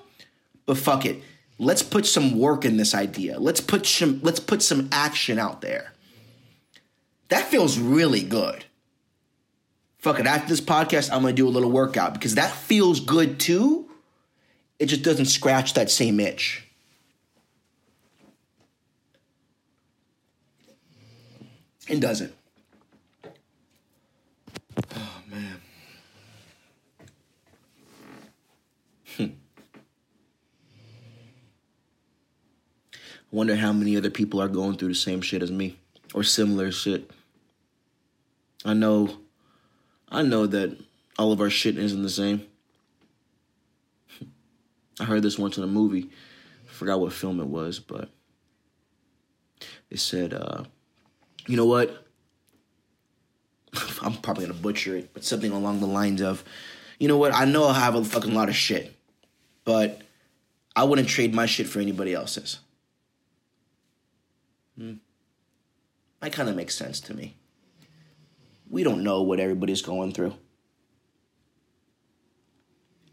but 0.66 0.78
fuck 0.78 1.06
it. 1.06 1.22
Let's 1.58 1.84
put 1.84 2.06
some 2.06 2.38
work 2.38 2.66
in 2.66 2.78
this 2.78 2.96
idea. 2.96 3.40
Let's 3.40 3.62
put 3.62 3.86
some 3.86 4.20
let's 4.24 4.40
put 4.40 4.64
some 4.64 4.90
action 4.92 5.38
out 5.38 5.62
there. 5.62 5.94
That 7.30 7.46
feels 7.46 7.78
really 7.78 8.24
good. 8.24 8.66
Fuck 10.00 10.20
it. 10.20 10.26
After 10.26 10.50
this 10.50 10.60
podcast, 10.60 11.12
I'm 11.14 11.22
gonna 11.22 11.34
do 11.34 11.48
a 11.48 11.50
little 11.50 11.70
workout 11.70 12.16
because 12.16 12.36
that 12.36 12.52
feels 12.52 13.00
good 13.00 13.40
too. 13.40 13.88
It 14.80 14.88
just 14.88 15.04
doesn't 15.04 15.28
scratch 15.28 15.76
that 15.76 15.92
same 15.92 16.20
itch. 16.20 16.68
It 21.88 22.00
doesn't. 22.00 22.34
Oh 24.78 25.22
man. 25.30 25.62
Hmm. 29.18 29.26
I 32.94 32.98
wonder 33.32 33.56
how 33.56 33.74
many 33.74 33.98
other 33.98 34.10
people 34.10 34.42
are 34.42 34.48
going 34.48 34.78
through 34.78 34.90
the 34.90 34.96
same 34.96 35.22
shit 35.22 35.44
as 35.44 35.52
me 35.52 35.78
or 36.14 36.24
similar 36.24 36.72
shit. 36.72 37.10
I 38.64 38.74
know 38.74 39.18
I 40.10 40.22
know 40.22 40.46
that 40.48 40.78
all 41.18 41.32
of 41.32 41.40
our 41.40 41.50
shit 41.50 41.78
isn't 41.78 42.04
the 42.04 42.10
same. 42.10 42.46
I 45.00 45.06
heard 45.06 45.24
this 45.24 45.40
once 45.40 45.58
in 45.58 45.64
a 45.64 45.68
movie. 45.68 46.10
I 46.68 46.72
forgot 46.72 47.00
what 47.00 47.14
film 47.14 47.40
it 47.40 47.48
was, 47.48 47.80
but 47.80 48.10
it 49.90 50.00
said, 50.00 50.34
uh, 50.34 50.64
you 51.48 51.56
know 51.58 51.66
what? 51.66 52.06
I'm 54.02 54.16
probably 54.16 54.46
gonna 54.46 54.60
butcher 54.60 54.96
it, 54.96 55.14
but 55.14 55.24
something 55.24 55.52
along 55.52 55.80
the 55.80 55.88
lines 55.88 56.22
of, 56.22 56.44
you 57.00 57.08
know 57.08 57.18
what? 57.18 57.34
I 57.34 57.46
know 57.46 57.68
I 57.68 57.80
have 57.80 57.96
a 57.96 58.04
fucking 58.04 58.34
lot 58.34 58.50
of 58.50 58.56
shit, 58.56 58.96
but 59.66 60.02
I 60.76 60.84
wouldn't 60.84 61.10
trade 61.10 61.34
my 61.34 61.46
shit 61.46 61.68
for 61.68 61.80
anybody 61.80 62.14
else's. 62.14 62.60
Hmm. 64.78 64.96
That 66.22 66.34
kind 66.34 66.50
of 66.50 66.56
makes 66.56 66.76
sense 66.76 67.00
to 67.02 67.14
me 67.14 67.36
we 68.72 68.84
don't 68.84 69.04
know 69.04 69.22
what 69.22 69.40
everybody's 69.40 69.82
going 69.82 70.14
through. 70.14 70.34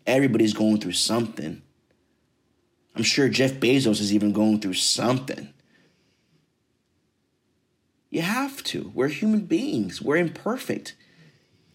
Everybody's 0.07 0.55
going 0.55 0.79
through 0.79 0.93
something. 0.93 1.61
I'm 2.95 3.03
sure 3.03 3.29
Jeff 3.29 3.55
Bezos 3.55 4.01
is 4.01 4.15
even 4.15 4.33
going 4.33 4.61
through 4.61 4.75
something. 4.75 5.53
You 8.11 8.23
have 8.23 8.63
to. 8.65 8.91
We're 8.95 9.09
human 9.09 9.41
beings, 9.41 10.01
we're 10.01 10.17
imperfect. 10.17 10.95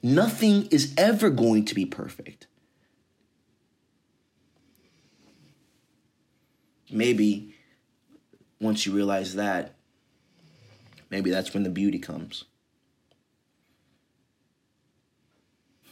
Nothing 0.01 0.67
is 0.67 0.93
ever 0.97 1.29
going 1.29 1.63
to 1.65 1.75
be 1.75 1.85
perfect. 1.85 2.47
Maybe 6.91 7.55
once 8.59 8.85
you 8.85 8.93
realize 8.93 9.35
that, 9.35 9.75
maybe 11.09 11.29
that's 11.29 11.53
when 11.53 11.63
the 11.63 11.69
beauty 11.69 11.99
comes. 11.99 12.43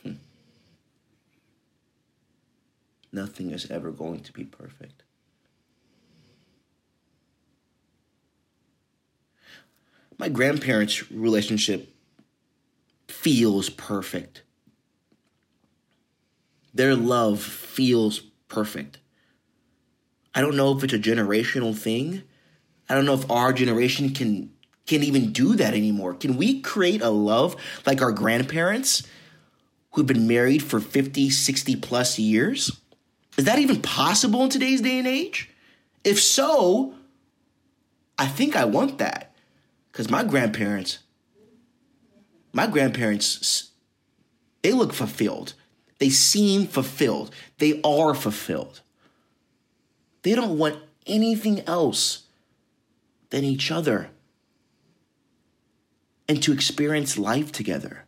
Hmm. 0.03 0.13
Nothing 3.11 3.51
is 3.51 3.69
ever 3.71 3.91
going 3.91 4.19
to 4.21 4.33
be 4.33 4.43
perfect. 4.43 5.03
My 10.21 10.29
grandparents' 10.29 11.11
relationship 11.11 11.95
feels 13.07 13.71
perfect. 13.71 14.43
Their 16.75 16.95
love 16.95 17.41
feels 17.41 18.19
perfect. 18.47 18.99
I 20.35 20.41
don't 20.41 20.55
know 20.55 20.77
if 20.77 20.83
it's 20.83 20.93
a 20.93 20.99
generational 20.99 21.75
thing. 21.75 22.21
I 22.87 22.93
don't 22.93 23.05
know 23.05 23.15
if 23.15 23.31
our 23.31 23.51
generation 23.51 24.13
can 24.13 24.53
can 24.85 25.01
even 25.01 25.31
do 25.31 25.55
that 25.55 25.73
anymore. 25.73 26.13
Can 26.13 26.37
we 26.37 26.61
create 26.61 27.01
a 27.01 27.09
love 27.09 27.55
like 27.87 28.03
our 28.03 28.11
grandparents 28.11 29.01
who've 29.93 30.05
been 30.05 30.27
married 30.27 30.61
for 30.61 30.79
50, 30.79 31.31
60 31.31 31.75
plus 31.77 32.19
years? 32.19 32.79
Is 33.39 33.45
that 33.45 33.57
even 33.57 33.81
possible 33.81 34.43
in 34.43 34.51
today's 34.51 34.81
day 34.81 34.99
and 34.99 35.07
age? 35.07 35.49
If 36.03 36.21
so, 36.21 36.93
I 38.19 38.27
think 38.27 38.55
I 38.55 38.65
want 38.65 38.99
that. 38.99 39.30
Because 39.91 40.09
my 40.09 40.23
grandparents, 40.23 40.99
my 42.53 42.67
grandparents, 42.67 43.71
they 44.61 44.71
look 44.71 44.93
fulfilled. 44.93 45.53
They 45.99 46.09
seem 46.09 46.67
fulfilled. 46.67 47.33
They 47.57 47.81
are 47.83 48.13
fulfilled. 48.13 48.81
They 50.23 50.33
don't 50.33 50.57
want 50.57 50.77
anything 51.05 51.61
else 51.61 52.23
than 53.29 53.43
each 53.43 53.71
other 53.71 54.09
and 56.27 56.41
to 56.43 56.53
experience 56.53 57.17
life 57.17 57.51
together. 57.51 58.05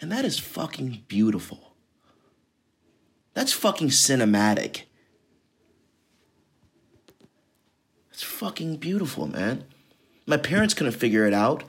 And 0.00 0.12
that 0.12 0.24
is 0.24 0.38
fucking 0.38 1.04
beautiful. 1.08 1.74
That's 3.34 3.52
fucking 3.52 3.88
cinematic. 3.88 4.82
It's 8.10 8.22
fucking 8.22 8.76
beautiful, 8.76 9.26
man. 9.26 9.64
My 10.32 10.38
parents 10.38 10.72
couldn't 10.72 10.94
figure 10.94 11.26
it 11.26 11.34
out. 11.34 11.62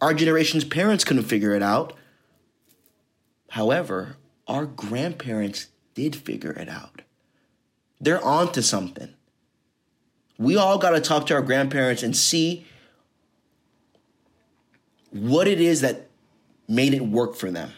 Our 0.00 0.14
generation's 0.14 0.62
parents 0.62 1.02
couldn't 1.02 1.24
figure 1.24 1.52
it 1.52 1.64
out. 1.64 1.94
However, 3.50 4.18
our 4.46 4.66
grandparents 4.66 5.66
did 5.94 6.14
figure 6.14 6.52
it 6.52 6.68
out. 6.68 7.02
They're 8.00 8.24
on 8.24 8.52
to 8.52 8.62
something. 8.62 9.14
We 10.38 10.56
all 10.56 10.78
got 10.78 10.90
to 10.90 11.00
talk 11.00 11.26
to 11.26 11.34
our 11.34 11.42
grandparents 11.42 12.04
and 12.04 12.16
see 12.16 12.66
what 15.10 15.48
it 15.48 15.60
is 15.60 15.80
that 15.80 16.08
made 16.68 16.94
it 16.94 17.04
work 17.04 17.34
for 17.34 17.50
them. 17.50 17.72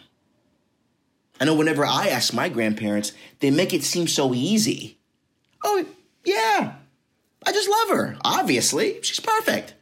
I 1.40 1.46
know 1.46 1.55
whenever 1.55 1.86
I 1.86 2.09
ask 2.09 2.34
my 2.34 2.50
grandparents, 2.50 3.12
they 3.40 3.50
make 3.50 3.72
it 3.72 3.82
seem 3.82 4.07
so 4.07 4.34
easy. 4.34 4.98
Oh, 5.64 5.86
yeah, 6.26 6.74
I 7.46 7.52
just 7.52 7.70
love 7.70 7.88
her. 7.96 8.18
Obviously, 8.22 9.00
she's 9.00 9.18
perfect. 9.18 9.72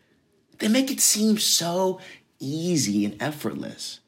They 0.62 0.68
make 0.68 0.92
it 0.92 1.00
seem 1.00 1.38
so 1.38 1.98
easy 2.38 3.04
and 3.04 3.20
effortless. 3.20 3.98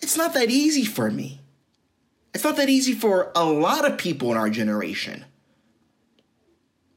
It's 0.00 0.16
not 0.16 0.34
that 0.34 0.50
easy 0.50 0.84
for 0.84 1.10
me. 1.10 1.40
It's 2.32 2.44
not 2.44 2.56
that 2.58 2.68
easy 2.68 2.92
for 2.92 3.32
a 3.34 3.44
lot 3.44 3.84
of 3.84 3.98
people 3.98 4.30
in 4.30 4.36
our 4.36 4.48
generation. 4.48 5.24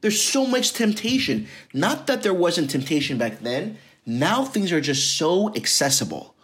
There's 0.00 0.22
so 0.22 0.46
much 0.46 0.74
temptation. 0.74 1.48
Not 1.74 2.06
that 2.06 2.22
there 2.22 2.32
wasn't 2.32 2.70
temptation 2.70 3.18
back 3.18 3.40
then. 3.40 3.78
Now 4.06 4.44
things 4.44 4.70
are 4.70 4.80
just 4.80 5.18
so 5.18 5.52
accessible. 5.56 6.36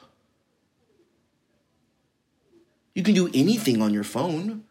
You 2.96 3.04
can 3.04 3.14
do 3.14 3.30
anything 3.32 3.80
on 3.80 3.94
your 3.94 4.02
phone. 4.02 4.64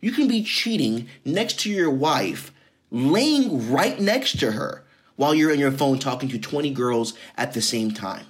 You 0.00 0.12
can 0.12 0.28
be 0.28 0.44
cheating 0.44 1.08
next 1.24 1.58
to 1.60 1.70
your 1.70 1.90
wife, 1.90 2.52
laying 2.92 3.72
right 3.72 3.98
next 3.98 4.38
to 4.38 4.52
her 4.52 4.84
while 5.16 5.34
you're 5.34 5.52
on 5.52 5.58
your 5.58 5.72
phone 5.72 5.98
talking 5.98 6.28
to 6.28 6.38
20 6.38 6.70
girls 6.70 7.14
at 7.36 7.52
the 7.52 7.62
same 7.62 7.90
time. 7.90 8.26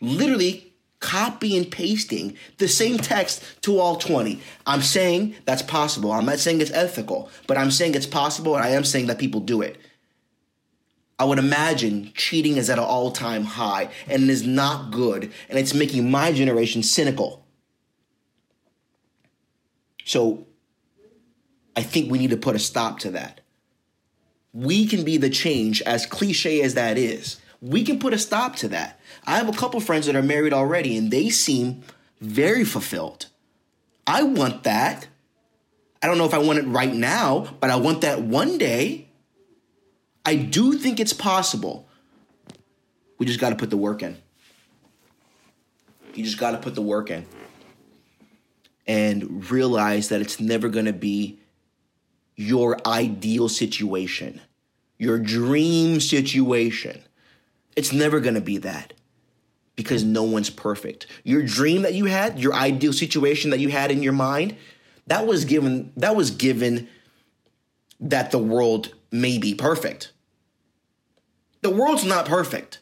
Literally 0.00 0.74
copy 1.00 1.54
and 1.54 1.70
pasting 1.70 2.34
the 2.56 2.66
same 2.66 2.96
text 2.96 3.42
to 3.60 3.78
all 3.78 3.96
20. 3.96 4.40
I'm 4.66 4.80
saying 4.80 5.34
that's 5.44 5.62
possible. 5.62 6.12
I'm 6.12 6.24
not 6.24 6.38
saying 6.38 6.62
it's 6.62 6.70
ethical, 6.70 7.28
but 7.46 7.58
I'm 7.58 7.70
saying 7.70 7.94
it's 7.94 8.06
possible 8.06 8.56
and 8.56 8.64
I 8.64 8.70
am 8.70 8.84
saying 8.84 9.08
that 9.08 9.18
people 9.18 9.40
do 9.40 9.60
it. 9.60 9.78
I 11.18 11.24
would 11.24 11.38
imagine 11.38 12.10
cheating 12.14 12.56
is 12.56 12.70
at 12.70 12.78
an 12.78 12.84
all 12.84 13.10
time 13.12 13.44
high 13.44 13.90
and 14.08 14.24
it 14.24 14.30
is 14.30 14.46
not 14.46 14.90
good 14.90 15.30
and 15.48 15.58
it's 15.58 15.74
making 15.74 16.10
my 16.10 16.32
generation 16.32 16.82
cynical. 16.82 17.44
So 20.06 20.46
I 21.76 21.82
think 21.82 22.10
we 22.10 22.18
need 22.18 22.30
to 22.30 22.36
put 22.36 22.56
a 22.56 22.58
stop 22.58 22.98
to 23.00 23.10
that. 23.12 23.40
We 24.54 24.86
can 24.86 25.04
be 25.04 25.18
the 25.18 25.28
change, 25.28 25.82
as 25.82 26.06
cliche 26.06 26.62
as 26.62 26.74
that 26.74 26.96
is. 26.96 27.40
We 27.60 27.82
can 27.82 27.98
put 27.98 28.14
a 28.14 28.18
stop 28.18 28.56
to 28.56 28.68
that. 28.68 29.00
I 29.26 29.36
have 29.36 29.48
a 29.48 29.52
couple 29.52 29.80
friends 29.80 30.06
that 30.06 30.16
are 30.16 30.22
married 30.22 30.52
already 30.52 30.96
and 30.96 31.10
they 31.10 31.28
seem 31.28 31.82
very 32.20 32.64
fulfilled. 32.64 33.26
I 34.06 34.22
want 34.22 34.62
that. 34.62 35.08
I 36.02 36.06
don't 36.06 36.18
know 36.18 36.26
if 36.26 36.34
I 36.34 36.38
want 36.38 36.58
it 36.58 36.66
right 36.66 36.94
now, 36.94 37.56
but 37.60 37.70
I 37.70 37.76
want 37.76 38.02
that 38.02 38.22
one 38.22 38.58
day. 38.58 39.08
I 40.24 40.36
do 40.36 40.74
think 40.74 41.00
it's 41.00 41.12
possible. 41.12 41.88
We 43.18 43.26
just 43.26 43.40
got 43.40 43.50
to 43.50 43.56
put 43.56 43.70
the 43.70 43.76
work 43.76 44.02
in. 44.02 44.18
You 46.14 46.22
just 46.22 46.38
got 46.38 46.52
to 46.52 46.58
put 46.58 46.74
the 46.74 46.82
work 46.82 47.10
in 47.10 47.26
and 48.86 49.50
realize 49.50 50.10
that 50.10 50.20
it's 50.20 50.38
never 50.38 50.68
going 50.68 50.84
to 50.84 50.92
be 50.92 51.40
your 52.36 52.78
ideal 52.86 53.48
situation, 53.48 54.40
your 54.98 55.18
dream 55.18 56.00
situation. 56.00 57.02
It's 57.76 57.92
never 57.92 58.20
going 58.20 58.34
to 58.34 58.40
be 58.40 58.58
that 58.58 58.92
because 59.76 60.04
no 60.04 60.22
one's 60.22 60.50
perfect. 60.50 61.06
Your 61.24 61.42
dream 61.42 61.82
that 61.82 61.94
you 61.94 62.04
had, 62.06 62.38
your 62.38 62.54
ideal 62.54 62.92
situation 62.92 63.50
that 63.50 63.60
you 63.60 63.68
had 63.70 63.90
in 63.90 64.02
your 64.02 64.12
mind, 64.12 64.56
that 65.06 65.26
was 65.26 65.44
given 65.44 65.92
that 65.96 66.16
was 66.16 66.30
given 66.30 66.88
that 68.00 68.30
the 68.30 68.38
world 68.38 68.94
may 69.10 69.38
be 69.38 69.54
perfect. 69.54 70.12
The 71.62 71.70
world's 71.70 72.04
not 72.04 72.26
perfect. 72.26 72.80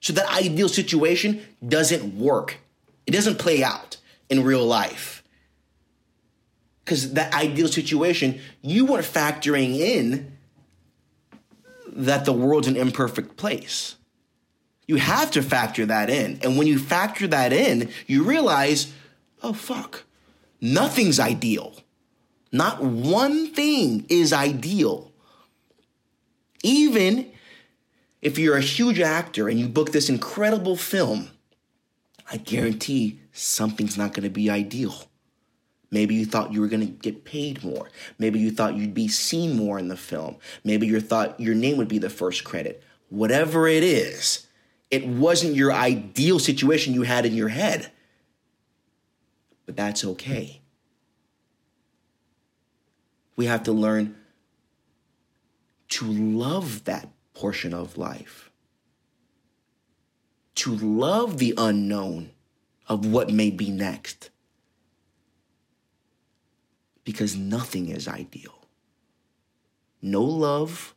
So 0.00 0.12
that 0.14 0.28
ideal 0.32 0.68
situation 0.68 1.42
doesn't 1.66 2.18
work. 2.18 2.58
It 3.06 3.12
doesn't 3.12 3.38
play 3.38 3.62
out 3.62 3.98
in 4.28 4.44
real 4.44 4.64
life. 4.64 5.22
Cuz 6.84 7.12
that 7.12 7.32
ideal 7.32 7.68
situation, 7.68 8.40
you 8.60 8.84
weren't 8.84 9.06
factoring 9.06 9.78
in 9.78 10.36
that 11.94 12.24
the 12.24 12.32
world's 12.32 12.68
an 12.68 12.76
imperfect 12.76 13.36
place. 13.36 13.96
You 14.86 14.96
have 14.96 15.30
to 15.32 15.42
factor 15.42 15.86
that 15.86 16.10
in. 16.10 16.40
And 16.42 16.58
when 16.58 16.66
you 16.66 16.78
factor 16.78 17.26
that 17.28 17.52
in, 17.52 17.90
you 18.06 18.24
realize, 18.24 18.92
oh, 19.42 19.52
fuck, 19.52 20.04
nothing's 20.60 21.20
ideal. 21.20 21.74
Not 22.50 22.82
one 22.82 23.52
thing 23.52 24.06
is 24.08 24.32
ideal. 24.32 25.12
Even 26.62 27.30
if 28.20 28.38
you're 28.38 28.56
a 28.56 28.62
huge 28.62 29.00
actor 29.00 29.48
and 29.48 29.58
you 29.58 29.68
book 29.68 29.92
this 29.92 30.08
incredible 30.08 30.76
film, 30.76 31.30
I 32.30 32.36
guarantee 32.36 33.20
something's 33.32 33.98
not 33.98 34.14
going 34.14 34.24
to 34.24 34.30
be 34.30 34.50
ideal. 34.50 35.08
Maybe 35.92 36.14
you 36.14 36.24
thought 36.24 36.52
you 36.52 36.62
were 36.62 36.68
going 36.68 36.86
to 36.86 36.92
get 36.92 37.24
paid 37.24 37.62
more. 37.62 37.90
Maybe 38.18 38.40
you 38.40 38.50
thought 38.50 38.74
you'd 38.74 38.94
be 38.94 39.08
seen 39.08 39.54
more 39.54 39.78
in 39.78 39.88
the 39.88 39.96
film. 39.96 40.38
Maybe 40.64 40.86
you 40.86 40.98
thought 41.00 41.38
your 41.38 41.54
name 41.54 41.76
would 41.76 41.86
be 41.86 41.98
the 41.98 42.10
first 42.10 42.44
credit. 42.44 42.82
Whatever 43.10 43.68
it 43.68 43.84
is, 43.84 44.46
it 44.90 45.06
wasn't 45.06 45.54
your 45.54 45.70
ideal 45.70 46.38
situation 46.38 46.94
you 46.94 47.02
had 47.02 47.26
in 47.26 47.34
your 47.34 47.50
head. 47.50 47.92
But 49.66 49.76
that's 49.76 50.02
okay. 50.02 50.62
We 53.36 53.44
have 53.46 53.62
to 53.64 53.72
learn 53.72 54.16
to 55.88 56.06
love 56.06 56.84
that 56.84 57.08
portion 57.34 57.74
of 57.74 57.98
life, 57.98 58.50
to 60.54 60.74
love 60.74 61.36
the 61.36 61.52
unknown 61.58 62.30
of 62.88 63.04
what 63.04 63.30
may 63.30 63.50
be 63.50 63.70
next. 63.70 64.30
Because 67.04 67.36
nothing 67.36 67.88
is 67.88 68.06
ideal. 68.06 68.66
No 70.00 70.22
love, 70.22 70.94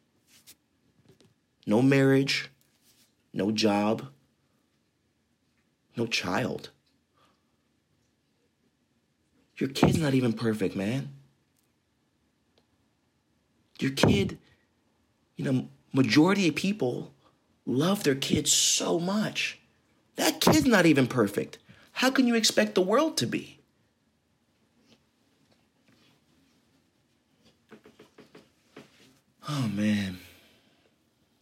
no 1.65 1.81
marriage, 1.81 2.49
no 3.33 3.51
job, 3.51 4.07
no 5.95 6.05
child. 6.05 6.69
Your 9.57 9.69
kid's 9.69 9.97
not 9.97 10.13
even 10.13 10.33
perfect, 10.33 10.75
man. 10.75 11.09
Your 13.79 13.91
kid, 13.91 14.37
you 15.35 15.45
know, 15.45 15.69
majority 15.93 16.47
of 16.47 16.55
people 16.55 17.13
love 17.65 18.03
their 18.03 18.15
kids 18.15 18.51
so 18.51 18.99
much. 18.99 19.59
That 20.15 20.41
kid's 20.41 20.65
not 20.65 20.85
even 20.85 21.07
perfect. 21.07 21.57
How 21.93 22.09
can 22.09 22.27
you 22.27 22.35
expect 22.35 22.75
the 22.75 22.81
world 22.81 23.17
to 23.17 23.25
be? 23.25 23.54
Oh 29.47 29.69
man. 29.73 30.19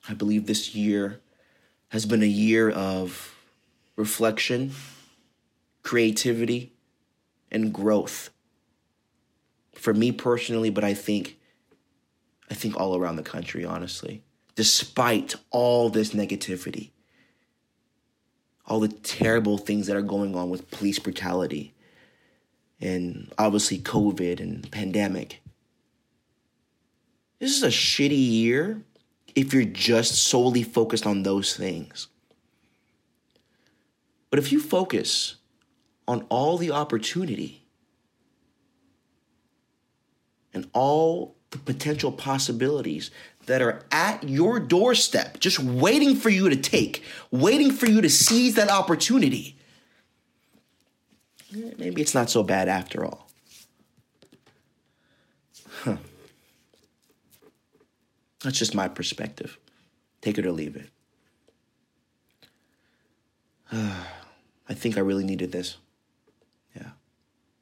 I 0.10 0.14
believe 0.14 0.46
this 0.46 0.76
year 0.76 1.22
has 1.90 2.06
been 2.06 2.22
a 2.22 2.28
year 2.28 2.70
of 2.70 3.34
reflection, 3.96 4.72
creativity, 5.84 6.74
and 7.52 7.74
growth. 7.74 8.30
For 9.76 9.94
me 9.94 10.12
personally, 10.12 10.70
but 10.70 10.84
I 10.84 10.94
think 10.94 11.38
I 12.50 12.56
think 12.56 12.76
all 12.76 12.96
around 12.96 13.16
the 13.16 13.24
country, 13.24 13.64
honestly. 13.64 14.22
Despite 14.56 15.36
all 15.50 15.90
this 15.90 16.14
negativity, 16.14 16.92
all 18.68 18.80
the 18.80 18.90
terrible 18.90 19.58
things 19.58 19.88
that 19.88 19.96
are 19.96 20.02
going 20.02 20.36
on 20.36 20.50
with 20.50 20.70
police 20.72 21.00
brutality, 21.00 21.74
and 22.82 23.32
obviously 23.38 23.80
COVID 23.80 24.40
and 24.40 24.70
pandemic. 24.72 25.43
This 27.40 27.56
is 27.56 27.64
a 27.64 27.68
shitty 27.68 28.30
year 28.32 28.84
if 29.36 29.54
you're 29.54 29.66
just 29.66 30.16
solely 30.16 30.64
focused 30.64 31.06
on 31.06 31.24
those 31.24 31.56
things. 31.56 32.08
But 34.30 34.40
if 34.40 34.52
you 34.52 34.60
focus 34.60 35.36
on 36.08 36.26
all 36.30 36.58
the 36.58 36.72
opportunity 36.72 37.66
and 40.54 40.70
all 40.74 41.36
the 41.52 41.60
potential 41.60 42.12
possibilities 42.12 43.12
that 43.46 43.62
are 43.62 43.84
at 43.92 44.28
your 44.28 44.60
doorstep, 44.60 45.40
just 45.40 45.60
waiting 45.60 46.16
for 46.16 46.30
you 46.30 46.50
to 46.50 46.56
take, 46.56 47.04
waiting 47.30 47.72
for 47.72 47.86
you 47.86 48.02
to 48.02 48.10
seize 48.10 48.56
that 48.56 48.70
opportunity, 48.70 49.58
maybe 51.78 52.02
it's 52.02 52.16
not 52.16 52.30
so 52.30 52.42
bad 52.42 52.68
after 52.68 53.06
all. 53.06 53.23
That's 58.44 58.60
just 58.60 58.76
my 58.76 58.88
perspective. 58.88 59.58
Take 60.22 60.38
it 60.38 60.46
or 60.46 60.52
leave 60.52 60.76
it. 60.76 60.90
I 63.72 64.74
think 64.74 64.98
I 64.98 65.02
really 65.02 65.24
needed 65.24 65.52
this. 65.52 65.78
Yeah. 66.76 66.92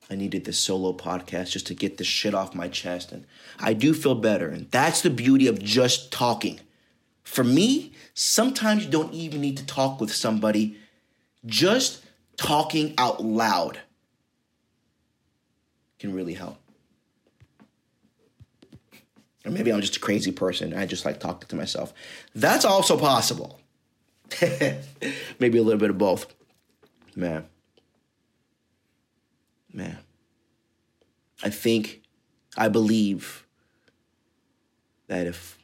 I 0.09 0.15
needed 0.15 0.45
this 0.45 0.59
solo 0.59 0.93
podcast 0.93 1.51
just 1.51 1.67
to 1.67 1.73
get 1.73 1.97
this 1.97 2.07
shit 2.07 2.33
off 2.33 2.53
my 2.53 2.67
chest. 2.67 3.11
And 3.11 3.25
I 3.59 3.73
do 3.73 3.93
feel 3.93 4.15
better. 4.15 4.49
And 4.49 4.69
that's 4.71 5.01
the 5.01 5.09
beauty 5.09 5.47
of 5.47 5.61
just 5.61 6.11
talking. 6.11 6.59
For 7.23 7.43
me, 7.43 7.93
sometimes 8.13 8.83
you 8.83 8.91
don't 8.91 9.13
even 9.13 9.41
need 9.41 9.57
to 9.57 9.65
talk 9.65 10.01
with 10.01 10.13
somebody, 10.13 10.77
just 11.45 12.03
talking 12.37 12.93
out 12.97 13.23
loud 13.23 13.79
can 15.99 16.13
really 16.13 16.33
help. 16.33 16.57
Or 19.45 19.51
maybe 19.51 19.71
I'm 19.71 19.81
just 19.81 19.97
a 19.97 19.99
crazy 19.99 20.31
person. 20.31 20.73
I 20.73 20.85
just 20.85 21.05
like 21.05 21.19
talking 21.19 21.47
to 21.47 21.55
myself. 21.55 21.93
That's 22.35 22.65
also 22.65 22.97
possible. 22.97 23.59
maybe 25.39 25.57
a 25.57 25.63
little 25.63 25.79
bit 25.79 25.89
of 25.89 25.97
both. 25.97 26.33
Man. 27.15 27.45
Man. 29.73 29.97
I 31.43 31.49
think, 31.49 32.03
I 32.55 32.67
believe 32.67 33.45
that 35.07 35.25
if 35.27 35.57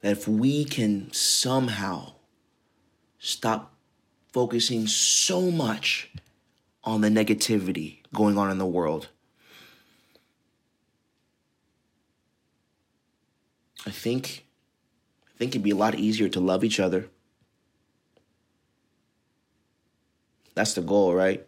that 0.00 0.12
if 0.12 0.26
we 0.26 0.64
can 0.64 1.12
somehow 1.12 2.12
stop 3.18 3.74
focusing 4.32 4.86
so 4.86 5.50
much 5.50 6.10
on 6.84 7.02
the 7.02 7.08
negativity 7.08 7.98
going 8.14 8.38
on 8.38 8.50
in 8.50 8.58
the 8.58 8.66
world, 8.66 9.08
I 13.86 13.90
think 13.90 14.44
I 15.26 15.38
think 15.38 15.52
it'd 15.52 15.62
be 15.62 15.70
a 15.70 15.76
lot 15.76 15.94
easier 15.94 16.28
to 16.28 16.40
love 16.40 16.64
each 16.64 16.78
other. 16.80 17.08
That's 20.54 20.74
the 20.74 20.82
goal, 20.82 21.14
right? 21.14 21.46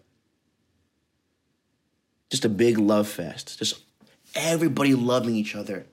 Just 2.31 2.45
a 2.45 2.49
big 2.49 2.79
love 2.79 3.09
fest. 3.09 3.59
Just 3.59 3.83
everybody 4.35 4.95
loving 4.95 5.35
each 5.35 5.55
other. 5.55 5.87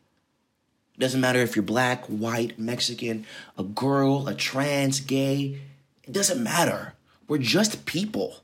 Doesn't 0.97 1.21
matter 1.21 1.39
if 1.39 1.55
you're 1.55 1.63
black, 1.63 2.05
white, 2.05 2.59
Mexican, 2.59 3.25
a 3.57 3.63
girl, 3.63 4.27
a 4.27 4.35
trans, 4.35 4.99
gay. 4.99 5.61
It 6.03 6.11
doesn't 6.11 6.41
matter. 6.41 6.93
We're 7.27 7.37
just 7.37 7.85
people. 7.85 8.37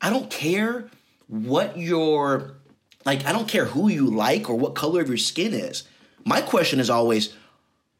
I 0.00 0.10
don't 0.10 0.30
care 0.30 0.88
what 1.26 1.76
your 1.76 2.56
like 3.04 3.26
I 3.26 3.32
don't 3.32 3.48
care 3.48 3.66
who 3.66 3.88
you 3.88 4.06
like 4.06 4.48
or 4.48 4.56
what 4.56 4.74
color 4.74 5.00
of 5.00 5.08
your 5.08 5.16
skin 5.16 5.52
is. 5.52 5.84
My 6.24 6.40
question 6.40 6.80
is 6.80 6.90
always 6.90 7.34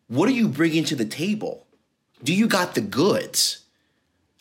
what 0.08 0.28
are 0.28 0.32
you 0.32 0.48
bringing 0.48 0.84
to 0.84 0.96
the 0.96 1.04
table? 1.04 1.66
Do 2.24 2.34
you 2.34 2.48
got 2.48 2.74
the 2.74 2.80
goods? 2.80 3.64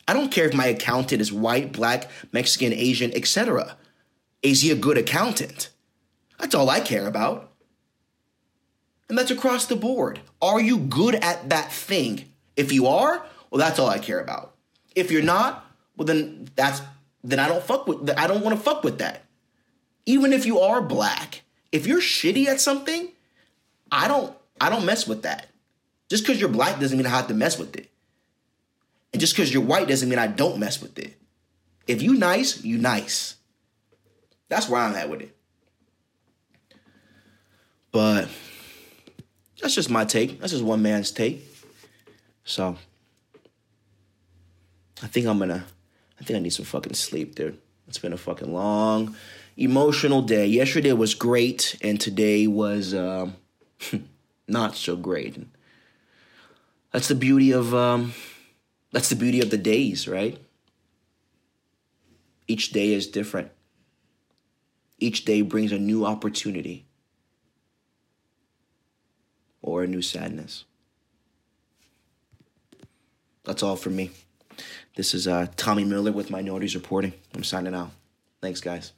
I 0.06 0.14
don't 0.14 0.32
care 0.32 0.46
if 0.46 0.54
my 0.54 0.66
accountant 0.66 1.20
is 1.20 1.32
white, 1.32 1.72
black, 1.72 2.10
Mexican, 2.32 2.72
Asian, 2.72 3.14
etc. 3.14 3.76
Is 4.42 4.62
he 4.62 4.70
a 4.70 4.76
good 4.76 4.96
accountant? 4.96 5.68
That's 6.38 6.54
all 6.54 6.70
I 6.70 6.80
care 6.80 7.06
about. 7.06 7.52
And 9.08 9.18
that's 9.18 9.30
across 9.30 9.66
the 9.66 9.76
board. 9.76 10.20
Are 10.40 10.60
you 10.60 10.78
good 10.78 11.14
at 11.16 11.50
that 11.50 11.72
thing? 11.72 12.32
If 12.56 12.72
you 12.72 12.86
are, 12.86 13.24
well, 13.50 13.58
that's 13.58 13.78
all 13.78 13.88
I 13.88 13.98
care 13.98 14.20
about. 14.20 14.54
If 14.94 15.10
you're 15.10 15.22
not, 15.22 15.66
well, 15.96 16.06
then 16.06 16.48
that's 16.56 16.80
then 17.24 17.38
I 17.38 17.48
don't 17.48 17.62
fuck 17.62 17.86
with. 17.86 18.10
I 18.16 18.26
don't 18.26 18.42
want 18.42 18.56
to 18.56 18.62
fuck 18.62 18.84
with 18.84 18.98
that. 18.98 19.24
Even 20.06 20.32
if 20.32 20.46
you 20.46 20.60
are 20.60 20.80
black, 20.80 21.42
if 21.72 21.86
you're 21.86 22.00
shitty 22.00 22.46
at 22.46 22.60
something, 22.60 23.12
I 23.90 24.08
don't. 24.08 24.36
I 24.60 24.70
don't 24.70 24.84
mess 24.84 25.06
with 25.06 25.22
that. 25.22 25.46
Just 26.08 26.24
because 26.24 26.40
you're 26.40 26.48
black 26.48 26.80
doesn't 26.80 26.96
mean 26.96 27.06
I 27.06 27.10
have 27.10 27.28
to 27.28 27.34
mess 27.34 27.58
with 27.58 27.76
it. 27.76 27.90
And 29.12 29.20
just 29.20 29.34
because 29.34 29.52
you're 29.52 29.62
white 29.62 29.88
doesn't 29.88 30.08
mean 30.08 30.18
I 30.18 30.26
don't 30.26 30.58
mess 30.58 30.80
with 30.82 30.98
it. 30.98 31.16
If 31.86 32.02
you 32.02 32.14
nice, 32.14 32.62
you 32.64 32.76
nice. 32.78 33.36
That's 34.48 34.68
where 34.68 34.80
I'm 34.80 34.94
at 34.94 35.08
with 35.08 35.22
it. 35.22 35.36
But 37.92 38.28
that's 39.60 39.74
just 39.74 39.90
my 39.90 40.04
take. 40.04 40.40
That's 40.40 40.52
just 40.52 40.64
one 40.64 40.82
man's 40.82 41.10
take. 41.10 41.44
So 42.44 42.76
I 45.02 45.06
think 45.06 45.26
I'm 45.26 45.38
gonna 45.38 45.64
I 46.20 46.24
think 46.24 46.36
I 46.36 46.40
need 46.40 46.52
some 46.52 46.64
fucking 46.64 46.94
sleep, 46.94 47.34
dude. 47.34 47.58
It's 47.86 47.98
been 47.98 48.12
a 48.12 48.18
fucking 48.18 48.52
long, 48.52 49.16
emotional 49.56 50.22
day. 50.22 50.46
Yesterday 50.46 50.92
was 50.92 51.14
great, 51.14 51.76
and 51.80 51.98
today 51.98 52.46
was 52.46 52.92
um, 52.92 53.36
not 54.48 54.74
so 54.74 54.96
great. 54.96 55.36
That's 56.92 57.08
the 57.08 57.14
beauty 57.14 57.52
of 57.52 57.74
um, 57.74 58.12
that's 58.92 59.08
the 59.08 59.16
beauty 59.16 59.40
of 59.40 59.50
the 59.50 59.58
days, 59.58 60.08
right? 60.08 60.38
Each 62.46 62.70
day 62.70 62.92
is 62.92 63.06
different. 63.06 63.50
Each 64.98 65.24
day 65.24 65.42
brings 65.42 65.70
a 65.70 65.78
new 65.78 66.04
opportunity 66.06 66.86
or 69.62 69.84
a 69.84 69.86
new 69.86 70.02
sadness. 70.02 70.64
That's 73.44 73.62
all 73.62 73.76
for 73.76 73.90
me. 73.90 74.10
This 74.96 75.14
is 75.14 75.28
uh, 75.28 75.46
Tommy 75.56 75.84
Miller 75.84 76.10
with 76.10 76.30
Minorities 76.30 76.74
Reporting. 76.74 77.12
I'm 77.34 77.44
signing 77.44 77.74
out. 77.74 77.90
Thanks, 78.40 78.60
guys. 78.60 78.92